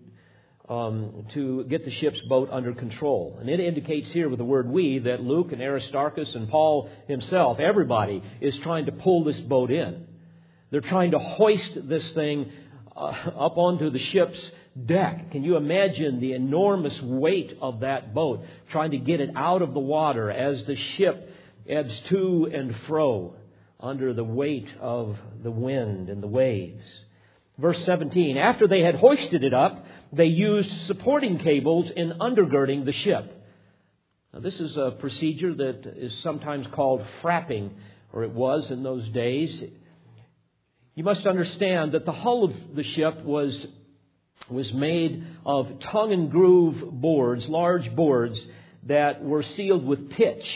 um, 0.69 1.25
to 1.33 1.63
get 1.63 1.83
the 1.83 1.91
ship's 1.91 2.21
boat 2.29 2.49
under 2.51 2.73
control. 2.73 3.39
And 3.39 3.49
it 3.49 3.59
indicates 3.59 4.11
here 4.11 4.29
with 4.29 4.37
the 4.37 4.45
word 4.45 4.69
we 4.69 4.99
that 4.99 5.19
Luke 5.19 5.51
and 5.53 5.61
Aristarchus 5.63 6.35
and 6.35 6.47
Paul 6.47 6.91
himself, 7.07 7.59
everybody, 7.59 8.21
is 8.39 8.55
trying 8.59 8.85
to 8.85 8.91
pull 8.91 9.23
this 9.23 9.39
boat 9.39 9.71
in. 9.71 10.05
They're 10.69 10.81
trying 10.81 11.11
to 11.11 11.19
hoist 11.19 11.89
this 11.89 12.07
thing 12.11 12.51
uh, 12.95 12.99
up 13.39 13.57
onto 13.57 13.89
the 13.89 13.99
ship's 13.99 14.39
deck. 14.85 15.31
Can 15.31 15.43
you 15.43 15.55
imagine 15.55 16.19
the 16.19 16.33
enormous 16.33 16.99
weight 17.01 17.57
of 17.61 17.81
that 17.81 18.13
boat 18.13 18.43
trying 18.71 18.91
to 18.91 18.97
get 18.97 19.19
it 19.19 19.31
out 19.35 19.61
of 19.61 19.73
the 19.73 19.79
water 19.79 20.29
as 20.29 20.63
the 20.65 20.75
ship 20.75 21.29
ebbs 21.67 21.99
to 22.09 22.49
and 22.53 22.75
fro 22.87 23.35
under 23.79 24.13
the 24.13 24.23
weight 24.23 24.67
of 24.79 25.17
the 25.43 25.51
wind 25.51 26.09
and 26.09 26.21
the 26.21 26.27
waves? 26.27 26.83
Verse 27.57 27.83
17 27.85 28.37
After 28.37 28.67
they 28.67 28.81
had 28.81 28.95
hoisted 28.95 29.43
it 29.43 29.53
up, 29.53 29.85
they 30.13 30.25
used 30.25 30.85
supporting 30.85 31.39
cables 31.39 31.89
in 31.95 32.13
undergirding 32.19 32.85
the 32.85 32.93
ship. 32.93 33.33
Now, 34.33 34.39
this 34.39 34.59
is 34.59 34.77
a 34.77 34.91
procedure 34.99 35.53
that 35.55 35.85
is 35.97 36.13
sometimes 36.21 36.67
called 36.67 37.03
frapping, 37.23 37.71
or 38.13 38.23
it 38.23 38.31
was 38.31 38.69
in 38.69 38.83
those 38.83 39.07
days. 39.09 39.63
You 40.93 41.03
must 41.03 41.25
understand 41.25 41.93
that 41.93 42.05
the 42.05 42.11
hull 42.11 42.43
of 42.43 42.53
the 42.75 42.83
ship 42.83 43.23
was, 43.23 43.65
was 44.49 44.71
made 44.73 45.25
of 45.45 45.79
tongue 45.79 46.13
and 46.13 46.31
groove 46.31 46.89
boards, 46.91 47.47
large 47.47 47.93
boards 47.95 48.39
that 48.83 49.23
were 49.23 49.43
sealed 49.43 49.85
with 49.85 50.09
pitch. 50.11 50.47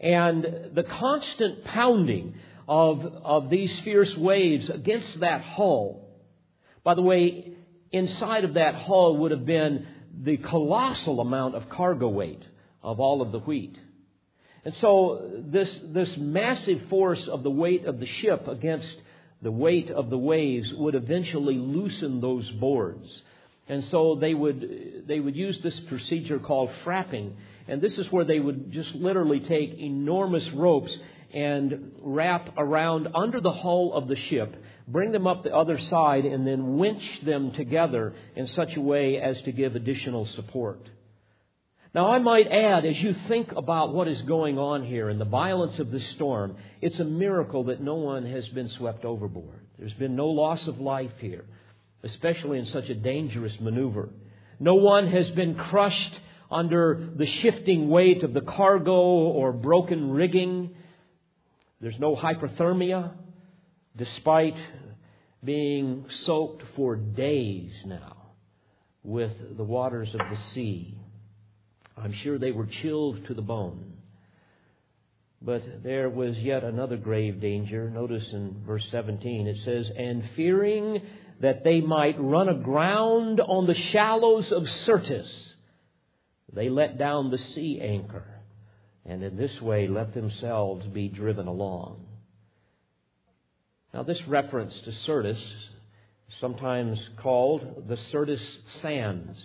And 0.00 0.70
the 0.74 0.82
constant 0.82 1.64
pounding 1.64 2.34
of, 2.68 3.04
of 3.04 3.48
these 3.48 3.78
fierce 3.80 4.14
waves 4.16 4.68
against 4.68 5.20
that 5.20 5.42
hull, 5.42 6.08
by 6.84 6.94
the 6.94 7.02
way, 7.02 7.52
inside 7.92 8.44
of 8.44 8.54
that 8.54 8.74
hull 8.74 9.18
would 9.18 9.30
have 9.30 9.46
been 9.46 9.86
the 10.22 10.36
colossal 10.38 11.20
amount 11.20 11.54
of 11.54 11.68
cargo 11.68 12.08
weight 12.08 12.42
of 12.82 13.00
all 13.00 13.22
of 13.22 13.32
the 13.32 13.38
wheat. 13.38 13.76
And 14.64 14.74
so 14.80 15.42
this, 15.46 15.80
this 15.84 16.16
massive 16.16 16.82
force 16.90 17.26
of 17.28 17.42
the 17.42 17.50
weight 17.50 17.84
of 17.84 18.00
the 18.00 18.06
ship 18.06 18.48
against 18.48 18.96
the 19.46 19.52
weight 19.52 19.92
of 19.92 20.10
the 20.10 20.18
waves 20.18 20.72
would 20.74 20.96
eventually 20.96 21.54
loosen 21.54 22.20
those 22.20 22.50
boards. 22.50 23.22
And 23.68 23.84
so 23.84 24.16
they 24.20 24.34
would, 24.34 25.04
they 25.06 25.20
would 25.20 25.36
use 25.36 25.56
this 25.62 25.78
procedure 25.88 26.40
called 26.40 26.68
frapping. 26.84 27.30
And 27.68 27.80
this 27.80 27.96
is 27.96 28.10
where 28.10 28.24
they 28.24 28.40
would 28.40 28.72
just 28.72 28.92
literally 28.96 29.38
take 29.38 29.78
enormous 29.78 30.44
ropes 30.52 30.92
and 31.32 31.92
wrap 32.02 32.54
around 32.58 33.06
under 33.14 33.40
the 33.40 33.52
hull 33.52 33.92
of 33.94 34.08
the 34.08 34.16
ship, 34.16 34.60
bring 34.88 35.12
them 35.12 35.28
up 35.28 35.44
the 35.44 35.54
other 35.54 35.78
side, 35.78 36.24
and 36.24 36.44
then 36.44 36.76
winch 36.76 37.20
them 37.24 37.52
together 37.52 38.14
in 38.34 38.48
such 38.48 38.74
a 38.74 38.80
way 38.80 39.20
as 39.20 39.40
to 39.42 39.52
give 39.52 39.76
additional 39.76 40.26
support. 40.34 40.80
Now, 41.96 42.10
I 42.10 42.18
might 42.18 42.48
add, 42.48 42.84
as 42.84 43.02
you 43.02 43.16
think 43.26 43.52
about 43.52 43.94
what 43.94 44.06
is 44.06 44.20
going 44.20 44.58
on 44.58 44.84
here 44.84 45.08
and 45.08 45.18
the 45.18 45.24
violence 45.24 45.78
of 45.78 45.90
this 45.90 46.06
storm, 46.10 46.56
it's 46.82 47.00
a 47.00 47.06
miracle 47.06 47.64
that 47.64 47.80
no 47.80 47.94
one 47.94 48.26
has 48.26 48.46
been 48.48 48.68
swept 48.68 49.06
overboard. 49.06 49.64
There's 49.78 49.94
been 49.94 50.14
no 50.14 50.26
loss 50.26 50.66
of 50.66 50.78
life 50.78 51.14
here, 51.20 51.46
especially 52.02 52.58
in 52.58 52.66
such 52.66 52.90
a 52.90 52.94
dangerous 52.94 53.58
maneuver. 53.60 54.10
No 54.60 54.74
one 54.74 55.06
has 55.06 55.30
been 55.30 55.54
crushed 55.54 56.20
under 56.50 57.12
the 57.16 57.24
shifting 57.24 57.88
weight 57.88 58.22
of 58.24 58.34
the 58.34 58.42
cargo 58.42 58.92
or 58.92 59.54
broken 59.54 60.10
rigging. 60.10 60.74
There's 61.80 61.98
no 61.98 62.14
hypothermia, 62.14 63.12
despite 63.96 64.58
being 65.42 66.04
soaked 66.26 66.62
for 66.76 66.94
days 66.94 67.72
now 67.86 68.32
with 69.02 69.32
the 69.56 69.64
waters 69.64 70.10
of 70.12 70.18
the 70.18 70.38
sea. 70.52 70.98
I'm 71.96 72.12
sure 72.12 72.38
they 72.38 72.52
were 72.52 72.66
chilled 72.66 73.26
to 73.26 73.34
the 73.34 73.42
bone. 73.42 73.94
But 75.40 75.82
there 75.82 76.08
was 76.08 76.36
yet 76.38 76.64
another 76.64 76.96
grave 76.96 77.40
danger. 77.40 77.90
Notice 77.90 78.32
in 78.32 78.62
verse 78.66 78.86
17 78.90 79.46
it 79.46 79.58
says, 79.64 79.90
And 79.96 80.28
fearing 80.34 81.02
that 81.40 81.64
they 81.64 81.80
might 81.80 82.20
run 82.20 82.48
aground 82.48 83.40
on 83.40 83.66
the 83.66 83.74
shallows 83.74 84.50
of 84.52 84.68
Syrtis, 84.68 85.54
they 86.52 86.68
let 86.68 86.98
down 86.98 87.30
the 87.30 87.38
sea 87.38 87.80
anchor, 87.82 88.40
and 89.04 89.22
in 89.22 89.36
this 89.36 89.60
way 89.60 89.88
let 89.88 90.14
themselves 90.14 90.86
be 90.86 91.08
driven 91.08 91.46
along. 91.46 92.06
Now, 93.92 94.02
this 94.02 94.26
reference 94.26 94.74
to 94.84 94.92
Syrtis, 94.92 95.38
sometimes 96.40 96.98
called 97.18 97.84
the 97.88 97.96
Syrtis 97.96 98.40
Sands, 98.80 99.38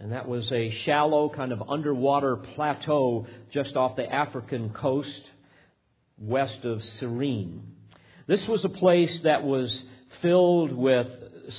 and 0.00 0.12
that 0.12 0.28
was 0.28 0.50
a 0.52 0.70
shallow, 0.84 1.28
kind 1.28 1.52
of 1.52 1.62
underwater 1.68 2.36
plateau 2.36 3.26
just 3.52 3.76
off 3.76 3.96
the 3.96 4.12
African 4.12 4.70
coast 4.70 5.30
west 6.18 6.64
of 6.64 6.82
Cyrene. 6.84 7.62
This 8.26 8.46
was 8.46 8.64
a 8.64 8.68
place 8.68 9.20
that 9.24 9.42
was 9.42 9.82
filled 10.20 10.72
with 10.72 11.08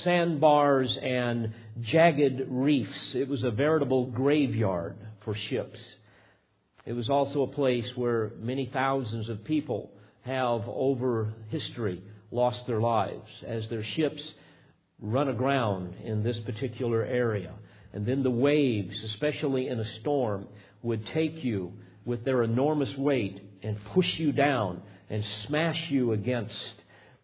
sandbars 0.02 0.96
and 1.02 1.52
jagged 1.82 2.42
reefs. 2.48 3.14
It 3.14 3.28
was 3.28 3.42
a 3.42 3.50
veritable 3.50 4.06
graveyard 4.06 4.96
for 5.24 5.34
ships. 5.34 5.78
It 6.86 6.92
was 6.92 7.08
also 7.08 7.42
a 7.42 7.48
place 7.48 7.86
where 7.94 8.32
many 8.38 8.66
thousands 8.66 9.28
of 9.28 9.44
people 9.44 9.90
have, 10.22 10.62
over 10.66 11.32
history, 11.50 12.02
lost 12.30 12.66
their 12.66 12.80
lives 12.80 13.28
as 13.46 13.68
their 13.68 13.84
ships 13.84 14.22
run 15.00 15.28
aground 15.28 15.94
in 16.02 16.22
this 16.22 16.38
particular 16.40 17.02
area. 17.02 17.52
And 17.94 18.04
then 18.04 18.24
the 18.24 18.30
waves, 18.30 19.02
especially 19.04 19.68
in 19.68 19.78
a 19.78 20.00
storm, 20.00 20.48
would 20.82 21.06
take 21.06 21.44
you 21.44 21.72
with 22.04 22.24
their 22.24 22.42
enormous 22.42 22.94
weight 22.98 23.40
and 23.62 23.78
push 23.94 24.18
you 24.18 24.32
down 24.32 24.82
and 25.08 25.24
smash 25.46 25.90
you 25.90 26.12
against 26.12 26.54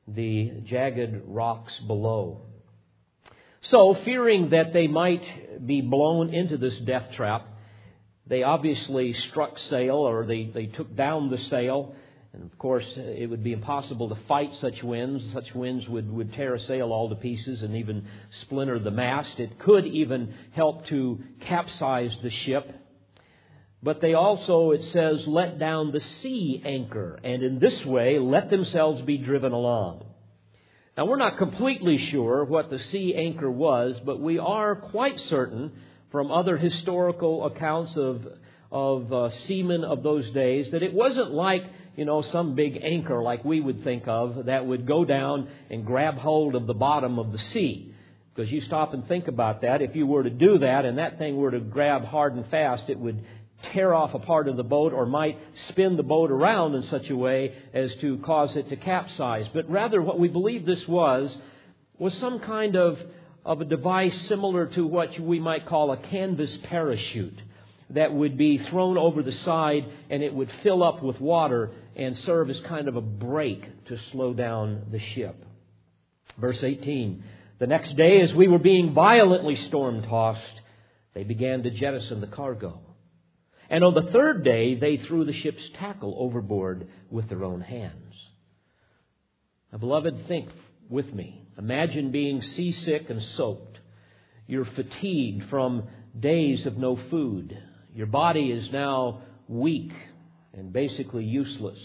the 0.07 0.63
jagged 0.65 1.23
rocks 1.27 1.77
below. 1.81 2.43
So, 3.63 3.97
fearing 4.05 4.51
that 4.51 4.73
they 4.73 4.87
might 4.87 5.67
be 5.67 5.81
blown 5.81 6.33
into 6.33 6.57
this 6.57 6.79
death 6.79 7.11
trap, 7.17 7.49
they 8.29 8.45
obviously 8.45 9.13
struck 9.13 9.59
sail 9.59 9.97
or 9.97 10.25
they, 10.25 10.45
they 10.55 10.67
took 10.67 10.95
down 10.95 11.31
the 11.31 11.39
sail 11.51 11.97
and 12.33 12.45
of 12.45 12.57
course, 12.59 12.87
it 12.97 13.29
would 13.29 13.43
be 13.43 13.53
impossible 13.53 14.09
to 14.09 14.19
fight 14.29 14.53
such 14.61 14.83
winds. 14.85 15.23
Such 15.33 15.53
winds 15.53 15.89
would, 15.89 16.11
would 16.13 16.33
tear 16.33 16.55
a 16.55 16.61
sail 16.61 16.93
all 16.93 17.09
to 17.09 17.17
pieces 17.17 17.63
and 17.63 17.75
even 17.75 18.07
splinter 18.43 18.79
the 18.79 18.93
mast. 18.93 19.41
It 19.41 19.59
could 19.59 19.85
even 19.85 20.33
help 20.53 20.87
to 20.87 21.19
capsize 21.41 22.17
the 22.23 22.31
ship. 22.31 22.73
But 23.83 24.01
they 24.01 24.15
also, 24.15 24.71
it 24.71 24.85
says, 24.93 25.27
let 25.27 25.59
down 25.59 25.91
the 25.91 26.01
sea 26.01 26.63
anchor, 26.65 27.19
and 27.25 27.43
in 27.43 27.59
this 27.59 27.85
way 27.85 28.19
let 28.19 28.51
themselves 28.51 29.01
be 29.03 29.17
driven 29.17 29.53
along. 29.53 30.05
Now, 30.97 31.07
we're 31.07 31.17
not 31.17 31.39
completely 31.39 31.97
sure 32.11 32.45
what 32.45 32.69
the 32.69 32.79
sea 32.79 33.15
anchor 33.15 33.51
was, 33.51 33.99
but 34.05 34.21
we 34.21 34.39
are 34.39 34.77
quite 34.77 35.19
certain 35.19 35.73
from 36.13 36.31
other 36.31 36.59
historical 36.59 37.47
accounts 37.47 37.97
of, 37.97 38.27
of 38.71 39.13
uh, 39.13 39.31
seamen 39.31 39.83
of 39.83 40.03
those 40.03 40.31
days 40.33 40.71
that 40.73 40.83
it 40.83 40.93
wasn't 40.93 41.31
like 41.31 41.65
you 41.97 42.05
know, 42.05 42.23
some 42.23 42.55
big 42.55 42.79
anchor 42.83 43.23
like 43.23 43.45
we 43.45 43.61
would 43.61 43.85
think 43.85 44.07
of 44.07 44.47
that 44.47 44.67
would 44.67 44.87
go 44.87 45.05
down 45.05 45.49
and 45.71 45.85
grab 45.85 46.17
hold 46.17 46.55
of 46.55 46.67
the 46.67 46.75
bottom 46.75 47.19
of 47.19 47.33
the 47.33 47.39
sea. 47.39 47.95
Because 48.35 48.51
you 48.51 48.61
stop 48.61 48.95
and 48.95 49.07
think 49.09 49.29
about 49.29 49.63
that. 49.63 49.83
If 49.83 49.97
you 49.97 50.07
were 50.07 50.23
to 50.23 50.31
do 50.31 50.59
that 50.59 50.85
and 50.85 50.99
that 50.99 51.19
thing 51.19 51.37
were 51.37 51.51
to 51.51 51.61
grab 51.61 52.05
hard 52.05 52.35
and 52.37 52.47
fast, 52.49 52.85
it 52.89 52.99
would 52.99 53.25
tear 53.73 53.93
off 53.93 54.15
a 54.15 54.19
part 54.19 54.49
of 54.49 54.57
the 54.57 54.63
boat 54.63 54.93
or 54.93 55.05
might 55.05 55.39
spin 55.69 55.97
the 55.97 56.03
boat 56.03 56.31
around 56.31 56.75
in 56.75 56.83
such 56.85 57.11
a 57.11 57.17
way 57.17 57.55
as 57.75 57.95
to 57.97 58.19
cause 58.19 58.55
it 58.57 58.69
to 58.69 58.77
capsize. 58.77 59.47
But 59.53 59.69
rather, 59.69 60.01
what 60.01 60.19
we 60.19 60.29
believe 60.29 60.65
this 60.65 60.87
was, 60.89 61.37
was 61.99 62.15
some 62.15 62.39
kind 62.39 62.77
of, 62.77 62.99
of 63.45 63.61
a 63.61 63.65
device 63.65 64.19
similar 64.29 64.67
to 64.67 64.87
what 64.87 65.19
we 65.21 65.39
might 65.39 65.67
call 65.67 65.93
a 65.93 65.97
canvas 65.97 66.57
parachute 66.65 67.39
that 67.91 68.13
would 68.13 68.37
be 68.37 68.59
thrown 68.59 68.97
over 68.97 69.23
the 69.23 69.33
side 69.45 69.85
and 70.09 70.23
it 70.23 70.35
would 70.35 70.51
fill 70.63 70.83
up 70.83 71.03
with 71.03 71.21
water 71.21 71.71
and 71.97 72.17
serve 72.19 72.51
as 72.51 72.61
kind 72.61 72.89
of 72.89 72.97
a 72.97 73.01
brake 73.01 73.87
to 73.87 73.99
slow 74.13 74.33
down 74.33 74.87
the 74.91 75.01
ship. 75.15 75.45
Verse 76.39 76.63
18 76.63 77.23
The 77.59 77.67
next 77.67 77.97
day, 77.97 78.21
as 78.21 78.33
we 78.35 78.49
were 78.49 78.59
being 78.59 78.95
violently 78.95 79.57
storm 79.67 80.03
tossed, 80.03 80.61
they 81.15 81.25
began 81.25 81.63
to 81.65 81.71
jettison 81.71 82.21
the 82.21 82.27
cargo. 82.27 82.81
And 83.69 83.85
on 83.85 83.95
the 83.95 84.11
third 84.11 84.45
day, 84.45 84.75
they 84.75 84.97
threw 84.97 85.25
the 85.25 85.33
ship's 85.33 85.63
tackle 85.79 86.17
overboard 86.19 86.89
with 87.09 87.29
their 87.29 87.45
own 87.45 87.61
hands. 87.61 88.15
Now, 89.73 89.79
beloved, 89.79 90.27
think 90.27 90.49
with 90.89 91.13
me. 91.13 91.47
Imagine 91.57 92.11
being 92.11 92.43
seasick 92.43 93.11
and 93.11 93.23
soaked. 93.23 93.79
You're 94.47 94.65
fatigued 94.65 95.49
from 95.49 95.85
days 96.19 96.67
of 96.67 96.77
no 96.77 96.97
food. 97.11 97.57
Your 97.95 98.07
body 98.07 98.51
is 98.51 98.71
now 98.73 99.23
weak 99.49 99.93
and 100.53 100.73
basically 100.73 101.25
useless. 101.25 101.79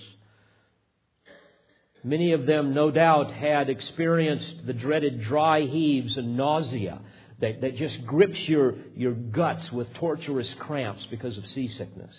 Many 2.04 2.34
of 2.34 2.46
them, 2.46 2.74
no 2.74 2.92
doubt, 2.92 3.34
had 3.34 3.70
experienced 3.70 4.68
the 4.68 4.74
dreaded 4.74 5.24
dry 5.24 5.62
heaves 5.62 6.18
and 6.18 6.38
nausea 6.38 7.02
that, 7.42 7.62
that 7.62 7.78
just 7.78 8.06
grips 8.06 8.38
your, 8.48 8.76
your 8.96 9.14
guts 9.14 9.72
with 9.72 9.92
torturous 9.96 10.54
cramps 10.60 11.06
because 11.10 11.38
of 11.38 11.46
seasickness. 11.48 12.14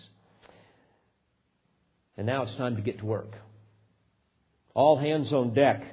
And 2.17 2.27
now 2.27 2.43
it's 2.43 2.57
time 2.57 2.77
to 2.77 2.83
get 2.83 2.99
to 2.99 3.05
work. 3.05 3.33
All 4.75 4.99
hands 4.99 5.33
on 5.33 5.55
deck. 5.55 5.85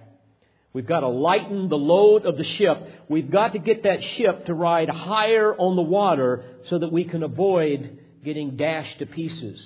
We've 0.73 0.87
got 0.87 1.01
to 1.01 1.07
lighten 1.07 1.69
the 1.69 1.77
load 1.77 2.25
of 2.25 2.37
the 2.37 2.43
ship. 2.43 2.77
We've 3.07 3.29
got 3.29 3.53
to 3.53 3.59
get 3.59 3.83
that 3.83 3.99
ship 4.17 4.47
to 4.47 4.55
ride 4.55 4.89
higher 4.89 5.55
on 5.55 5.75
the 5.75 5.83
water 5.83 6.43
so 6.69 6.79
that 6.79 6.91
we 6.91 7.03
can 7.03 7.21
avoid 7.21 7.99
getting 8.25 8.57
dashed 8.57 8.97
to 8.99 9.05
pieces 9.05 9.61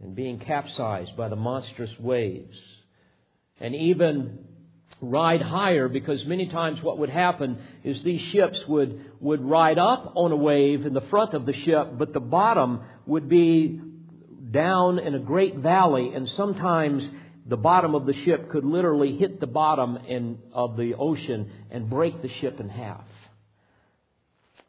and 0.00 0.14
being 0.14 0.38
capsized 0.38 1.16
by 1.16 1.28
the 1.28 1.36
monstrous 1.36 1.90
waves. 1.98 2.56
And 3.60 3.74
even 3.74 4.38
ride 5.00 5.42
higher 5.42 5.88
because 5.88 6.24
many 6.26 6.48
times 6.48 6.80
what 6.80 6.98
would 6.98 7.10
happen 7.10 7.58
is 7.82 8.02
these 8.04 8.20
ships 8.32 8.58
would, 8.68 9.04
would 9.20 9.44
ride 9.44 9.78
up 9.78 10.12
on 10.14 10.30
a 10.30 10.36
wave 10.36 10.86
in 10.86 10.94
the 10.94 11.00
front 11.02 11.34
of 11.34 11.44
the 11.44 11.52
ship, 11.52 11.98
but 11.98 12.12
the 12.12 12.20
bottom 12.20 12.82
would 13.06 13.28
be 13.28 13.80
down 14.50 14.98
in 14.98 15.14
a 15.14 15.18
great 15.18 15.56
valley 15.56 16.12
and 16.14 16.28
sometimes 16.36 17.02
the 17.48 17.56
bottom 17.56 17.94
of 17.94 18.04
the 18.04 18.12
ship 18.24 18.50
could 18.50 18.64
literally 18.64 19.16
hit 19.16 19.40
the 19.40 19.46
bottom 19.46 19.96
in, 20.06 20.38
of 20.52 20.76
the 20.76 20.94
ocean 20.94 21.50
and 21.70 21.88
break 21.88 22.20
the 22.20 22.28
ship 22.28 22.60
in 22.60 22.68
half. 22.68 23.06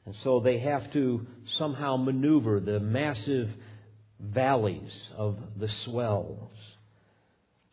And 0.05 0.15
so 0.23 0.39
they 0.39 0.59
have 0.59 0.91
to 0.93 1.27
somehow 1.57 1.97
maneuver 1.97 2.61
the 2.61 2.79
massive 2.79 3.49
valleys 4.19 4.91
of 5.17 5.37
the 5.57 5.67
swells. 5.83 6.51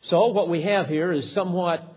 So 0.02 0.26
what 0.26 0.48
we 0.48 0.62
have 0.62 0.88
here 0.88 1.12
is 1.12 1.32
somewhat 1.32 1.94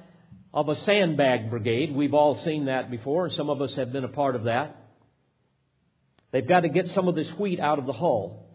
of 0.54 0.70
a 0.70 0.76
sandbag 0.76 1.50
brigade. 1.50 1.94
We've 1.94 2.14
all 2.14 2.38
seen 2.44 2.66
that 2.66 2.90
before, 2.92 3.26
and 3.26 3.34
some 3.36 3.50
of 3.50 3.62
us 3.62 3.74
have 3.76 3.92
been 3.92 4.04
a 4.04 4.10
part 4.10 4.36
of 4.36 4.46
that. 4.46 4.76
They've 6.32 6.48
got 6.48 6.62
to 6.62 6.70
get 6.70 6.90
some 6.92 7.08
of 7.08 7.16
this 7.16 7.30
wheat 7.40 7.60
out 7.60 7.80
of 7.80 7.88
the 7.88 7.94
hull, 7.94 8.46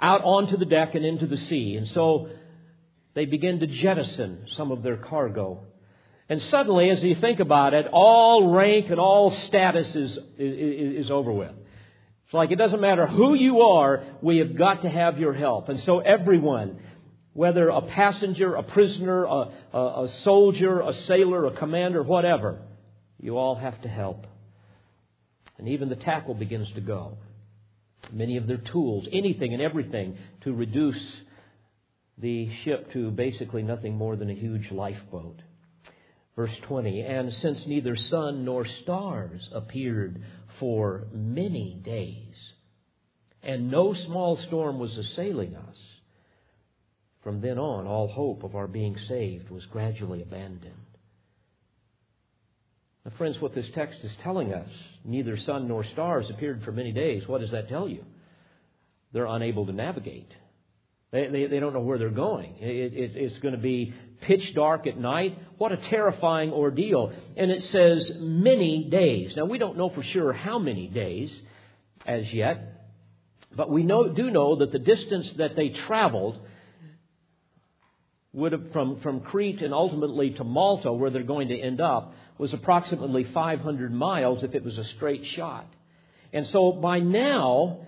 out 0.00 0.22
onto 0.22 0.58
the 0.58 0.66
deck 0.66 0.94
and 0.94 1.04
into 1.04 1.26
the 1.26 1.38
sea. 1.38 1.76
And 1.76 1.88
so 1.88 2.28
they 3.16 3.24
begin 3.24 3.60
to 3.60 3.66
jettison 3.66 4.44
some 4.56 4.70
of 4.70 4.82
their 4.82 4.98
cargo. 4.98 5.64
And 6.28 6.42
suddenly, 6.42 6.90
as 6.90 7.02
you 7.02 7.14
think 7.14 7.40
about 7.40 7.72
it, 7.72 7.86
all 7.90 8.50
rank 8.50 8.90
and 8.90 9.00
all 9.00 9.30
status 9.46 9.88
is, 9.96 10.18
is, 10.36 11.06
is 11.06 11.10
over 11.10 11.32
with. 11.32 11.52
It's 12.26 12.34
like 12.34 12.50
it 12.50 12.56
doesn't 12.56 12.80
matter 12.80 13.06
who 13.06 13.32
you 13.32 13.62
are, 13.62 14.04
we 14.20 14.36
have 14.38 14.54
got 14.54 14.82
to 14.82 14.90
have 14.90 15.18
your 15.18 15.32
help. 15.32 15.70
And 15.70 15.80
so 15.80 16.00
everyone, 16.00 16.78
whether 17.32 17.70
a 17.70 17.80
passenger, 17.80 18.54
a 18.54 18.62
prisoner, 18.62 19.24
a, 19.24 19.50
a, 19.72 20.04
a 20.04 20.12
soldier, 20.22 20.82
a 20.82 20.92
sailor, 21.06 21.46
a 21.46 21.52
commander, 21.52 22.02
whatever, 22.02 22.60
you 23.18 23.38
all 23.38 23.54
have 23.54 23.80
to 23.80 23.88
help. 23.88 24.26
And 25.56 25.70
even 25.70 25.88
the 25.88 25.96
tackle 25.96 26.34
begins 26.34 26.70
to 26.74 26.82
go. 26.82 27.16
Many 28.12 28.36
of 28.36 28.46
their 28.46 28.58
tools, 28.58 29.08
anything 29.10 29.54
and 29.54 29.62
everything 29.62 30.18
to 30.42 30.52
reduce 30.52 31.02
the 32.18 32.48
ship 32.64 32.92
to 32.92 33.10
basically 33.10 33.62
nothing 33.62 33.94
more 33.94 34.16
than 34.16 34.30
a 34.30 34.34
huge 34.34 34.70
lifeboat. 34.70 35.40
Verse 36.34 36.54
20, 36.68 37.00
and 37.00 37.32
since 37.34 37.62
neither 37.66 37.96
sun 37.96 38.44
nor 38.44 38.66
stars 38.82 39.48
appeared 39.54 40.22
for 40.60 41.06
many 41.12 41.80
days, 41.82 42.34
and 43.42 43.70
no 43.70 43.94
small 43.94 44.38
storm 44.46 44.78
was 44.78 44.96
assailing 44.96 45.56
us, 45.56 45.76
from 47.22 47.40
then 47.40 47.58
on 47.58 47.86
all 47.86 48.08
hope 48.08 48.44
of 48.44 48.54
our 48.54 48.66
being 48.66 48.96
saved 49.08 49.50
was 49.50 49.64
gradually 49.66 50.22
abandoned. 50.22 50.74
Now, 53.04 53.12
friends, 53.16 53.40
what 53.40 53.54
this 53.54 53.66
text 53.74 53.98
is 54.02 54.12
telling 54.22 54.52
us, 54.52 54.68
neither 55.04 55.36
sun 55.38 55.68
nor 55.68 55.84
stars 55.84 56.26
appeared 56.28 56.62
for 56.64 56.72
many 56.72 56.92
days. 56.92 57.26
What 57.26 57.40
does 57.40 57.52
that 57.52 57.68
tell 57.68 57.88
you? 57.88 58.04
They're 59.12 59.26
unable 59.26 59.64
to 59.66 59.72
navigate. 59.72 60.30
They, 61.12 61.28
they, 61.28 61.46
they 61.46 61.60
don't 61.60 61.72
know 61.72 61.80
where 61.80 61.98
they're 61.98 62.10
going. 62.10 62.56
It, 62.58 62.92
it, 62.92 63.12
it's 63.16 63.38
going 63.38 63.54
to 63.54 63.60
be 63.60 63.94
pitch 64.22 64.54
dark 64.54 64.86
at 64.86 64.98
night. 64.98 65.38
What 65.58 65.72
a 65.72 65.76
terrifying 65.76 66.52
ordeal. 66.52 67.12
And 67.36 67.50
it 67.50 67.62
says 67.70 68.10
many 68.18 68.84
days. 68.84 69.34
Now, 69.36 69.44
we 69.44 69.58
don't 69.58 69.76
know 69.76 69.90
for 69.90 70.02
sure 70.02 70.32
how 70.32 70.58
many 70.58 70.88
days 70.88 71.30
as 72.04 72.32
yet, 72.32 72.88
but 73.54 73.70
we 73.70 73.82
know, 73.82 74.08
do 74.08 74.30
know 74.30 74.56
that 74.56 74.72
the 74.72 74.78
distance 74.78 75.32
that 75.38 75.56
they 75.56 75.70
traveled 75.70 76.38
would 78.32 78.52
have, 78.52 78.72
from, 78.72 79.00
from 79.00 79.20
Crete 79.20 79.62
and 79.62 79.72
ultimately 79.72 80.30
to 80.30 80.44
Malta, 80.44 80.92
where 80.92 81.10
they're 81.10 81.22
going 81.22 81.48
to 81.48 81.58
end 81.58 81.80
up, 81.80 82.12
was 82.36 82.52
approximately 82.52 83.24
500 83.32 83.92
miles 83.92 84.42
if 84.42 84.54
it 84.54 84.62
was 84.62 84.76
a 84.76 84.84
straight 84.96 85.24
shot. 85.34 85.66
And 86.32 86.46
so 86.48 86.72
by 86.72 86.98
now, 86.98 87.86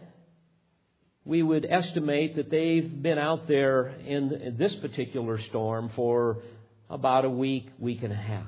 we 1.29 1.43
would 1.43 1.67
estimate 1.69 2.37
that 2.37 2.51
they've 2.51 3.03
been 3.03 3.19
out 3.19 3.47
there 3.47 3.89
in 3.89 4.57
this 4.59 4.75
particular 4.77 5.39
storm 5.51 5.91
for 5.95 6.39
about 6.89 7.27
a 7.27 7.31
week, 7.31 7.69
week 7.79 8.03
and 8.03 8.15
a 8.15 8.17
half. 8.17 8.47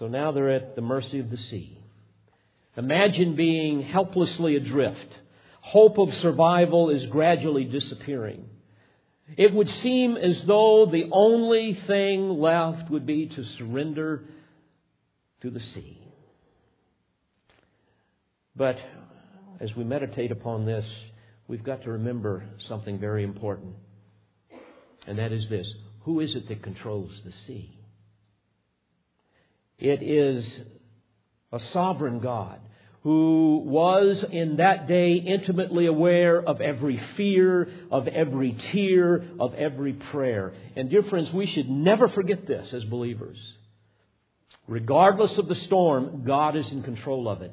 So 0.00 0.08
now 0.08 0.32
they're 0.32 0.50
at 0.50 0.74
the 0.74 0.82
mercy 0.82 1.20
of 1.20 1.30
the 1.30 1.36
sea. 1.36 1.78
Imagine 2.76 3.36
being 3.36 3.82
helplessly 3.82 4.56
adrift. 4.56 5.14
Hope 5.60 5.96
of 5.96 6.12
survival 6.14 6.90
is 6.90 7.06
gradually 7.06 7.62
disappearing. 7.62 8.46
It 9.36 9.54
would 9.54 9.70
seem 9.70 10.16
as 10.16 10.42
though 10.44 10.88
the 10.90 11.08
only 11.12 11.78
thing 11.86 12.30
left 12.30 12.90
would 12.90 13.06
be 13.06 13.26
to 13.28 13.44
surrender 13.58 14.24
to 15.42 15.50
the 15.50 15.60
sea. 15.60 16.00
But 18.56 18.76
as 19.60 19.74
we 19.74 19.84
meditate 19.84 20.30
upon 20.30 20.66
this, 20.66 20.86
we've 21.48 21.64
got 21.64 21.82
to 21.82 21.92
remember 21.92 22.44
something 22.68 22.98
very 22.98 23.24
important. 23.24 23.74
And 25.06 25.18
that 25.18 25.32
is 25.32 25.48
this 25.48 25.72
Who 26.00 26.20
is 26.20 26.34
it 26.34 26.48
that 26.48 26.62
controls 26.62 27.12
the 27.24 27.32
sea? 27.46 27.78
It 29.78 30.02
is 30.02 30.44
a 31.52 31.60
sovereign 31.60 32.20
God 32.20 32.60
who 33.02 33.62
was 33.64 34.24
in 34.32 34.56
that 34.56 34.88
day 34.88 35.14
intimately 35.14 35.86
aware 35.86 36.42
of 36.42 36.60
every 36.60 37.00
fear, 37.16 37.68
of 37.88 38.08
every 38.08 38.52
tear, 38.72 39.22
of 39.38 39.54
every 39.54 39.92
prayer. 39.92 40.52
And 40.74 40.90
dear 40.90 41.04
friends, 41.04 41.32
we 41.32 41.46
should 41.46 41.70
never 41.70 42.08
forget 42.08 42.48
this 42.48 42.72
as 42.72 42.82
believers. 42.84 43.38
Regardless 44.66 45.38
of 45.38 45.46
the 45.46 45.54
storm, 45.54 46.24
God 46.24 46.56
is 46.56 46.68
in 46.72 46.82
control 46.82 47.28
of 47.28 47.42
it. 47.42 47.52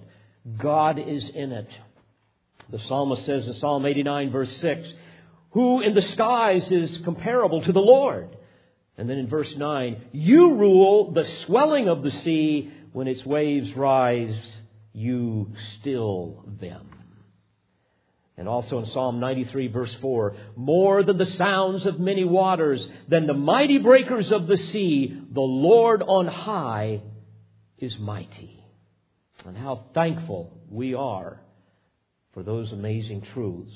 God 0.57 0.97
is 0.97 1.29
in 1.29 1.51
it. 1.51 1.69
The 2.69 2.79
psalmist 2.79 3.25
says 3.25 3.47
in 3.47 3.55
Psalm 3.55 3.85
89, 3.85 4.31
verse 4.31 4.57
6, 4.57 4.87
Who 5.51 5.81
in 5.81 5.93
the 5.93 6.01
skies 6.01 6.69
is 6.71 6.97
comparable 7.03 7.61
to 7.61 7.71
the 7.71 7.79
Lord? 7.79 8.35
And 8.97 9.09
then 9.09 9.17
in 9.17 9.27
verse 9.27 9.53
9, 9.55 10.01
You 10.11 10.53
rule 10.55 11.11
the 11.11 11.25
swelling 11.45 11.87
of 11.87 12.03
the 12.03 12.11
sea 12.11 12.71
when 12.91 13.07
its 13.07 13.25
waves 13.25 13.75
rise, 13.75 14.35
you 14.93 15.51
still 15.79 16.45
them. 16.59 16.89
And 18.37 18.47
also 18.47 18.79
in 18.79 18.87
Psalm 18.87 19.19
93, 19.19 19.67
verse 19.67 19.93
4, 20.01 20.35
more 20.55 21.03
than 21.03 21.17
the 21.17 21.25
sounds 21.25 21.85
of 21.85 21.99
many 21.99 22.23
waters, 22.23 22.85
than 23.07 23.27
the 23.27 23.33
mighty 23.33 23.77
breakers 23.77 24.31
of 24.31 24.47
the 24.47 24.57
sea, 24.57 25.15
the 25.31 25.41
Lord 25.41 26.01
on 26.01 26.27
high 26.27 27.01
is 27.77 27.97
mighty. 27.99 28.63
And 29.45 29.57
how 29.57 29.85
thankful 29.93 30.57
we 30.69 30.95
are 30.95 31.42
for 32.33 32.43
those 32.43 32.71
amazing 32.71 33.25
truths. 33.33 33.75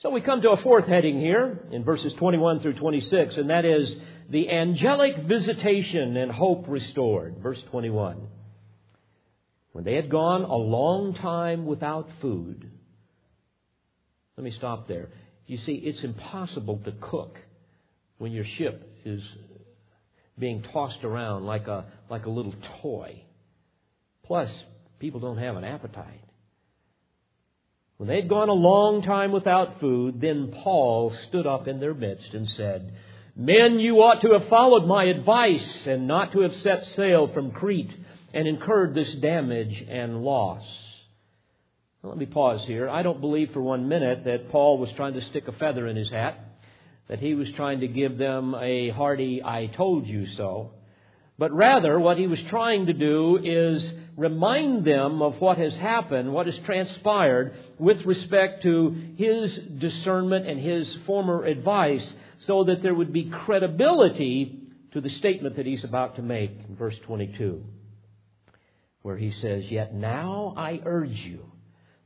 So 0.00 0.10
we 0.10 0.20
come 0.20 0.42
to 0.42 0.50
a 0.50 0.62
fourth 0.62 0.86
heading 0.86 1.20
here 1.20 1.60
in 1.72 1.84
verses 1.84 2.12
21 2.18 2.60
through 2.60 2.74
26, 2.74 3.36
and 3.36 3.50
that 3.50 3.64
is 3.64 3.94
the 4.28 4.50
angelic 4.50 5.16
visitation 5.26 6.16
and 6.16 6.30
hope 6.30 6.66
restored. 6.68 7.38
Verse 7.42 7.62
21. 7.70 8.28
When 9.72 9.84
they 9.84 9.94
had 9.94 10.10
gone 10.10 10.42
a 10.42 10.54
long 10.54 11.14
time 11.14 11.66
without 11.66 12.08
food, 12.20 12.70
let 14.36 14.44
me 14.44 14.50
stop 14.50 14.88
there. 14.88 15.08
You 15.46 15.58
see, 15.58 15.74
it's 15.74 16.02
impossible 16.02 16.80
to 16.84 16.92
cook 16.92 17.38
when 18.18 18.32
your 18.32 18.44
ship 18.58 19.00
is 19.04 19.22
being 20.38 20.62
tossed 20.72 21.04
around 21.04 21.44
like 21.44 21.66
a, 21.68 21.86
like 22.10 22.26
a 22.26 22.30
little 22.30 22.54
toy. 22.82 23.22
Plus, 24.24 24.50
people 24.98 25.20
don't 25.20 25.38
have 25.38 25.56
an 25.56 25.64
appetite. 25.64 26.20
When 27.96 28.08
they 28.08 28.16
had 28.16 28.28
gone 28.28 28.48
a 28.48 28.54
long 28.54 29.02
time 29.02 29.32
without 29.32 29.80
food, 29.80 30.20
then 30.20 30.52
Paul 30.62 31.14
stood 31.28 31.46
up 31.46 31.66
in 31.66 31.80
their 31.80 31.94
midst 31.94 32.34
and 32.34 32.48
said, 32.50 32.92
Men, 33.34 33.78
you 33.78 33.96
ought 33.96 34.22
to 34.22 34.32
have 34.32 34.48
followed 34.48 34.86
my 34.86 35.04
advice 35.04 35.86
and 35.86 36.06
not 36.06 36.32
to 36.32 36.40
have 36.40 36.56
set 36.56 36.84
sail 36.88 37.28
from 37.28 37.52
Crete 37.52 37.92
and 38.34 38.46
incurred 38.46 38.94
this 38.94 39.14
damage 39.16 39.84
and 39.88 40.22
loss. 40.22 40.62
Now, 42.02 42.10
let 42.10 42.18
me 42.18 42.26
pause 42.26 42.64
here. 42.66 42.88
I 42.88 43.02
don't 43.02 43.20
believe 43.20 43.52
for 43.52 43.62
one 43.62 43.88
minute 43.88 44.24
that 44.24 44.50
Paul 44.50 44.78
was 44.78 44.90
trying 44.92 45.14
to 45.14 45.24
stick 45.30 45.48
a 45.48 45.52
feather 45.52 45.86
in 45.86 45.96
his 45.96 46.10
hat, 46.10 46.38
that 47.08 47.20
he 47.20 47.34
was 47.34 47.50
trying 47.52 47.80
to 47.80 47.88
give 47.88 48.18
them 48.18 48.54
a 48.54 48.90
hearty, 48.90 49.42
I 49.42 49.66
told 49.66 50.06
you 50.06 50.26
so. 50.36 50.72
But 51.38 51.52
rather, 51.52 51.98
what 51.98 52.18
he 52.18 52.26
was 52.26 52.40
trying 52.48 52.86
to 52.86 52.92
do 52.92 53.38
is 53.42 53.90
remind 54.16 54.84
them 54.84 55.20
of 55.20 55.40
what 55.40 55.58
has 55.58 55.76
happened, 55.76 56.32
what 56.32 56.46
has 56.46 56.58
transpired 56.64 57.54
with 57.78 58.04
respect 58.06 58.62
to 58.62 59.12
his 59.16 59.54
discernment 59.78 60.46
and 60.46 60.58
his 60.58 60.92
former 61.06 61.44
advice, 61.44 62.14
so 62.40 62.64
that 62.64 62.82
there 62.82 62.94
would 62.94 63.12
be 63.12 63.30
credibility 63.30 64.62
to 64.92 65.00
the 65.00 65.10
statement 65.10 65.56
that 65.56 65.66
he's 65.66 65.84
about 65.84 66.16
to 66.16 66.22
make 66.22 66.50
in 66.68 66.76
verse 66.76 66.98
22, 67.04 67.62
where 69.02 69.16
he 69.16 69.30
says, 69.32 69.64
Yet 69.70 69.94
now 69.94 70.54
I 70.56 70.80
urge 70.84 71.18
you 71.18 71.44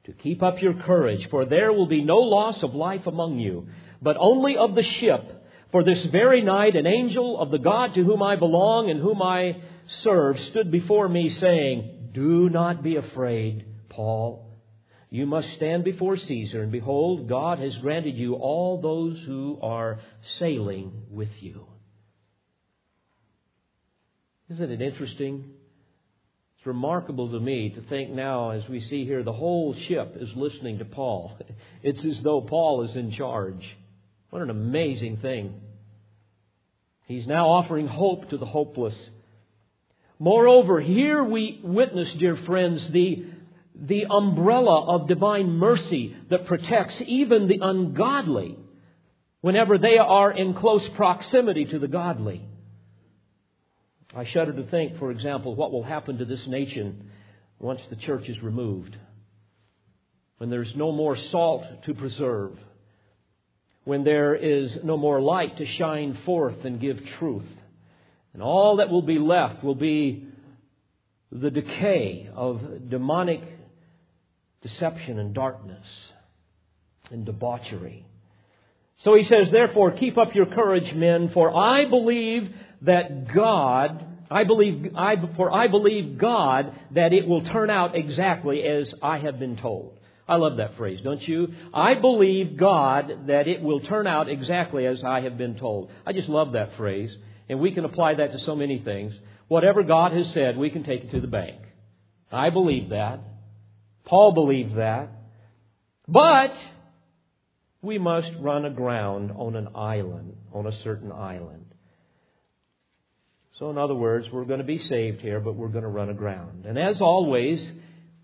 to 0.05 0.13
keep 0.13 0.43
up 0.43 0.61
your 0.61 0.75
courage, 0.75 1.29
for 1.31 1.45
there 1.45 1.73
will 1.73 1.87
be 1.87 2.03
no 2.03 2.19
loss 2.19 2.63
of 2.65 2.75
life 2.75 3.07
among 3.07 3.39
you, 3.39 3.69
but 4.03 4.17
only 4.19 4.57
of 4.57 4.75
the 4.75 4.83
ship. 4.83 5.37
For 5.71 5.85
this 5.85 6.05
very 6.07 6.43
night, 6.43 6.75
an 6.75 6.87
angel 6.87 7.39
of 7.39 7.53
the 7.53 7.59
God 7.59 7.95
to 7.95 8.03
whom 8.03 8.23
I 8.25 8.35
belong 8.35 8.91
and 8.91 9.01
whom 9.01 9.23
I 9.23 9.63
serve 10.03 10.41
stood 10.41 10.73
before 10.73 11.09
me, 11.09 11.31
saying, 11.31 12.00
do 12.13 12.49
not 12.49 12.83
be 12.83 12.97
afraid, 12.97 13.65
Paul. 13.89 14.47
You 15.11 15.27
must 15.27 15.53
stand 15.55 15.83
before 15.85 16.17
Caesar, 16.17 16.63
and 16.63 16.71
behold, 16.71 17.29
God 17.29 17.59
has 17.59 17.77
granted 17.79 18.17
you 18.17 18.35
all 18.35 18.81
those 18.81 19.21
who 19.27 19.59
are 19.61 19.99
sailing 20.39 20.93
with 21.11 21.31
you. 21.41 21.67
Isn't 24.51 24.71
it 24.71 24.81
interesting? 24.81 25.51
It's 26.57 26.67
remarkable 26.67 27.31
to 27.31 27.41
me 27.41 27.71
to 27.71 27.81
think 27.83 28.11
now, 28.11 28.51
as 28.51 28.69
we 28.69 28.81
see 28.81 29.05
here, 29.05 29.23
the 29.23 29.33
whole 29.33 29.75
ship 29.89 30.17
is 30.21 30.29
listening 30.37 30.79
to 30.79 30.85
Paul. 30.85 31.39
It's 31.83 32.05
as 32.05 32.23
though 32.23 32.43
Paul 32.43 32.83
is 32.83 32.95
in 32.95 33.13
charge. 33.13 33.65
What 34.29 34.43
an 34.43 34.51
amazing 34.51 35.17
thing. 35.17 35.55
He's 37.07 37.27
now 37.27 37.49
offering 37.49 37.87
hope 37.87 38.29
to 38.31 38.37
the 38.37 38.45
hopeless. 38.45 38.95
Moreover, 40.23 40.83
here 40.83 41.25
we 41.25 41.61
witness, 41.65 42.13
dear 42.19 42.37
friends, 42.37 42.87
the, 42.91 43.25
the 43.75 44.05
umbrella 44.05 44.85
of 44.95 45.09
divine 45.09 45.49
mercy 45.53 46.15
that 46.29 46.45
protects 46.45 47.01
even 47.07 47.49
the 47.49 47.61
ungodly 47.63 48.59
whenever 49.41 49.79
they 49.79 49.97
are 49.97 50.31
in 50.31 50.53
close 50.53 50.87
proximity 50.91 51.65
to 51.65 51.79
the 51.79 51.89
godly. 51.89 52.45
I 54.15 54.27
shudder 54.27 54.53
to 54.53 54.65
think, 54.65 54.99
for 54.99 55.11
example, 55.11 55.55
what 55.55 55.73
will 55.73 55.85
happen 55.85 56.19
to 56.19 56.27
this 56.27 56.47
nation 56.47 57.11
once 57.59 57.81
the 57.89 57.97
church 57.97 58.29
is 58.29 58.43
removed. 58.43 58.95
When 60.37 60.51
there's 60.51 60.77
no 60.77 60.93
more 60.93 61.17
salt 61.17 61.65
to 61.85 61.95
preserve. 61.95 62.59
When 63.85 64.05
there 64.05 64.35
is 64.35 64.71
no 64.85 64.99
more 64.99 65.19
light 65.19 65.57
to 65.57 65.67
shine 65.67 66.19
forth 66.27 66.63
and 66.67 66.79
give 66.79 67.01
truth. 67.19 67.47
And 68.33 68.43
all 68.43 68.77
that 68.77 68.91
will 68.91 69.03
be 69.03 69.19
left 69.19 69.65
will 69.65 69.75
be 69.75 70.27
the 71.33 71.51
decay 71.51 72.29
of 72.35 72.89
demonic 72.89 73.43
deception 74.63 75.19
and 75.19 75.35
darkness 75.35 75.87
and 77.11 77.25
debauchery. 77.25 78.05
So 78.99 79.15
he 79.15 79.25
says, 79.25 79.51
therefore, 79.51 79.93
keep 79.93 80.19
up 80.19 80.35
your 80.35 80.47
courage, 80.47 80.95
men, 80.95 81.31
for 81.33 81.57
I 81.57 81.87
believe 81.87 82.55
that 82.83 83.33
God, 83.33 84.05
I 84.31 84.45
believe, 84.45 84.93
I, 84.95 85.17
for 85.37 85.51
I 85.51 85.69
believe 85.69 86.19
God 86.19 86.79
that 86.93 87.13
it 87.13 87.27
will 87.27 87.43
turn 87.43 87.71
out 87.71 87.97
exactly 87.97 88.63
as 88.63 88.93
I 89.03 89.19
have 89.19 89.39
been 89.39 89.57
told. 89.57 89.97
I 90.29 90.37
love 90.37 90.59
that 90.59 90.77
phrase, 90.77 91.01
don't 91.03 91.27
you? 91.27 91.49
I 91.75 91.95
believe 91.95 92.57
God 92.57 93.27
that 93.27 93.49
it 93.49 93.63
will 93.63 93.81
turn 93.81 94.07
out 94.07 94.29
exactly 94.29 94.87
as 94.87 95.03
I 95.03 95.23
have 95.23 95.37
been 95.39 95.59
told. 95.59 95.91
I 96.07 96.13
just 96.13 96.29
love 96.29 96.53
that 96.53 96.77
phrase, 96.77 97.11
and 97.51 97.59
we 97.59 97.73
can 97.73 97.85
apply 97.85 98.15
that 98.15 98.31
to 98.31 98.39
so 98.45 98.55
many 98.55 98.79
things. 98.79 99.13
Whatever 99.49 99.83
God 99.83 100.13
has 100.13 100.33
said, 100.33 100.57
we 100.57 100.71
can 100.71 100.85
take 100.85 101.03
it 101.03 101.11
to 101.11 101.21
the 101.21 101.27
bank. 101.27 101.59
I 102.31 102.51
believe 102.51 102.91
that. 102.91 103.19
Paul 104.05 104.31
believed 104.31 104.77
that. 104.77 105.09
But 106.07 106.55
we 107.83 107.99
must 107.99 108.31
run 108.39 108.67
aground 108.67 109.33
on 109.33 109.57
an 109.57 109.71
island, 109.75 110.37
on 110.53 110.69
a 110.69 110.83
certain 110.85 111.11
island. 111.11 111.67
So, 113.59 113.69
in 113.71 113.79
other 113.79 113.97
words, 113.97 114.29
we're 114.31 114.45
going 114.45 114.61
to 114.61 114.65
be 114.65 114.79
saved 114.79 115.21
here, 115.21 115.41
but 115.41 115.57
we're 115.57 115.69
going 115.69 115.83
to 115.83 115.91
run 115.91 116.09
aground. 116.09 116.67
And 116.67 116.79
as 116.79 117.01
always, 117.01 117.69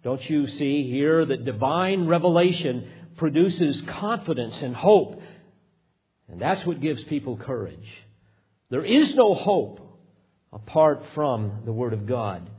don't 0.05 0.23
you 0.31 0.47
see 0.47 0.89
here 0.89 1.25
that 1.25 1.45
divine 1.45 2.07
revelation 2.07 2.89
produces 3.17 3.83
confidence 3.89 4.57
and 4.63 4.77
hope? 4.77 5.21
And 6.29 6.41
that's 6.41 6.65
what 6.65 6.81
gives 6.81 7.03
people 7.05 7.37
courage. 7.37 8.06
There 8.69 8.85
is 8.85 9.15
no 9.15 9.35
hope 9.35 9.81
apart 10.53 11.03
from 11.15 11.63
the 11.65 11.73
Word 11.73 11.93
of 11.93 12.07
God. 12.07 12.51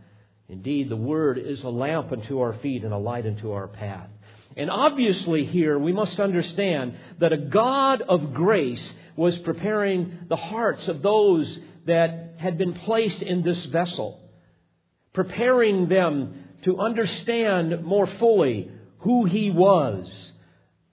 Indeed, 0.47 0.89
the 0.89 0.95
Word 0.95 1.37
is 1.37 1.61
a 1.63 1.69
lamp 1.69 2.11
unto 2.11 2.39
our 2.39 2.53
feet 2.53 2.83
and 2.83 2.93
a 2.93 2.97
light 2.97 3.25
unto 3.25 3.51
our 3.51 3.67
path. 3.67 4.09
And 4.55 4.71
obviously, 4.71 5.45
here 5.45 5.77
we 5.77 5.91
must 5.91 6.19
understand 6.19 6.95
that 7.19 7.33
a 7.33 7.37
God 7.37 8.01
of 8.01 8.33
grace 8.33 8.93
was 9.15 9.37
preparing 9.39 10.19
the 10.29 10.37
hearts 10.37 10.87
of 10.87 11.01
those 11.01 11.59
that 11.85 12.35
had 12.37 12.57
been 12.57 12.73
placed 12.73 13.21
in 13.21 13.43
this 13.43 13.65
vessel, 13.65 14.19
preparing 15.13 15.89
them 15.89 16.45
to 16.63 16.79
understand 16.79 17.83
more 17.83 18.07
fully 18.07 18.71
who 18.99 19.25
He 19.25 19.51
was 19.51 20.09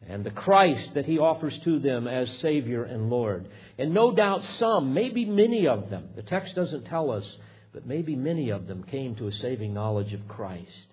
and 0.08 0.24
the 0.24 0.30
Christ 0.30 0.94
that 0.94 1.06
He 1.06 1.18
offers 1.18 1.58
to 1.64 1.78
them 1.78 2.06
as 2.06 2.28
Savior 2.40 2.84
and 2.84 3.10
Lord. 3.10 3.48
And 3.78 3.94
no 3.94 4.14
doubt 4.14 4.42
some, 4.58 4.94
maybe 4.94 5.24
many 5.24 5.66
of 5.66 5.90
them, 5.90 6.10
the 6.16 6.22
text 6.22 6.54
doesn't 6.54 6.84
tell 6.86 7.10
us, 7.10 7.24
but 7.72 7.86
maybe 7.86 8.14
many 8.14 8.50
of 8.50 8.66
them 8.66 8.84
came 8.84 9.14
to 9.16 9.28
a 9.28 9.32
saving 9.32 9.74
knowledge 9.74 10.12
of 10.12 10.28
Christ. 10.28 10.86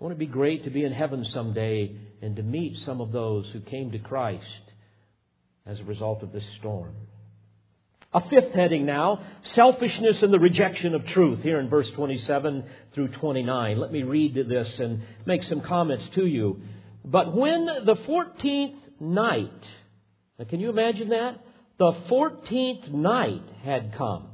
I 0.00 0.04
want 0.04 0.14
to 0.14 0.18
be 0.18 0.26
great 0.26 0.64
to 0.64 0.70
be 0.70 0.84
in 0.84 0.92
heaven 0.92 1.24
someday 1.26 1.94
and 2.20 2.36
to 2.36 2.42
meet 2.42 2.78
some 2.84 3.00
of 3.00 3.12
those 3.12 3.46
who 3.52 3.60
came 3.60 3.92
to 3.92 3.98
Christ 3.98 4.44
as 5.64 5.78
a 5.78 5.84
result 5.84 6.22
of 6.22 6.32
this 6.32 6.44
storm. 6.58 6.92
A 8.14 8.20
fifth 8.28 8.52
heading 8.52 8.84
now 8.84 9.22
selfishness 9.54 10.22
and 10.22 10.32
the 10.32 10.38
rejection 10.38 10.94
of 10.94 11.06
truth, 11.06 11.40
here 11.42 11.58
in 11.60 11.70
verse 11.70 11.90
27 11.92 12.64
through 12.94 13.08
29. 13.08 13.78
Let 13.78 13.92
me 13.92 14.02
read 14.02 14.34
this 14.34 14.78
and 14.78 15.02
make 15.24 15.44
some 15.44 15.62
comments 15.62 16.04
to 16.14 16.26
you. 16.26 16.60
But 17.04 17.34
when 17.34 17.66
the 17.66 17.96
14th 18.06 18.76
night, 19.00 19.50
now 20.38 20.44
can 20.44 20.60
you 20.60 20.70
imagine 20.70 21.10
that? 21.10 21.40
The 21.78 21.92
14th 22.10 22.92
night 22.92 23.42
had 23.62 23.94
come. 23.96 24.28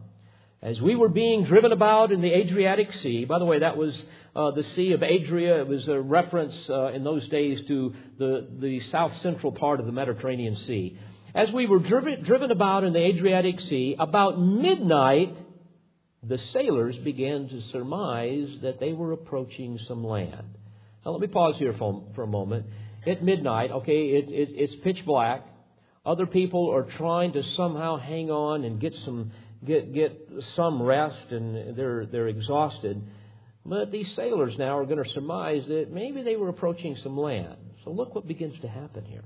As 0.60 0.80
we 0.80 0.96
were 0.96 1.08
being 1.08 1.44
driven 1.44 1.70
about 1.72 2.10
in 2.10 2.20
the 2.20 2.32
Adriatic 2.32 2.92
Sea, 2.94 3.24
by 3.24 3.38
the 3.38 3.44
way, 3.44 3.60
that 3.60 3.76
was 3.76 3.94
uh, 4.34 4.50
the 4.50 4.64
Sea 4.64 4.92
of 4.92 5.02
Adria. 5.02 5.60
It 5.60 5.68
was 5.68 5.86
a 5.88 6.00
reference 6.00 6.54
uh, 6.68 6.88
in 6.88 7.04
those 7.04 7.26
days 7.28 7.60
to 7.68 7.94
the, 8.18 8.48
the 8.58 8.80
south 8.90 9.12
central 9.22 9.52
part 9.52 9.80
of 9.80 9.86
the 9.86 9.92
Mediterranean 9.92 10.56
Sea. 10.66 10.98
As 11.34 11.50
we 11.52 11.66
were 11.66 11.78
driven, 11.78 12.24
driven 12.24 12.50
about 12.50 12.84
in 12.84 12.92
the 12.92 13.04
Adriatic 13.04 13.60
Sea, 13.60 13.96
about 13.98 14.40
midnight, 14.40 15.36
the 16.22 16.38
sailors 16.52 16.96
began 16.96 17.48
to 17.48 17.60
surmise 17.70 18.48
that 18.62 18.80
they 18.80 18.92
were 18.92 19.12
approaching 19.12 19.78
some 19.86 20.04
land. 20.04 20.57
Now, 21.04 21.12
let 21.12 21.20
me 21.20 21.26
pause 21.28 21.54
here 21.58 21.74
for, 21.78 22.04
for 22.14 22.22
a 22.22 22.26
moment. 22.26 22.66
At 23.06 23.22
midnight, 23.22 23.70
okay, 23.70 24.08
it, 24.08 24.28
it, 24.28 24.48
it's 24.52 24.74
pitch 24.82 24.98
black. 25.06 25.46
Other 26.04 26.26
people 26.26 26.70
are 26.74 26.86
trying 26.96 27.32
to 27.34 27.42
somehow 27.56 27.98
hang 27.98 28.30
on 28.30 28.64
and 28.64 28.80
get 28.80 28.94
some 29.04 29.32
get 29.64 29.92
get 29.92 30.28
some 30.56 30.82
rest, 30.82 31.30
and 31.30 31.76
they're 31.76 32.06
they're 32.06 32.28
exhausted. 32.28 33.02
But 33.64 33.92
these 33.92 34.06
sailors 34.16 34.54
now 34.58 34.78
are 34.78 34.86
going 34.86 35.02
to 35.02 35.10
surmise 35.10 35.64
that 35.68 35.92
maybe 35.92 36.22
they 36.22 36.36
were 36.36 36.48
approaching 36.48 36.96
some 37.02 37.18
land. 37.18 37.56
So 37.84 37.90
look 37.90 38.14
what 38.14 38.26
begins 38.26 38.58
to 38.62 38.68
happen 38.68 39.04
here. 39.04 39.24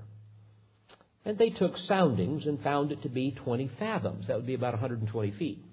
And 1.24 1.38
they 1.38 1.50
took 1.50 1.76
soundings 1.86 2.46
and 2.46 2.60
found 2.62 2.90
it 2.90 3.02
to 3.02 3.08
be 3.08 3.30
20 3.30 3.70
fathoms. 3.78 4.26
That 4.26 4.36
would 4.36 4.46
be 4.46 4.54
about 4.54 4.72
120 4.72 5.30
feet. 5.38 5.64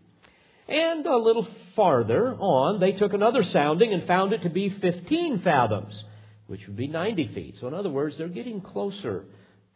And 0.70 1.06
a 1.06 1.18
little 1.18 1.48
farther 1.76 2.36
on, 2.36 2.80
they 2.80 2.92
took 2.92 3.14
another 3.14 3.44
sounding 3.44 3.92
and 3.92 4.06
found 4.06 4.34
it 4.34 4.44
to 4.44 4.50
be 4.50 4.70
15 4.70 5.42
fathoms, 5.42 6.04
which 6.46 6.66
would 6.68 6.76
be 6.76 6.88
90 6.88 7.28
feet. 7.34 7.56
So, 7.60 7.68
in 7.68 7.74
other 7.74 7.90
words, 7.90 8.18
they're 8.18 8.28
getting 8.28 8.62
closer 8.62 9.26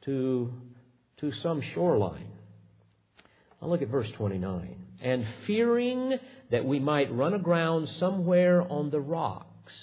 to, 0.05 0.53
to 1.17 1.31
some 1.41 1.61
shoreline. 1.73 2.29
Now, 3.59 3.69
look 3.69 3.81
at 3.81 3.87
verse 3.87 4.09
29. 4.17 4.75
And 5.01 5.25
fearing 5.47 6.19
that 6.51 6.63
we 6.63 6.79
might 6.79 7.13
run 7.13 7.33
aground 7.33 7.89
somewhere 7.99 8.61
on 8.61 8.91
the 8.91 9.01
rocks, 9.01 9.73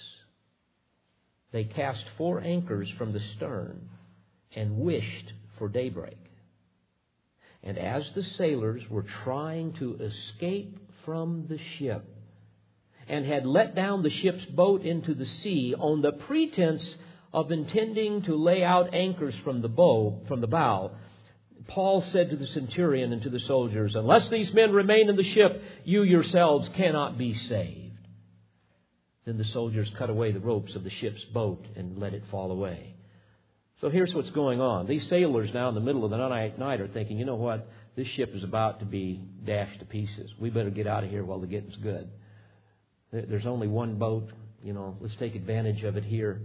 they 1.52 1.64
cast 1.64 2.04
four 2.16 2.40
anchors 2.40 2.88
from 2.96 3.12
the 3.12 3.20
stern 3.36 3.88
and 4.54 4.78
wished 4.78 5.32
for 5.58 5.68
daybreak. 5.68 6.18
And 7.62 7.76
as 7.76 8.04
the 8.14 8.22
sailors 8.22 8.82
were 8.88 9.04
trying 9.24 9.72
to 9.74 9.96
escape 9.96 10.78
from 11.04 11.46
the 11.48 11.58
ship, 11.78 12.04
and 13.08 13.26
had 13.26 13.46
let 13.46 13.74
down 13.74 14.02
the 14.02 14.10
ship's 14.10 14.44
boat 14.46 14.82
into 14.82 15.14
the 15.14 15.26
sea 15.42 15.74
on 15.78 16.02
the 16.02 16.12
pretense 16.12 16.82
of 17.32 17.50
intending 17.50 18.22
to 18.22 18.34
lay 18.34 18.62
out 18.64 18.94
anchors 18.94 19.34
from 19.44 19.62
the 19.62 19.68
bow, 19.68 20.20
from 20.28 20.40
the 20.40 20.46
bow, 20.46 20.92
Paul 21.68 22.04
said 22.12 22.30
to 22.30 22.36
the 22.36 22.46
centurion 22.48 23.12
and 23.12 23.22
to 23.22 23.30
the 23.30 23.40
soldiers, 23.40 23.94
Unless 23.94 24.30
these 24.30 24.52
men 24.52 24.72
remain 24.72 25.08
in 25.08 25.16
the 25.16 25.34
ship, 25.34 25.62
you 25.84 26.02
yourselves 26.02 26.68
cannot 26.76 27.16
be 27.16 27.34
saved. 27.48 27.90
Then 29.24 29.38
the 29.38 29.44
soldiers 29.44 29.88
cut 29.96 30.10
away 30.10 30.32
the 30.32 30.40
ropes 30.40 30.74
of 30.74 30.82
the 30.82 30.90
ship's 30.90 31.22
boat 31.32 31.64
and 31.76 31.98
let 31.98 32.14
it 32.14 32.24
fall 32.30 32.50
away. 32.50 32.96
So 33.80 33.88
here's 33.88 34.12
what's 34.12 34.30
going 34.30 34.60
on. 34.60 34.86
These 34.86 35.08
sailors 35.08 35.50
now 35.54 35.68
in 35.68 35.74
the 35.74 35.80
middle 35.80 36.04
of 36.04 36.10
the 36.10 36.16
night 36.16 36.80
are 36.80 36.88
thinking, 36.88 37.18
you 37.18 37.24
know 37.24 37.36
what? 37.36 37.68
This 37.96 38.06
ship 38.16 38.30
is 38.34 38.44
about 38.44 38.80
to 38.80 38.86
be 38.86 39.20
dashed 39.44 39.80
to 39.80 39.84
pieces. 39.84 40.30
We 40.38 40.50
better 40.50 40.70
get 40.70 40.86
out 40.86 41.04
of 41.04 41.10
here 41.10 41.24
while 41.24 41.40
the 41.40 41.46
getting's 41.46 41.76
good. 41.76 42.08
There's 43.12 43.46
only 43.46 43.66
one 43.66 43.96
boat. 43.96 44.30
You 44.62 44.72
know, 44.72 44.96
let's 45.00 45.14
take 45.18 45.34
advantage 45.34 45.82
of 45.82 45.96
it 45.96 46.04
here. 46.04 46.40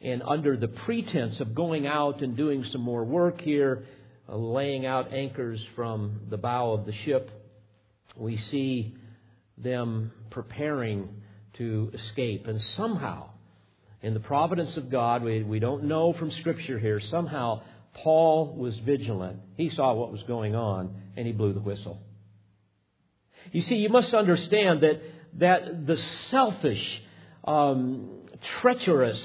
And 0.00 0.22
under 0.22 0.56
the 0.56 0.68
pretense 0.68 1.38
of 1.40 1.54
going 1.54 1.86
out 1.86 2.22
and 2.22 2.36
doing 2.36 2.64
some 2.72 2.80
more 2.80 3.04
work 3.04 3.40
here, 3.40 3.84
uh, 4.28 4.36
laying 4.36 4.84
out 4.84 5.12
anchors 5.12 5.60
from 5.76 6.22
the 6.28 6.36
bow 6.36 6.72
of 6.72 6.86
the 6.86 6.92
ship, 7.04 7.30
we 8.16 8.36
see 8.50 8.94
them 9.56 10.10
preparing 10.30 11.08
to 11.54 11.92
escape. 11.94 12.46
And 12.46 12.60
somehow, 12.76 13.30
in 14.02 14.12
the 14.12 14.20
providence 14.20 14.76
of 14.76 14.90
God, 14.90 15.22
we, 15.22 15.44
we 15.44 15.60
don't 15.60 15.84
know 15.84 16.12
from 16.12 16.30
Scripture 16.32 16.78
here, 16.78 17.00
somehow 17.10 17.62
Paul 17.94 18.54
was 18.56 18.76
vigilant. 18.78 19.40
He 19.56 19.70
saw 19.70 19.92
what 19.94 20.10
was 20.10 20.22
going 20.24 20.54
on, 20.54 20.94
and 21.16 21.26
he 21.26 21.32
blew 21.32 21.52
the 21.52 21.60
whistle. 21.60 22.00
You 23.52 23.62
see, 23.62 23.76
you 23.76 23.88
must 23.88 24.14
understand 24.14 24.82
that, 24.82 25.02
that 25.38 25.86
the 25.86 25.96
selfish, 26.30 27.02
um, 27.44 28.08
treacherous, 28.60 29.20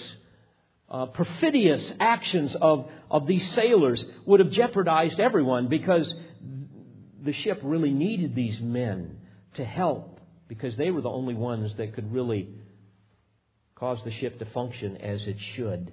uh, 0.89 1.07
perfidious 1.07 1.93
actions 1.99 2.55
of, 2.59 2.89
of 3.09 3.27
these 3.27 3.49
sailors 3.51 4.03
would 4.25 4.39
have 4.39 4.51
jeopardized 4.51 5.19
everyone 5.19 5.67
because 5.67 6.11
the 7.23 7.33
ship 7.33 7.59
really 7.63 7.91
needed 7.91 8.35
these 8.35 8.59
men 8.59 9.17
to 9.55 9.65
help 9.65 10.19
because 10.47 10.75
they 10.77 10.91
were 10.91 11.01
the 11.01 11.09
only 11.09 11.33
ones 11.33 11.73
that 11.77 11.93
could 11.93 12.11
really 12.13 12.47
cause 13.75 13.99
the 14.03 14.11
ship 14.11 14.39
to 14.39 14.45
function 14.45 14.97
as 14.97 15.21
it 15.27 15.37
should. 15.55 15.91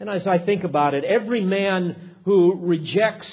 And 0.00 0.08
as 0.08 0.26
I 0.26 0.38
think 0.38 0.64
about 0.64 0.94
it, 0.94 1.04
every 1.04 1.44
man 1.44 2.14
who 2.24 2.54
rejects 2.54 3.28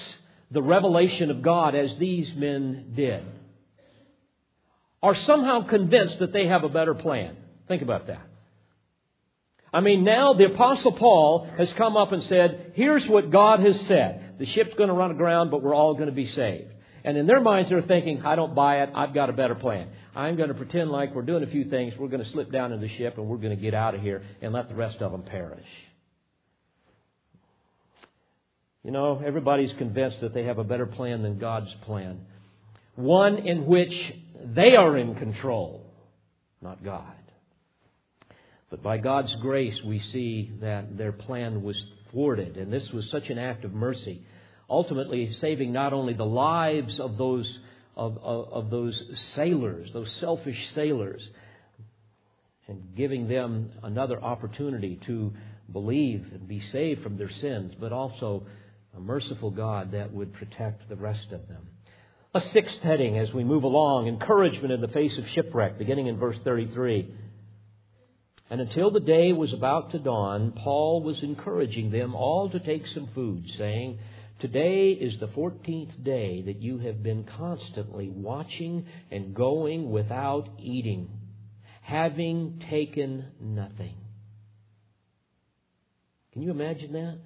the 0.51 0.61
revelation 0.61 1.31
of 1.31 1.41
God 1.41 1.75
as 1.75 1.95
these 1.97 2.33
men 2.35 2.93
did 2.95 3.23
are 5.03 5.15
somehow 5.15 5.67
convinced 5.67 6.19
that 6.19 6.33
they 6.33 6.47
have 6.47 6.63
a 6.63 6.69
better 6.69 6.95
plan. 6.95 7.37
Think 7.67 7.81
about 7.81 8.07
that. 8.07 8.25
I 9.71 9.81
mean, 9.81 10.03
now 10.03 10.33
the 10.33 10.45
Apostle 10.45 10.93
Paul 10.93 11.47
has 11.57 11.71
come 11.73 11.97
up 11.97 12.13
and 12.13 12.23
said, 12.23 12.71
here's 12.75 13.05
what 13.07 13.29
God 13.29 13.59
has 13.59 13.79
said. 13.87 14.35
The 14.39 14.45
ship's 14.45 14.73
going 14.75 14.87
to 14.87 14.95
run 14.95 15.11
aground, 15.11 15.51
but 15.51 15.61
we're 15.61 15.75
all 15.75 15.93
going 15.93 16.07
to 16.07 16.13
be 16.13 16.29
saved. 16.29 16.71
And 17.03 17.17
in 17.17 17.27
their 17.27 17.41
minds, 17.41 17.69
they're 17.69 17.81
thinking, 17.81 18.23
I 18.25 18.35
don't 18.35 18.55
buy 18.55 18.81
it. 18.83 18.89
I've 18.95 19.13
got 19.13 19.29
a 19.29 19.33
better 19.33 19.53
plan. 19.53 19.89
I'm 20.15 20.37
going 20.37 20.47
to 20.47 20.55
pretend 20.55 20.89
like 20.89 21.13
we're 21.13 21.23
doing 21.23 21.43
a 21.43 21.47
few 21.47 21.65
things. 21.65 21.93
We're 21.99 22.07
going 22.07 22.23
to 22.23 22.29
slip 22.31 22.51
down 22.51 22.71
in 22.71 22.79
the 22.79 22.87
ship 22.87 23.17
and 23.17 23.27
we're 23.27 23.37
going 23.37 23.55
to 23.55 23.61
get 23.61 23.73
out 23.73 23.93
of 23.93 24.01
here 24.01 24.23
and 24.41 24.53
let 24.53 24.69
the 24.69 24.75
rest 24.75 25.01
of 25.01 25.11
them 25.11 25.23
perish. 25.23 25.67
You 28.85 28.91
know, 28.91 29.21
everybody's 29.25 29.73
convinced 29.73 30.21
that 30.21 30.33
they 30.33 30.43
have 30.43 30.59
a 30.59 30.63
better 30.63 30.85
plan 30.85 31.23
than 31.23 31.39
God's 31.39 31.73
plan. 31.81 32.21
One 32.95 33.39
in 33.39 33.65
which 33.65 34.13
they 34.53 34.75
are 34.75 34.95
in 34.95 35.15
control, 35.15 35.91
not 36.61 36.83
God. 36.83 37.03
But 38.69 38.83
by 38.83 38.99
God's 38.99 39.35
grace, 39.41 39.77
we 39.83 39.99
see 39.99 40.53
that 40.61 40.97
their 40.97 41.11
plan 41.11 41.63
was 41.63 41.81
thwarted, 42.11 42.55
and 42.55 42.71
this 42.71 42.89
was 42.91 43.09
such 43.09 43.29
an 43.29 43.37
act 43.37 43.65
of 43.65 43.73
mercy 43.73 44.23
ultimately 44.69 45.33
saving 45.39 45.71
not 45.71 45.93
only 45.93 46.13
the 46.13 46.25
lives 46.25 46.99
of 46.99 47.17
those, 47.17 47.59
of, 47.95 48.17
of, 48.17 48.49
of 48.51 48.69
those 48.69 49.01
sailors, 49.35 49.89
those 49.93 50.11
selfish 50.19 50.57
sailors, 50.73 51.21
and 52.67 52.95
giving 52.95 53.27
them 53.27 53.71
another 53.83 54.21
opportunity 54.21 54.99
to 55.05 55.33
believe 55.71 56.25
and 56.33 56.47
be 56.47 56.59
saved 56.71 57.03
from 57.03 57.17
their 57.17 57.29
sins, 57.29 57.73
but 57.79 57.91
also 57.91 58.45
a 58.95 58.99
merciful 58.99 59.51
God 59.51 59.91
that 59.91 60.13
would 60.13 60.33
protect 60.33 60.87
the 60.87 60.95
rest 60.95 61.31
of 61.31 61.47
them. 61.47 61.67
A 62.33 62.41
sixth 62.41 62.81
heading 62.81 63.17
as 63.17 63.33
we 63.33 63.43
move 63.43 63.63
along 63.63 64.07
encouragement 64.07 64.73
in 64.73 64.81
the 64.81 64.87
face 64.89 65.17
of 65.17 65.27
shipwreck, 65.29 65.77
beginning 65.77 66.07
in 66.07 66.17
verse 66.17 66.37
33. 66.43 67.13
And 68.49 68.61
until 68.61 68.91
the 68.91 68.99
day 68.99 69.33
was 69.33 69.53
about 69.53 69.91
to 69.91 69.99
dawn, 69.99 70.51
Paul 70.51 71.01
was 71.01 71.21
encouraging 71.23 71.91
them 71.91 72.13
all 72.13 72.49
to 72.49 72.59
take 72.59 72.85
some 72.87 73.09
food, 73.15 73.45
saying, 73.57 73.99
Today 74.39 74.91
is 74.91 75.17
the 75.19 75.29
14th 75.29 76.03
day 76.03 76.43
that 76.43 76.61
you 76.61 76.77
have 76.79 77.01
been 77.01 77.23
constantly 77.23 78.09
watching 78.09 78.85
and 79.09 79.33
going 79.33 79.89
without 79.89 80.49
eating, 80.59 81.09
having 81.81 82.61
taken 82.69 83.27
nothing. 83.39 83.95
Can 86.33 86.41
you 86.41 86.51
imagine 86.51 86.91
that? 86.93 87.17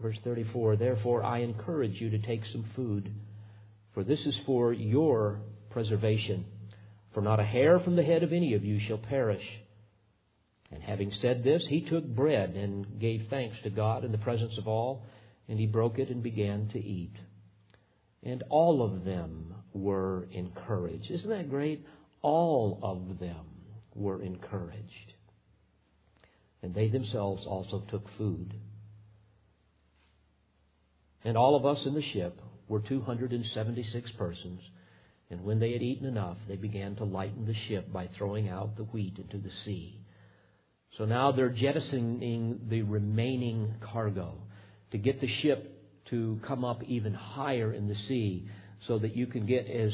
Verse 0.00 0.18
34 0.24 0.76
Therefore, 0.76 1.24
I 1.24 1.38
encourage 1.38 2.00
you 2.00 2.10
to 2.10 2.18
take 2.18 2.42
some 2.52 2.64
food, 2.76 3.12
for 3.94 4.04
this 4.04 4.20
is 4.20 4.36
for 4.46 4.72
your 4.72 5.40
preservation. 5.70 6.44
For 7.14 7.22
not 7.22 7.40
a 7.40 7.44
hair 7.44 7.80
from 7.80 7.96
the 7.96 8.04
head 8.04 8.22
of 8.22 8.32
any 8.32 8.54
of 8.54 8.64
you 8.64 8.78
shall 8.86 8.98
perish. 8.98 9.44
And 10.70 10.82
having 10.82 11.10
said 11.22 11.42
this, 11.42 11.64
he 11.68 11.88
took 11.88 12.06
bread 12.06 12.50
and 12.50 13.00
gave 13.00 13.26
thanks 13.30 13.56
to 13.62 13.70
God 13.70 14.04
in 14.04 14.12
the 14.12 14.18
presence 14.18 14.56
of 14.58 14.68
all 14.68 15.04
and 15.48 15.58
he 15.58 15.66
broke 15.66 15.98
it 15.98 16.10
and 16.10 16.22
began 16.22 16.68
to 16.68 16.78
eat. 16.78 17.14
And 18.22 18.44
all 18.50 18.82
of 18.82 19.04
them 19.04 19.54
were 19.72 20.28
encouraged. 20.30 21.10
Isn't 21.10 21.30
that 21.30 21.48
great? 21.48 21.86
All 22.20 22.78
of 22.82 23.18
them 23.18 23.46
were 23.94 24.22
encouraged. 24.22 25.14
And 26.62 26.74
they 26.74 26.88
themselves 26.88 27.46
also 27.46 27.84
took 27.90 28.04
food. 28.18 28.54
And 31.24 31.36
all 31.36 31.56
of 31.56 31.66
us 31.66 31.84
in 31.84 31.94
the 31.94 32.02
ship 32.02 32.40
were 32.68 32.80
276 32.80 34.10
persons. 34.12 34.60
And 35.30 35.44
when 35.44 35.58
they 35.58 35.72
had 35.72 35.82
eaten 35.82 36.06
enough, 36.06 36.38
they 36.48 36.56
began 36.56 36.96
to 36.96 37.04
lighten 37.04 37.46
the 37.46 37.56
ship 37.68 37.92
by 37.92 38.08
throwing 38.16 38.48
out 38.48 38.76
the 38.76 38.84
wheat 38.84 39.18
into 39.18 39.38
the 39.38 39.52
sea. 39.64 40.00
So 40.96 41.04
now 41.04 41.32
they're 41.32 41.50
jettisoning 41.50 42.60
the 42.68 42.82
remaining 42.82 43.74
cargo 43.92 44.34
to 44.90 44.98
get 44.98 45.20
the 45.20 45.28
ship 45.42 45.74
to 46.10 46.40
come 46.46 46.64
up 46.64 46.82
even 46.84 47.12
higher 47.12 47.72
in 47.72 47.88
the 47.88 47.94
sea 48.08 48.48
so 48.86 48.98
that 48.98 49.14
you 49.14 49.26
can 49.26 49.44
get 49.44 49.68
as, 49.68 49.92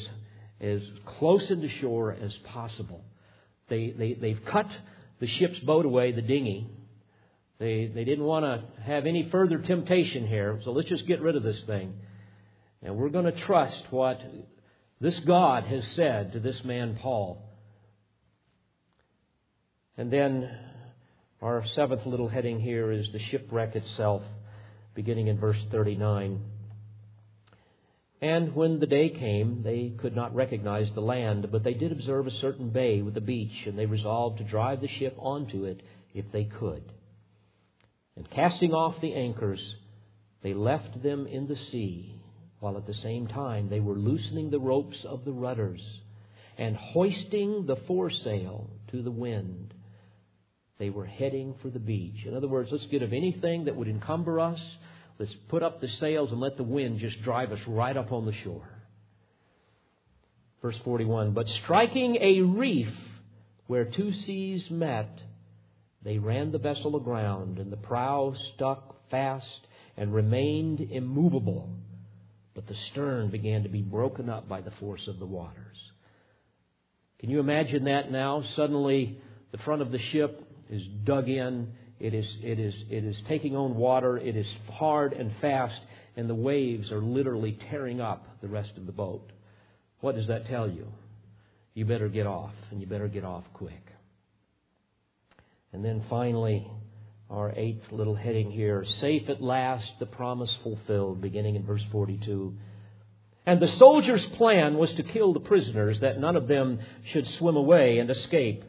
as 0.60 0.80
close 1.18 1.50
into 1.50 1.68
shore 1.80 2.12
as 2.12 2.32
possible. 2.44 3.04
They, 3.68 3.92
they, 3.96 4.14
they've 4.14 4.40
cut 4.46 4.68
the 5.20 5.26
ship's 5.26 5.58
boat 5.60 5.84
away, 5.84 6.12
the 6.12 6.22
dinghy. 6.22 6.68
They, 7.58 7.86
they 7.86 8.04
didn't 8.04 8.24
want 8.24 8.44
to 8.44 8.82
have 8.82 9.06
any 9.06 9.28
further 9.30 9.58
temptation 9.58 10.26
here, 10.26 10.60
so 10.64 10.72
let's 10.72 10.88
just 10.88 11.06
get 11.06 11.20
rid 11.20 11.36
of 11.36 11.42
this 11.42 11.62
thing. 11.66 11.94
And 12.82 12.96
we're 12.96 13.10
going 13.10 13.24
to 13.24 13.44
trust 13.46 13.84
what 13.90 14.20
this 15.00 15.18
God 15.20 15.64
has 15.64 15.84
said 15.94 16.32
to 16.32 16.40
this 16.40 16.62
man, 16.64 16.98
Paul. 17.00 17.42
And 19.96 20.12
then 20.12 20.50
our 21.40 21.64
seventh 21.74 22.04
little 22.06 22.28
heading 22.28 22.60
here 22.60 22.90
is 22.90 23.06
the 23.12 23.20
shipwreck 23.30 23.76
itself 23.76 24.22
beginning 24.94 25.28
in 25.28 25.38
verse 25.38 25.58
39. 25.70 26.40
And 28.20 28.54
when 28.54 28.80
the 28.80 28.86
day 28.86 29.10
came, 29.10 29.62
they 29.62 29.92
could 29.98 30.16
not 30.16 30.34
recognize 30.34 30.88
the 30.94 31.02
land, 31.02 31.48
but 31.52 31.62
they 31.62 31.74
did 31.74 31.92
observe 31.92 32.26
a 32.26 32.30
certain 32.30 32.70
bay 32.70 33.02
with 33.02 33.16
a 33.16 33.20
beach, 33.20 33.66
and 33.66 33.78
they 33.78 33.86
resolved 33.86 34.38
to 34.38 34.44
drive 34.44 34.80
the 34.80 34.88
ship 34.88 35.14
onto 35.18 35.64
it 35.64 35.82
if 36.14 36.24
they 36.32 36.44
could. 36.44 36.82
And 38.16 38.30
casting 38.30 38.72
off 38.72 39.00
the 39.00 39.14
anchors, 39.14 39.60
they 40.42 40.54
left 40.54 41.02
them 41.02 41.26
in 41.26 41.48
the 41.48 41.56
sea, 41.56 42.20
while 42.60 42.76
at 42.76 42.86
the 42.86 42.94
same 42.94 43.26
time 43.26 43.68
they 43.68 43.80
were 43.80 43.96
loosening 43.96 44.50
the 44.50 44.60
ropes 44.60 45.04
of 45.04 45.24
the 45.24 45.32
rudders 45.32 45.82
and 46.56 46.76
hoisting 46.76 47.66
the 47.66 47.76
foresail 47.76 48.70
to 48.88 49.02
the 49.02 49.10
wind. 49.10 49.74
They 50.78 50.90
were 50.90 51.06
heading 51.06 51.54
for 51.62 51.68
the 51.68 51.78
beach. 51.78 52.24
In 52.24 52.34
other 52.34 52.48
words, 52.48 52.70
let's 52.70 52.86
get 52.86 53.02
of 53.02 53.12
anything 53.12 53.64
that 53.64 53.76
would 53.76 53.88
encumber 53.88 54.40
us. 54.40 54.60
Let's 55.18 55.34
put 55.48 55.62
up 55.62 55.80
the 55.80 55.88
sails 55.88 56.30
and 56.30 56.40
let 56.40 56.56
the 56.56 56.64
wind 56.64 56.98
just 56.98 57.22
drive 57.22 57.52
us 57.52 57.60
right 57.66 57.96
up 57.96 58.12
on 58.12 58.26
the 58.26 58.32
shore. 58.32 58.68
Verse 60.62 60.78
41 60.84 61.32
But 61.32 61.48
striking 61.48 62.16
a 62.20 62.40
reef 62.40 62.92
where 63.66 63.84
two 63.84 64.12
seas 64.12 64.70
met, 64.70 65.20
they 66.04 66.18
ran 66.18 66.52
the 66.52 66.58
vessel 66.58 66.96
aground, 66.96 67.58
and 67.58 67.72
the 67.72 67.78
prow 67.78 68.34
stuck 68.54 69.10
fast 69.10 69.66
and 69.96 70.14
remained 70.14 70.80
immovable. 70.80 71.70
But 72.54 72.66
the 72.66 72.76
stern 72.92 73.30
began 73.30 73.62
to 73.62 73.68
be 73.68 73.82
broken 73.82 74.28
up 74.28 74.48
by 74.48 74.60
the 74.60 74.70
force 74.72 75.08
of 75.08 75.18
the 75.18 75.26
waters. 75.26 75.76
Can 77.18 77.30
you 77.30 77.40
imagine 77.40 77.84
that 77.84 78.12
now? 78.12 78.44
Suddenly, 78.54 79.18
the 79.50 79.58
front 79.58 79.82
of 79.82 79.90
the 79.90 79.98
ship 80.12 80.46
is 80.68 80.82
dug 81.04 81.28
in. 81.28 81.72
It 81.98 82.12
is, 82.12 82.26
it 82.42 82.58
is, 82.58 82.74
it 82.90 83.04
is 83.04 83.16
taking 83.28 83.56
on 83.56 83.76
water. 83.76 84.18
It 84.18 84.36
is 84.36 84.46
hard 84.72 85.14
and 85.14 85.32
fast, 85.40 85.80
and 86.16 86.28
the 86.28 86.34
waves 86.34 86.92
are 86.92 87.00
literally 87.00 87.58
tearing 87.70 88.00
up 88.00 88.26
the 88.42 88.48
rest 88.48 88.72
of 88.76 88.84
the 88.84 88.92
boat. 88.92 89.30
What 90.00 90.16
does 90.16 90.26
that 90.26 90.46
tell 90.48 90.68
you? 90.68 90.88
You 91.72 91.86
better 91.86 92.08
get 92.08 92.26
off, 92.26 92.52
and 92.70 92.80
you 92.80 92.86
better 92.86 93.08
get 93.08 93.24
off 93.24 93.44
quick. 93.54 93.93
And 95.74 95.84
then 95.84 96.04
finally, 96.08 96.70
our 97.28 97.52
eighth 97.56 97.90
little 97.90 98.14
heading 98.14 98.52
here 98.52 98.84
safe 99.00 99.28
at 99.28 99.42
last, 99.42 99.90
the 99.98 100.06
promise 100.06 100.56
fulfilled, 100.62 101.20
beginning 101.20 101.56
in 101.56 101.66
verse 101.66 101.82
42. 101.90 102.56
And 103.44 103.60
the 103.60 103.66
soldiers' 103.66 104.24
plan 104.36 104.78
was 104.78 104.92
to 104.94 105.02
kill 105.02 105.32
the 105.32 105.40
prisoners, 105.40 105.98
that 105.98 106.20
none 106.20 106.36
of 106.36 106.46
them 106.46 106.78
should 107.06 107.26
swim 107.26 107.56
away 107.56 107.98
and 107.98 108.08
escape. 108.08 108.62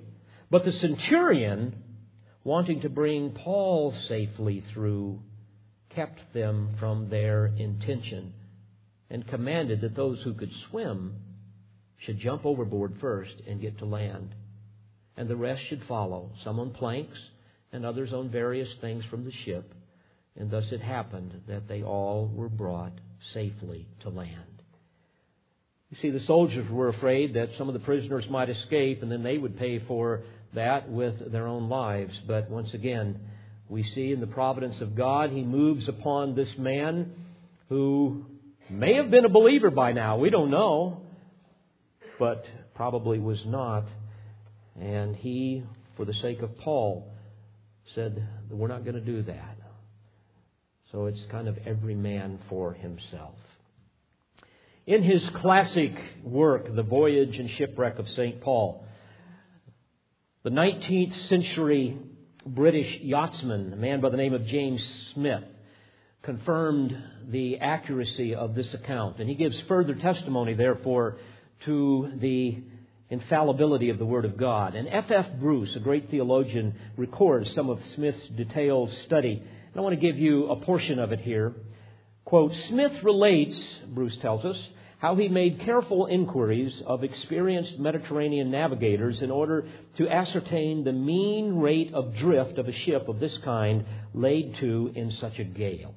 But 0.50 0.66
the 0.66 0.74
centurion 0.74 1.76
wanting 2.44 2.82
to 2.82 2.90
bring 2.90 3.34
Paul 3.34 3.94
safely 4.08 4.64
through, 4.74 5.22
kept 5.90 6.34
them 6.34 6.72
from 6.80 7.10
their 7.10 7.46
intention 7.46 8.34
and 9.12 9.28
commanded 9.28 9.82
that 9.82 9.96
those 9.96 10.24
who 10.24 10.34
could 10.34 10.52
swim 10.72 11.18
should 12.00 12.18
jump 12.18 12.48
overboard 12.48 12.98
first 13.00 13.36
and 13.48 13.62
get 13.62 13.78
to 13.78 13.86
land. 13.86 14.34
And 15.18 15.30
the 15.30 15.36
rest 15.36 15.62
should 15.70 15.84
follow, 15.88 16.32
some 16.44 16.60
on 16.60 16.72
planks 16.72 17.18
and 17.72 17.86
others 17.86 18.14
on 18.14 18.30
various 18.30 18.70
things 18.82 19.04
from 19.10 19.26
the 19.26 19.32
ship. 19.46 19.74
And 20.38 20.52
thus 20.52 20.66
it 20.72 20.82
happened 20.82 21.42
that 21.48 21.68
they 21.68 21.84
all 21.84 22.30
were 22.34 22.50
brought 22.50 22.94
safely 23.34 23.88
to 24.02 24.10
land. 24.10 24.56
You 25.90 25.98
see, 26.02 26.10
the 26.10 26.26
soldiers 26.26 26.70
were 26.70 26.90
afraid 26.90 27.36
that 27.36 27.50
some 27.58 27.70
of 27.70 27.74
the 27.74 27.80
prisoners 27.80 28.26
might 28.30 28.50
escape 28.50 29.02
and 29.02 29.12
then 29.12 29.24
they 29.24 29.38
would 29.38 29.58
pay 29.58 29.80
for 29.88 30.24
that 30.54 30.90
with 30.90 31.32
their 31.32 31.48
own 31.48 31.70
lives. 31.70 32.20
But 32.28 32.50
once 32.50 32.74
again, 32.74 33.20
we 33.70 33.84
see 33.96 34.12
in 34.12 34.20
the 34.20 34.28
providence 34.28 34.82
of 34.82 34.96
God, 34.96 35.30
He 35.32 35.44
moves 35.44 35.88
upon 35.88 36.36
this 36.36 36.50
man 36.58 37.12
who 37.70 38.26
may 38.70 38.96
have 38.96 39.10
been 39.10 39.26
a 39.26 39.30
believer 39.30 39.70
by 39.70 39.92
now. 39.92 40.18
We 40.18 40.30
don't 40.30 40.52
know, 40.52 41.02
but 42.20 42.46
probably 42.74 43.20
was 43.20 43.42
not. 43.46 43.86
And 44.80 45.16
he, 45.16 45.64
for 45.96 46.06
the 46.06 46.14
sake 46.14 46.42
of 46.42 46.58
Paul, 46.58 47.12
said, 47.94 48.28
We're 48.50 48.68
not 48.68 48.84
going 48.84 48.96
to 48.96 49.02
do 49.02 49.22
that. 49.24 49.58
So 50.92 51.06
it's 51.06 51.24
kind 51.32 51.48
of 51.48 51.58
every 51.66 51.96
man 51.96 52.40
for 52.50 52.74
himself. 52.74 53.36
In 54.86 55.02
his 55.02 55.28
classic 55.30 55.94
work, 56.24 56.74
The 56.74 56.84
Voyage 56.84 57.38
and 57.38 57.50
Shipwreck 57.50 57.98
of 57.98 58.08
St. 58.10 58.40
Paul, 58.42 58.86
the 60.44 60.52
19th 60.52 61.28
century 61.28 61.98
British 62.46 63.02
yachtsman, 63.02 63.74
a 63.74 63.76
man 63.76 64.00
by 64.00 64.10
the 64.10 64.18
name 64.18 64.34
of 64.34 64.46
James 64.46 64.84
Smith, 65.14 65.44
confirmed 66.22 66.96
the 67.28 67.58
accuracy 67.60 68.36
of 68.36 68.54
this 68.54 68.72
account. 68.76 69.20
And 69.20 69.28
he 69.28 69.36
gives 69.36 69.60
further 69.62 69.96
testimony, 69.96 70.54
therefore, 70.54 71.18
to 71.66 72.12
the 72.18 72.62
infallibility 73.10 73.90
of 73.90 74.00
the 74.00 74.06
Word 74.06 74.26
of 74.26 74.38
God. 74.38 74.76
And 74.76 74.88
F. 74.88 75.12
F. 75.12 75.28
Bruce, 75.40 75.76
a 75.76 75.80
great 75.80 76.10
theologian, 76.10 76.76
records 76.98 77.54
some 77.54 77.70
of 77.70 77.80
Smith's 77.96 78.28
detailed 78.36 78.92
study. 79.06 79.34
And 79.34 79.76
I 79.76 79.82
want 79.82 79.94
to 79.94 80.02
give 80.02 80.18
you 80.18 80.48
a 80.48 80.56
portion 80.58 81.00
of 81.00 81.12
it 81.12 81.22
here. 81.22 81.54
Quote, 82.24 82.56
Smith 82.70 83.04
relates, 83.04 83.60
Bruce 83.88 84.18
tells 84.18 84.44
us, 84.46 84.58
how 84.98 85.16
he 85.16 85.28
made 85.28 85.60
careful 85.60 86.08
inquiries 86.08 86.82
of 86.88 87.04
experienced 87.04 87.78
Mediterranean 87.78 88.50
navigators 88.50 89.22
in 89.22 89.30
order 89.30 89.68
to 89.98 90.10
ascertain 90.10 90.84
the 90.84 90.94
mean 90.94 91.58
rate 91.58 91.94
of 91.94 92.16
drift 92.16 92.58
of 92.58 92.68
a 92.68 92.72
ship 92.72 93.08
of 93.08 93.20
this 93.20 93.38
kind 93.40 93.86
laid 94.14 94.56
to 94.58 94.92
in 94.96 95.12
such 95.12 95.38
a 95.38 95.44
gale. 95.44 95.94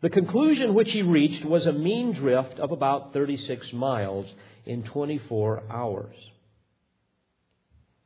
The 0.00 0.10
conclusion 0.10 0.74
which 0.74 0.90
he 0.90 1.02
reached 1.02 1.44
was 1.44 1.66
a 1.66 1.72
mean 1.72 2.12
drift 2.12 2.60
of 2.60 2.70
about 2.70 3.12
36 3.12 3.72
miles 3.72 4.26
in 4.64 4.84
24 4.84 5.64
hours. 5.70 6.14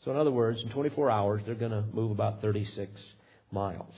So, 0.04 0.10
in 0.10 0.16
other 0.16 0.30
words, 0.30 0.60
in 0.62 0.70
24 0.70 1.10
hours, 1.10 1.42
they're 1.44 1.54
going 1.54 1.72
to 1.72 1.84
move 1.92 2.10
about 2.10 2.40
36 2.40 2.90
miles. 3.50 3.92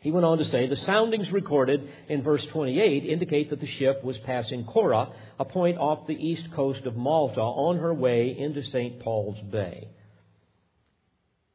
He 0.00 0.12
went 0.12 0.24
on 0.24 0.38
to 0.38 0.44
say 0.44 0.68
the 0.68 0.76
soundings 0.76 1.30
recorded 1.32 1.88
in 2.08 2.22
verse 2.22 2.46
28 2.52 3.04
indicate 3.04 3.50
that 3.50 3.60
the 3.60 3.66
ship 3.66 4.04
was 4.04 4.16
passing 4.18 4.64
Cora, 4.64 5.10
a 5.40 5.44
point 5.44 5.76
off 5.76 6.06
the 6.06 6.14
east 6.14 6.52
coast 6.54 6.82
of 6.86 6.96
Malta, 6.96 7.40
on 7.40 7.78
her 7.78 7.92
way 7.92 8.36
into 8.38 8.62
St. 8.62 9.00
Paul's 9.00 9.40
Bay. 9.50 9.88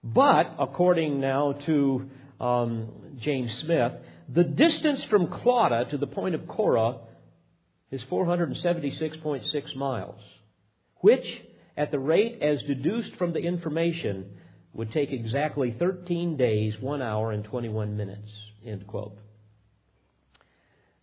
But, 0.04 0.56
according 0.60 1.22
now 1.22 1.54
to 1.66 2.10
um, 2.42 2.90
James 3.22 3.54
Smith, 3.62 3.94
the 4.30 4.44
distance 4.44 5.04
from 5.06 5.28
Clauda 5.28 5.90
to 5.90 5.98
the 5.98 6.08
point 6.08 6.36
of 6.36 6.48
Cora 6.48 6.98
is 7.92 8.02
476.6 8.04 9.76
miles, 9.76 10.22
which, 10.98 11.26
at 11.78 11.92
the 11.92 12.00
rate 12.00 12.42
as 12.42 12.62
deduced 12.64 13.16
from 13.18 13.34
the 13.34 13.40
information, 13.40 14.38
would 14.74 14.92
take 14.92 15.12
exactly 15.12 15.76
13 15.78 16.38
days, 16.38 16.80
1 16.80 17.02
hour, 17.02 17.32
and 17.32 17.44
21 17.44 17.96
minutes. 17.96 18.30
End 18.66 18.88
quote. 18.88 19.18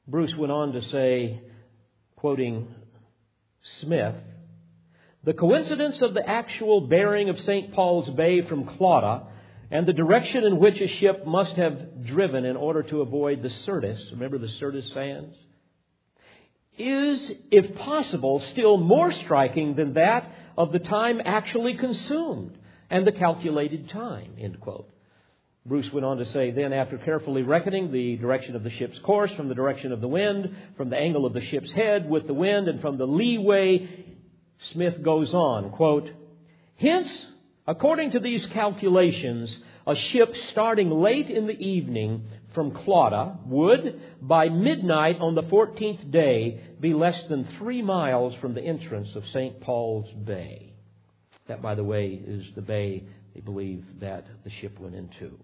Bruce 0.08 0.34
went 0.34 0.50
on 0.50 0.72
to 0.72 0.82
say, 0.82 1.40
quoting 2.16 2.74
Smith, 3.80 4.16
the 5.22 5.34
coincidence 5.34 6.00
of 6.00 6.14
the 6.14 6.28
actual 6.28 6.88
bearing 6.88 7.28
of 7.28 7.38
St. 7.40 7.72
Paul's 7.72 8.08
Bay 8.10 8.40
from 8.42 8.64
Clauda 8.64 9.26
and 9.70 9.86
the 9.86 9.92
direction 9.92 10.44
in 10.44 10.58
which 10.58 10.80
a 10.80 10.88
ship 10.88 11.26
must 11.26 11.52
have 11.52 12.04
driven 12.04 12.44
in 12.44 12.56
order 12.56 12.82
to 12.82 13.00
avoid 13.00 13.42
the 13.42 13.50
Syrtis, 13.50 14.10
remember 14.10 14.38
the 14.38 14.48
Syrtis 14.48 14.92
sands, 14.92 15.36
is, 16.76 17.32
if 17.50 17.74
possible, 17.76 18.42
still 18.52 18.78
more 18.78 19.12
striking 19.12 19.74
than 19.74 19.94
that 19.94 20.30
of 20.56 20.72
the 20.72 20.78
time 20.78 21.20
actually 21.24 21.74
consumed 21.74 22.56
and 22.88 23.06
the 23.06 23.12
calculated 23.12 23.88
time, 23.90 24.34
end 24.38 24.60
quote. 24.60 24.90
Bruce 25.66 25.92
went 25.92 26.06
on 26.06 26.16
to 26.16 26.26
say, 26.26 26.50
then 26.50 26.72
after 26.72 26.96
carefully 26.98 27.42
reckoning 27.42 27.92
the 27.92 28.16
direction 28.16 28.56
of 28.56 28.64
the 28.64 28.70
ship's 28.70 28.98
course 29.00 29.30
from 29.32 29.48
the 29.48 29.54
direction 29.54 29.92
of 29.92 30.00
the 30.00 30.08
wind, 30.08 30.56
from 30.76 30.88
the 30.88 30.96
angle 30.96 31.26
of 31.26 31.34
the 31.34 31.42
ship's 31.42 31.70
head 31.72 32.08
with 32.08 32.26
the 32.26 32.34
wind, 32.34 32.66
and 32.66 32.80
from 32.80 32.96
the 32.96 33.06
leeway, 33.06 34.06
Smith 34.72 35.02
goes 35.02 35.32
on, 35.34 35.70
quote, 35.70 36.10
Hence, 36.76 37.26
according 37.66 38.12
to 38.12 38.20
these 38.20 38.46
calculations, 38.46 39.58
a 39.86 39.94
ship 39.94 40.34
starting 40.50 40.90
late 40.90 41.30
in 41.30 41.46
the 41.46 41.58
evening 41.58 42.24
from 42.54 42.72
Clauda 42.72 43.38
would, 43.46 44.00
by 44.20 44.48
midnight 44.48 45.18
on 45.20 45.34
the 45.34 45.42
14th 45.44 46.10
day, 46.10 46.60
be 46.80 46.94
less 46.94 47.22
than 47.24 47.44
three 47.58 47.82
miles 47.82 48.34
from 48.40 48.54
the 48.54 48.62
entrance 48.62 49.14
of 49.14 49.26
St. 49.28 49.60
Paul's 49.60 50.10
Bay. 50.24 50.74
That, 51.48 51.62
by 51.62 51.74
the 51.74 51.84
way, 51.84 52.20
is 52.24 52.44
the 52.54 52.62
bay 52.62 53.04
they 53.34 53.40
believe 53.40 53.84
that 54.00 54.26
the 54.44 54.50
ship 54.50 54.78
went 54.78 54.94
into. 54.94 55.38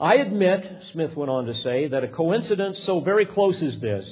I 0.00 0.16
admit, 0.16 0.84
Smith 0.92 1.14
went 1.16 1.30
on 1.30 1.46
to 1.46 1.54
say, 1.62 1.88
that 1.88 2.04
a 2.04 2.08
coincidence 2.08 2.78
so 2.84 3.00
very 3.00 3.26
close 3.26 3.60
as 3.62 3.78
this 3.80 4.06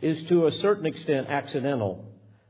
is 0.00 0.28
to 0.28 0.46
a 0.46 0.52
certain 0.52 0.86
extent 0.86 1.28
accidental, 1.28 2.04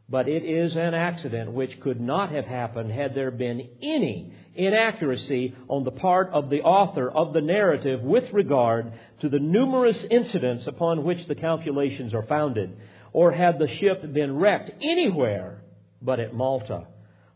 but 0.08 0.28
it 0.28 0.42
is 0.42 0.74
an 0.74 0.94
accident 0.94 1.52
which 1.52 1.80
could 1.80 2.00
not 2.00 2.30
have 2.30 2.46
happened 2.46 2.90
had 2.90 3.14
there 3.14 3.30
been 3.30 3.68
any 3.82 4.32
inaccuracy 4.54 5.54
on 5.68 5.84
the 5.84 5.90
part 5.90 6.30
of 6.32 6.50
the 6.50 6.62
author 6.62 7.10
of 7.10 7.32
the 7.32 7.40
narrative 7.40 8.00
with 8.00 8.24
regard 8.32 8.92
to 9.20 9.28
the 9.28 9.38
numerous 9.38 9.98
incidents 10.10 10.66
upon 10.66 11.04
which 11.04 11.26
the 11.28 11.34
calculations 11.34 12.14
are 12.14 12.26
founded, 12.26 12.76
or 13.12 13.30
had 13.32 13.58
the 13.58 13.68
ship 13.78 14.12
been 14.12 14.36
wrecked 14.36 14.70
anywhere 14.82 15.62
but 16.00 16.20
at 16.20 16.34
Malta 16.34 16.86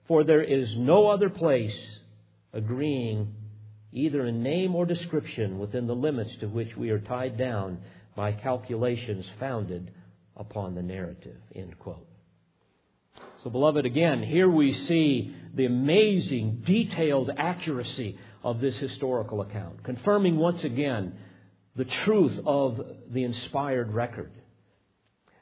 for 0.08 0.24
there 0.24 0.42
is 0.42 0.68
no 0.76 1.06
other 1.06 1.30
place 1.30 1.74
agreeing 2.52 3.34
either 3.92 4.26
in 4.26 4.42
name 4.42 4.74
or 4.74 4.84
description 4.86 5.58
within 5.58 5.86
the 5.86 5.94
limits 5.94 6.30
to 6.40 6.46
which 6.46 6.76
we 6.76 6.90
are 6.90 6.98
tied 6.98 7.38
down 7.38 7.78
by 8.16 8.32
calculations 8.32 9.24
founded 9.38 9.90
upon 10.36 10.74
the 10.74 10.82
narrative. 10.82 11.36
End 11.54 11.78
quote. 11.78 12.11
So, 13.42 13.50
beloved, 13.50 13.86
again, 13.86 14.22
here 14.22 14.48
we 14.48 14.72
see 14.72 15.34
the 15.54 15.66
amazing, 15.66 16.62
detailed 16.64 17.30
accuracy 17.36 18.18
of 18.44 18.60
this 18.60 18.76
historical 18.76 19.40
account, 19.40 19.82
confirming 19.84 20.36
once 20.36 20.62
again 20.64 21.14
the 21.74 21.84
truth 21.84 22.38
of 22.46 22.80
the 23.10 23.24
inspired 23.24 23.92
record. 23.92 24.32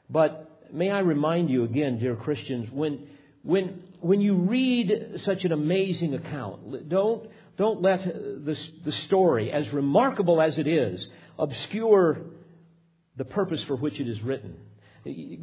But 0.09 0.69
may 0.73 0.89
I 0.89 0.99
remind 0.99 1.49
you 1.49 1.63
again, 1.63 1.99
dear 1.99 2.15
Christians, 2.15 2.69
when, 2.71 3.07
when 3.43 3.81
when 4.01 4.19
you 4.19 4.33
read 4.33 5.21
such 5.25 5.45
an 5.45 5.51
amazing 5.51 6.15
account, 6.15 6.89
don't, 6.89 7.29
don't 7.57 7.81
let 7.81 8.03
the, 8.03 8.57
the 8.83 8.91
story, 8.91 9.51
as 9.51 9.71
remarkable 9.71 10.41
as 10.41 10.57
it 10.57 10.67
is, 10.67 11.07
obscure 11.37 12.17
the 13.15 13.25
purpose 13.25 13.63
for 13.65 13.75
which 13.75 13.99
it 13.99 14.07
is 14.07 14.19
written. 14.21 14.57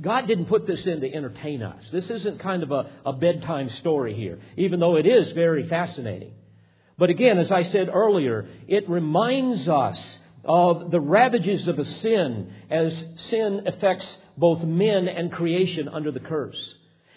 God 0.01 0.29
didn't 0.29 0.47
put 0.47 0.67
this 0.67 0.87
in 0.87 1.01
to 1.01 1.13
entertain 1.13 1.63
us. 1.63 1.83
This 1.91 2.09
isn't 2.09 2.39
kind 2.41 2.63
of 2.63 2.71
a, 2.71 2.91
a 3.05 3.13
bedtime 3.13 3.71
story 3.71 4.15
here, 4.15 4.39
even 4.57 4.79
though 4.79 4.97
it 4.97 5.07
is 5.07 5.33
very 5.33 5.69
fascinating. 5.69 6.33
But 6.97 7.11
again, 7.11 7.39
as 7.39 7.51
I 7.51 7.65
said 7.65 7.89
earlier, 7.89 8.47
it 8.69 8.89
reminds 8.89 9.69
us 9.69 10.19
of 10.45 10.91
the 10.91 11.01
ravages 11.01 11.67
of 11.67 11.79
a 11.79 11.85
sin 11.85 12.53
as 12.71 13.05
sin 13.17 13.63
affects 13.67 14.17
both 14.37 14.63
men 14.63 15.09
and 15.09 15.33
creation 15.33 15.89
under 15.89 16.13
the 16.13 16.21
curse. 16.21 16.75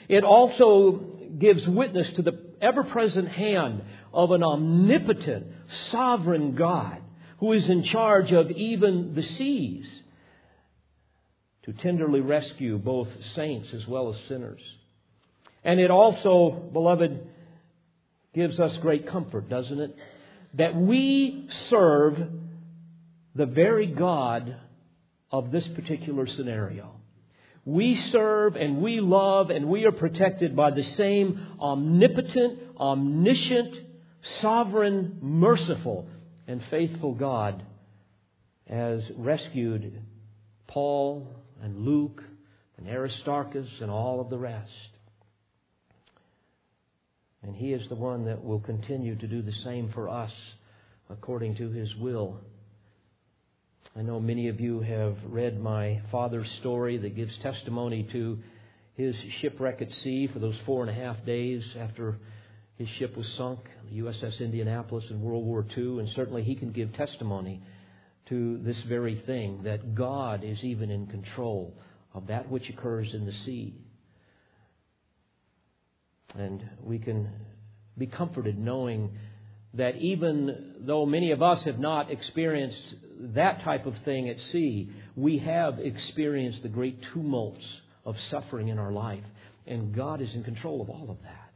It 0.09 0.23
also 0.23 1.05
gives 1.37 1.67
witness 1.67 2.11
to 2.13 2.21
the 2.23 2.39
ever 2.59 2.83
present 2.83 3.29
hand 3.29 3.83
of 4.13 4.31
an 4.31 4.43
omnipotent, 4.43 5.47
sovereign 5.91 6.55
God 6.55 6.97
who 7.39 7.53
is 7.53 7.67
in 7.69 7.83
charge 7.83 8.31
of 8.31 8.51
even 8.51 9.15
the 9.15 9.23
seas 9.23 9.87
to 11.63 11.73
tenderly 11.73 12.21
rescue 12.21 12.77
both 12.77 13.07
saints 13.35 13.69
as 13.73 13.87
well 13.87 14.13
as 14.13 14.19
sinners. 14.27 14.61
And 15.63 15.79
it 15.79 15.91
also, 15.91 16.69
beloved, 16.73 17.27
gives 18.33 18.59
us 18.59 18.75
great 18.77 19.07
comfort, 19.07 19.49
doesn't 19.49 19.79
it? 19.79 19.95
That 20.55 20.75
we 20.75 21.47
serve 21.69 22.17
the 23.35 23.45
very 23.45 23.87
God 23.87 24.55
of 25.31 25.51
this 25.51 25.67
particular 25.69 26.27
scenario. 26.27 26.91
We 27.63 27.95
serve 27.95 28.55
and 28.55 28.81
we 28.81 28.99
love 28.99 29.51
and 29.51 29.67
we 29.67 29.85
are 29.85 29.91
protected 29.91 30.55
by 30.55 30.71
the 30.71 30.83
same 30.83 31.57
omnipotent, 31.59 32.59
omniscient, 32.79 33.75
sovereign, 34.41 35.19
merciful, 35.21 36.07
and 36.47 36.61
faithful 36.71 37.13
God 37.13 37.63
as 38.67 39.03
rescued 39.15 40.01
Paul 40.67 41.27
and 41.61 41.85
Luke 41.85 42.21
and 42.77 42.87
Aristarchus 42.87 43.67
and 43.81 43.91
all 43.91 44.19
of 44.19 44.29
the 44.29 44.37
rest. 44.37 44.69
And 47.43 47.55
He 47.55 47.73
is 47.73 47.87
the 47.89 47.95
one 47.95 48.25
that 48.25 48.43
will 48.43 48.59
continue 48.59 49.15
to 49.15 49.27
do 49.27 49.41
the 49.41 49.53
same 49.63 49.91
for 49.93 50.09
us 50.09 50.31
according 51.09 51.55
to 51.57 51.69
His 51.69 51.95
will. 51.95 52.39
I 53.95 54.01
know 54.01 54.19
many 54.19 54.47
of 54.47 54.61
you 54.61 54.79
have 54.79 55.17
read 55.25 55.59
my 55.59 56.01
father's 56.11 56.49
story 56.59 56.97
that 56.99 57.15
gives 57.15 57.37
testimony 57.43 58.07
to 58.13 58.39
his 58.95 59.15
shipwreck 59.41 59.81
at 59.81 59.89
sea 60.03 60.29
for 60.31 60.39
those 60.39 60.55
four 60.65 60.81
and 60.81 60.89
a 60.89 60.93
half 60.93 61.25
days 61.25 61.63
after 61.77 62.17
his 62.77 62.87
ship 62.99 63.17
was 63.17 63.27
sunk, 63.37 63.59
the 63.89 63.99
USS 63.99 64.39
Indianapolis 64.39 65.03
in 65.09 65.21
World 65.21 65.45
War 65.45 65.65
II, 65.77 65.99
and 65.99 66.07
certainly 66.15 66.43
he 66.43 66.55
can 66.55 66.71
give 66.71 66.93
testimony 66.93 67.61
to 68.29 68.59
this 68.59 68.81
very 68.87 69.21
thing 69.25 69.63
that 69.63 69.95
God 69.95 70.43
is 70.43 70.63
even 70.63 70.89
in 70.89 71.07
control 71.07 71.73
of 72.13 72.27
that 72.27 72.49
which 72.49 72.69
occurs 72.69 73.13
in 73.13 73.25
the 73.25 73.33
sea. 73.45 73.75
And 76.35 76.63
we 76.83 76.99
can 76.99 77.29
be 77.97 78.07
comforted 78.07 78.57
knowing 78.57 79.11
that 79.73 79.95
even 79.97 80.75
though 80.81 81.05
many 81.05 81.31
of 81.31 81.41
us 81.41 81.63
have 81.65 81.79
not 81.79 82.11
experienced 82.11 82.95
that 83.35 83.63
type 83.63 83.85
of 83.85 83.95
thing 84.03 84.29
at 84.29 84.37
sea, 84.51 84.89
we 85.15 85.37
have 85.39 85.79
experienced 85.79 86.61
the 86.63 86.69
great 86.69 86.99
tumults 87.13 87.63
of 88.05 88.15
suffering 88.29 88.67
in 88.67 88.79
our 88.79 88.91
life. 88.91 89.23
And 89.67 89.95
God 89.95 90.21
is 90.21 90.33
in 90.33 90.43
control 90.43 90.81
of 90.81 90.89
all 90.89 91.09
of 91.09 91.21
that. 91.23 91.51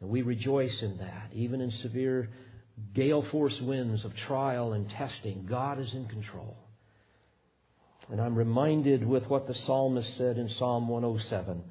And 0.00 0.08
we 0.08 0.22
rejoice 0.22 0.80
in 0.80 0.98
that. 0.98 1.30
Even 1.34 1.60
in 1.60 1.70
severe 1.82 2.30
gale 2.94 3.22
force 3.30 3.58
winds 3.60 4.04
of 4.04 4.14
trial 4.16 4.72
and 4.72 4.88
testing, 4.90 5.46
God 5.48 5.80
is 5.80 5.92
in 5.94 6.06
control. 6.06 6.56
And 8.10 8.20
I'm 8.20 8.34
reminded 8.34 9.06
with 9.06 9.28
what 9.28 9.46
the 9.46 9.54
psalmist 9.54 10.16
said 10.16 10.36
in 10.36 10.48
Psalm 10.58 10.88
107, 10.88 11.62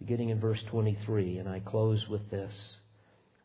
beginning 0.00 0.30
in 0.30 0.40
verse 0.40 0.60
23, 0.70 1.38
and 1.38 1.48
I 1.48 1.60
close 1.60 2.08
with 2.08 2.30
this. 2.30 2.52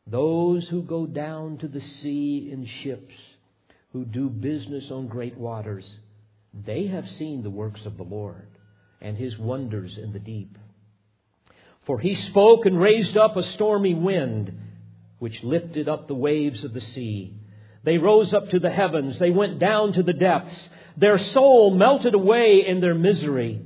Those 0.08 0.68
who 0.68 0.82
go 0.82 1.06
down 1.06 1.58
to 1.60 1.68
the 1.68 1.82
sea 1.82 2.50
in 2.52 2.66
ships, 2.82 3.14
who 3.94 4.06
do 4.06 4.30
business 4.30 4.90
on 4.90 5.08
great 5.08 5.38
waters, 5.38 5.88
they 6.54 6.88
have 6.88 7.08
seen 7.08 7.44
the 7.44 7.50
works 7.50 7.86
of 7.86 7.98
the 7.98 8.04
Lord 8.04 8.48
and 9.02 9.18
his 9.18 9.38
wonders 9.38 9.98
in 9.98 10.12
the 10.12 10.20
deep. 10.20 10.58
For 11.86 12.00
he 12.00 12.16
spoke 12.16 12.66
and 12.66 12.80
raised 12.80 13.18
up 13.18 13.38
a 13.38 13.44
stormy 13.44 13.94
wind, 13.94 14.60
which 15.20 15.44
lifted 15.44 15.88
up 15.88 16.08
the 16.08 16.16
waves 16.16 16.64
of 16.64 16.74
the 16.74 16.82
sea. 16.82 17.34
They 17.84 17.98
rose 17.98 18.34
up 18.34 18.50
to 18.50 18.60
the 18.60 18.72
heavens. 18.72 19.20
They 19.20 19.30
went 19.30 19.60
down 19.60 19.94
to 19.94 20.04
the 20.04 20.14
depths. 20.14 20.70
Their 20.98 21.18
soul 21.18 21.72
melted 21.72 22.14
away 22.14 22.66
in 22.68 22.82
their 22.82 22.96
misery. 22.96 23.62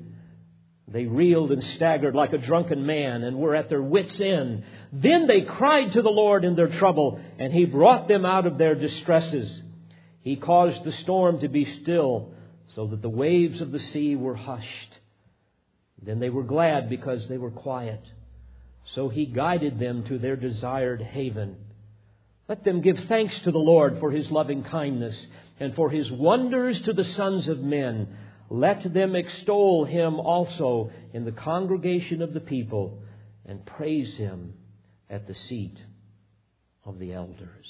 They 0.88 1.06
reeled 1.06 1.52
and 1.52 1.64
staggered 1.64 2.14
like 2.14 2.34
a 2.34 2.38
drunken 2.38 2.86
man 2.86 3.24
and 3.24 3.38
were 3.38 3.56
at 3.56 3.70
their 3.70 3.82
wits' 3.82 4.20
end. 4.20 4.64
Then 4.92 5.26
they 5.26 5.42
cried 5.42 5.94
to 5.94 6.04
the 6.04 6.10
Lord 6.10 6.46
in 6.46 6.56
their 6.56 6.68
trouble, 6.68 7.20
and 7.40 7.52
He 7.52 7.66
brought 7.66 8.08
them 8.08 8.26
out 8.26 8.46
of 8.46 8.60
their 8.60 8.76
distresses. 8.76 9.62
He 10.22 10.36
caused 10.36 10.84
the 10.84 10.92
storm 10.92 11.40
to 11.40 11.48
be 11.48 11.66
still, 11.82 12.34
so 12.76 12.88
that 12.88 13.02
the 13.02 13.10
waves 13.10 13.60
of 13.62 13.72
the 13.72 13.80
sea 13.80 14.16
were 14.16 14.36
hushed. 14.36 15.00
Then 16.02 16.20
they 16.20 16.30
were 16.30 16.44
glad 16.44 16.90
because 16.90 17.28
they 17.28 17.38
were 17.38 17.52
quiet. 17.52 18.04
So 18.86 19.10
He 19.10 19.26
guided 19.26 19.80
them 19.80 20.04
to 20.06 20.18
their 20.18 20.36
desired 20.36 21.02
haven. 21.02 21.58
Let 22.48 22.64
them 22.64 22.82
give 22.82 23.00
thanks 23.08 23.40
to 23.42 23.52
the 23.52 23.58
Lord 23.58 24.00
for 24.00 24.12
His 24.12 24.30
loving 24.30 24.64
kindness 24.64 25.28
and 25.60 25.74
for 25.76 25.90
His 25.90 26.12
wonders 26.12 26.82
to 26.84 26.94
the 26.94 27.06
sons 27.06 27.48
of 27.48 27.60
men. 27.60 28.08
Let 28.50 28.94
them 28.94 29.16
extol 29.16 29.86
him 29.86 30.20
also 30.20 30.92
in 31.12 31.26
the 31.26 31.32
congregation 31.32 32.22
of 32.22 32.34
the 32.34 32.40
people 32.40 33.02
and 33.46 33.66
praise 33.66 34.16
him 34.16 34.54
at 35.10 35.28
the 35.28 35.34
seat 35.34 35.76
of 36.86 37.00
the 37.00 37.14
elders. 37.14 37.66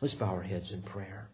Let's 0.00 0.14
bow 0.14 0.26
our 0.26 0.42
heads 0.42 0.70
in 0.70 0.82
prayer. 0.82 1.30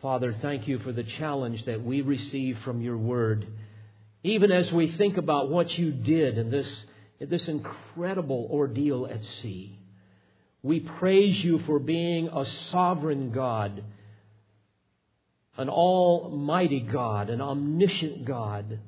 Father, 0.00 0.34
thank 0.40 0.66
you 0.66 0.78
for 0.78 0.92
the 0.92 1.04
challenge 1.04 1.64
that 1.66 1.84
we 1.84 2.00
receive 2.00 2.58
from 2.64 2.80
your 2.80 2.96
word. 2.96 3.46
Even 4.22 4.52
as 4.52 4.70
we 4.70 4.92
think 4.96 5.16
about 5.16 5.50
what 5.50 5.70
you 5.70 5.90
did 5.90 6.38
in 6.38 6.50
this, 6.50 6.68
in 7.18 7.28
this 7.28 7.46
incredible 7.48 8.48
ordeal 8.50 9.06
at 9.06 9.20
sea, 9.42 9.78
we 10.62 10.80
praise 10.80 11.42
you 11.42 11.58
for 11.66 11.78
being 11.78 12.28
a 12.28 12.46
sovereign 12.70 13.32
God 13.32 13.82
an 15.56 15.68
almighty 15.68 16.80
God, 16.80 17.28
an 17.28 17.40
omniscient 17.40 18.24
God, 18.24 18.78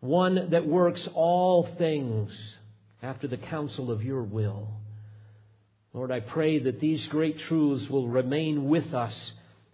one 0.00 0.50
that 0.50 0.66
works 0.66 1.06
all 1.14 1.68
things 1.76 2.30
after 3.02 3.28
the 3.28 3.36
counsel 3.36 3.90
of 3.90 4.02
your 4.02 4.22
will. 4.22 4.68
Lord, 5.92 6.10
I 6.10 6.20
pray 6.20 6.60
that 6.60 6.80
these 6.80 7.04
great 7.08 7.38
truths 7.48 7.90
will 7.90 8.08
remain 8.08 8.68
with 8.68 8.94
us 8.94 9.14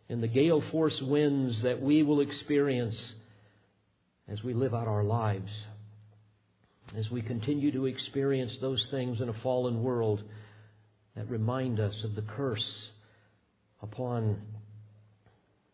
in 0.09 0.21
the 0.21 0.29
gale 0.29 0.63
force 0.71 1.01
winds 1.01 1.63
that 1.63 1.81
we 1.81 2.03
will 2.03 2.21
experience 2.21 2.97
as 4.29 4.43
we 4.43 4.55
live 4.55 4.75
out 4.75 4.89
our 4.89 5.05
lives. 5.05 5.51
As 6.97 7.11
we 7.11 7.23
continue 7.23 7.73
to 7.73 7.87
experience 7.87 8.53
those 8.61 8.85
things 8.91 9.21
in 9.21 9.29
a 9.29 9.43
fallen 9.43 9.83
world 9.83 10.23
that 11.17 11.29
remind 11.29 11.81
us 11.81 11.95
of 12.05 12.15
the 12.15 12.23
curse 12.23 12.65
upon 13.83 14.41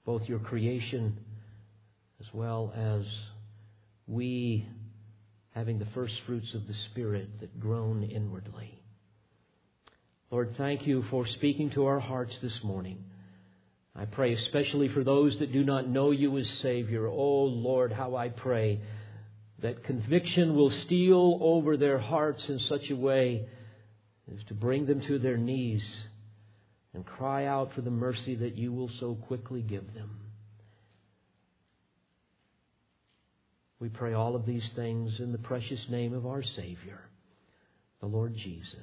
both 0.05 0.23
your 0.29 0.39
creation 0.39 1.17
as 2.21 2.27
well 2.33 2.73
as 2.77 3.05
we 4.07 4.67
having 5.55 5.79
the 5.79 5.87
first 5.95 6.15
fruits 6.27 6.53
of 6.55 6.67
the 6.67 6.75
Spirit 6.91 7.29
that 7.41 7.59
groan 7.61 8.03
inwardly. 8.03 8.81
Lord, 10.31 10.55
thank 10.57 10.87
you 10.87 11.05
for 11.11 11.27
speaking 11.27 11.71
to 11.71 11.87
our 11.87 12.01
hearts 12.01 12.35
this 12.41 12.59
morning. 12.63 13.05
I 13.97 14.05
pray 14.05 14.35
especially 14.35 14.89
for 14.89 15.03
those 15.03 15.39
that 15.41 15.53
do 15.53 15.65
not 15.65 15.89
know 15.89 16.11
you 16.11 16.39
as 16.39 16.49
Savior. 16.63 17.07
Oh, 17.09 17.45
Lord, 17.45 17.93
how 17.93 18.17
I 18.17 18.29
pray 18.29 18.81
that 19.63 19.85
conviction 19.85 20.55
will 20.55 20.71
steal 20.87 21.39
over 21.43 21.77
their 21.77 21.99
hearts 21.99 22.43
in 22.49 22.59
such 22.61 22.91
a 22.91 22.97
way 22.97 23.47
as 24.33 24.43
to 24.45 24.55
bring 24.55 24.87
them 24.87 25.03
to 25.07 25.19
their 25.19 25.37
knees 25.37 25.83
and 26.95 27.05
cry 27.05 27.47
out 27.47 27.75
for 27.75 27.83
the 27.83 27.91
mercy 27.91 28.37
that 28.37 28.57
you 28.57 28.73
will 28.73 28.91
so 29.01 29.15
quickly 29.15 29.61
give 29.61 29.93
them. 29.95 30.21
We 33.81 33.89
pray 33.89 34.13
all 34.13 34.37
of 34.37 34.47
these 34.47 34.69
things 34.77 35.21
in 35.21 35.33
the 35.33 35.39
precious 35.39 35.81
name 35.89 36.13
of 36.13 36.27
our 36.27 36.43
Savior, 36.43 37.01
the 38.01 38.07
Lord 38.07 38.37
Jesus. 38.37 38.77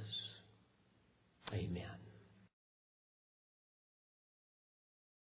Amen. 1.54 2.07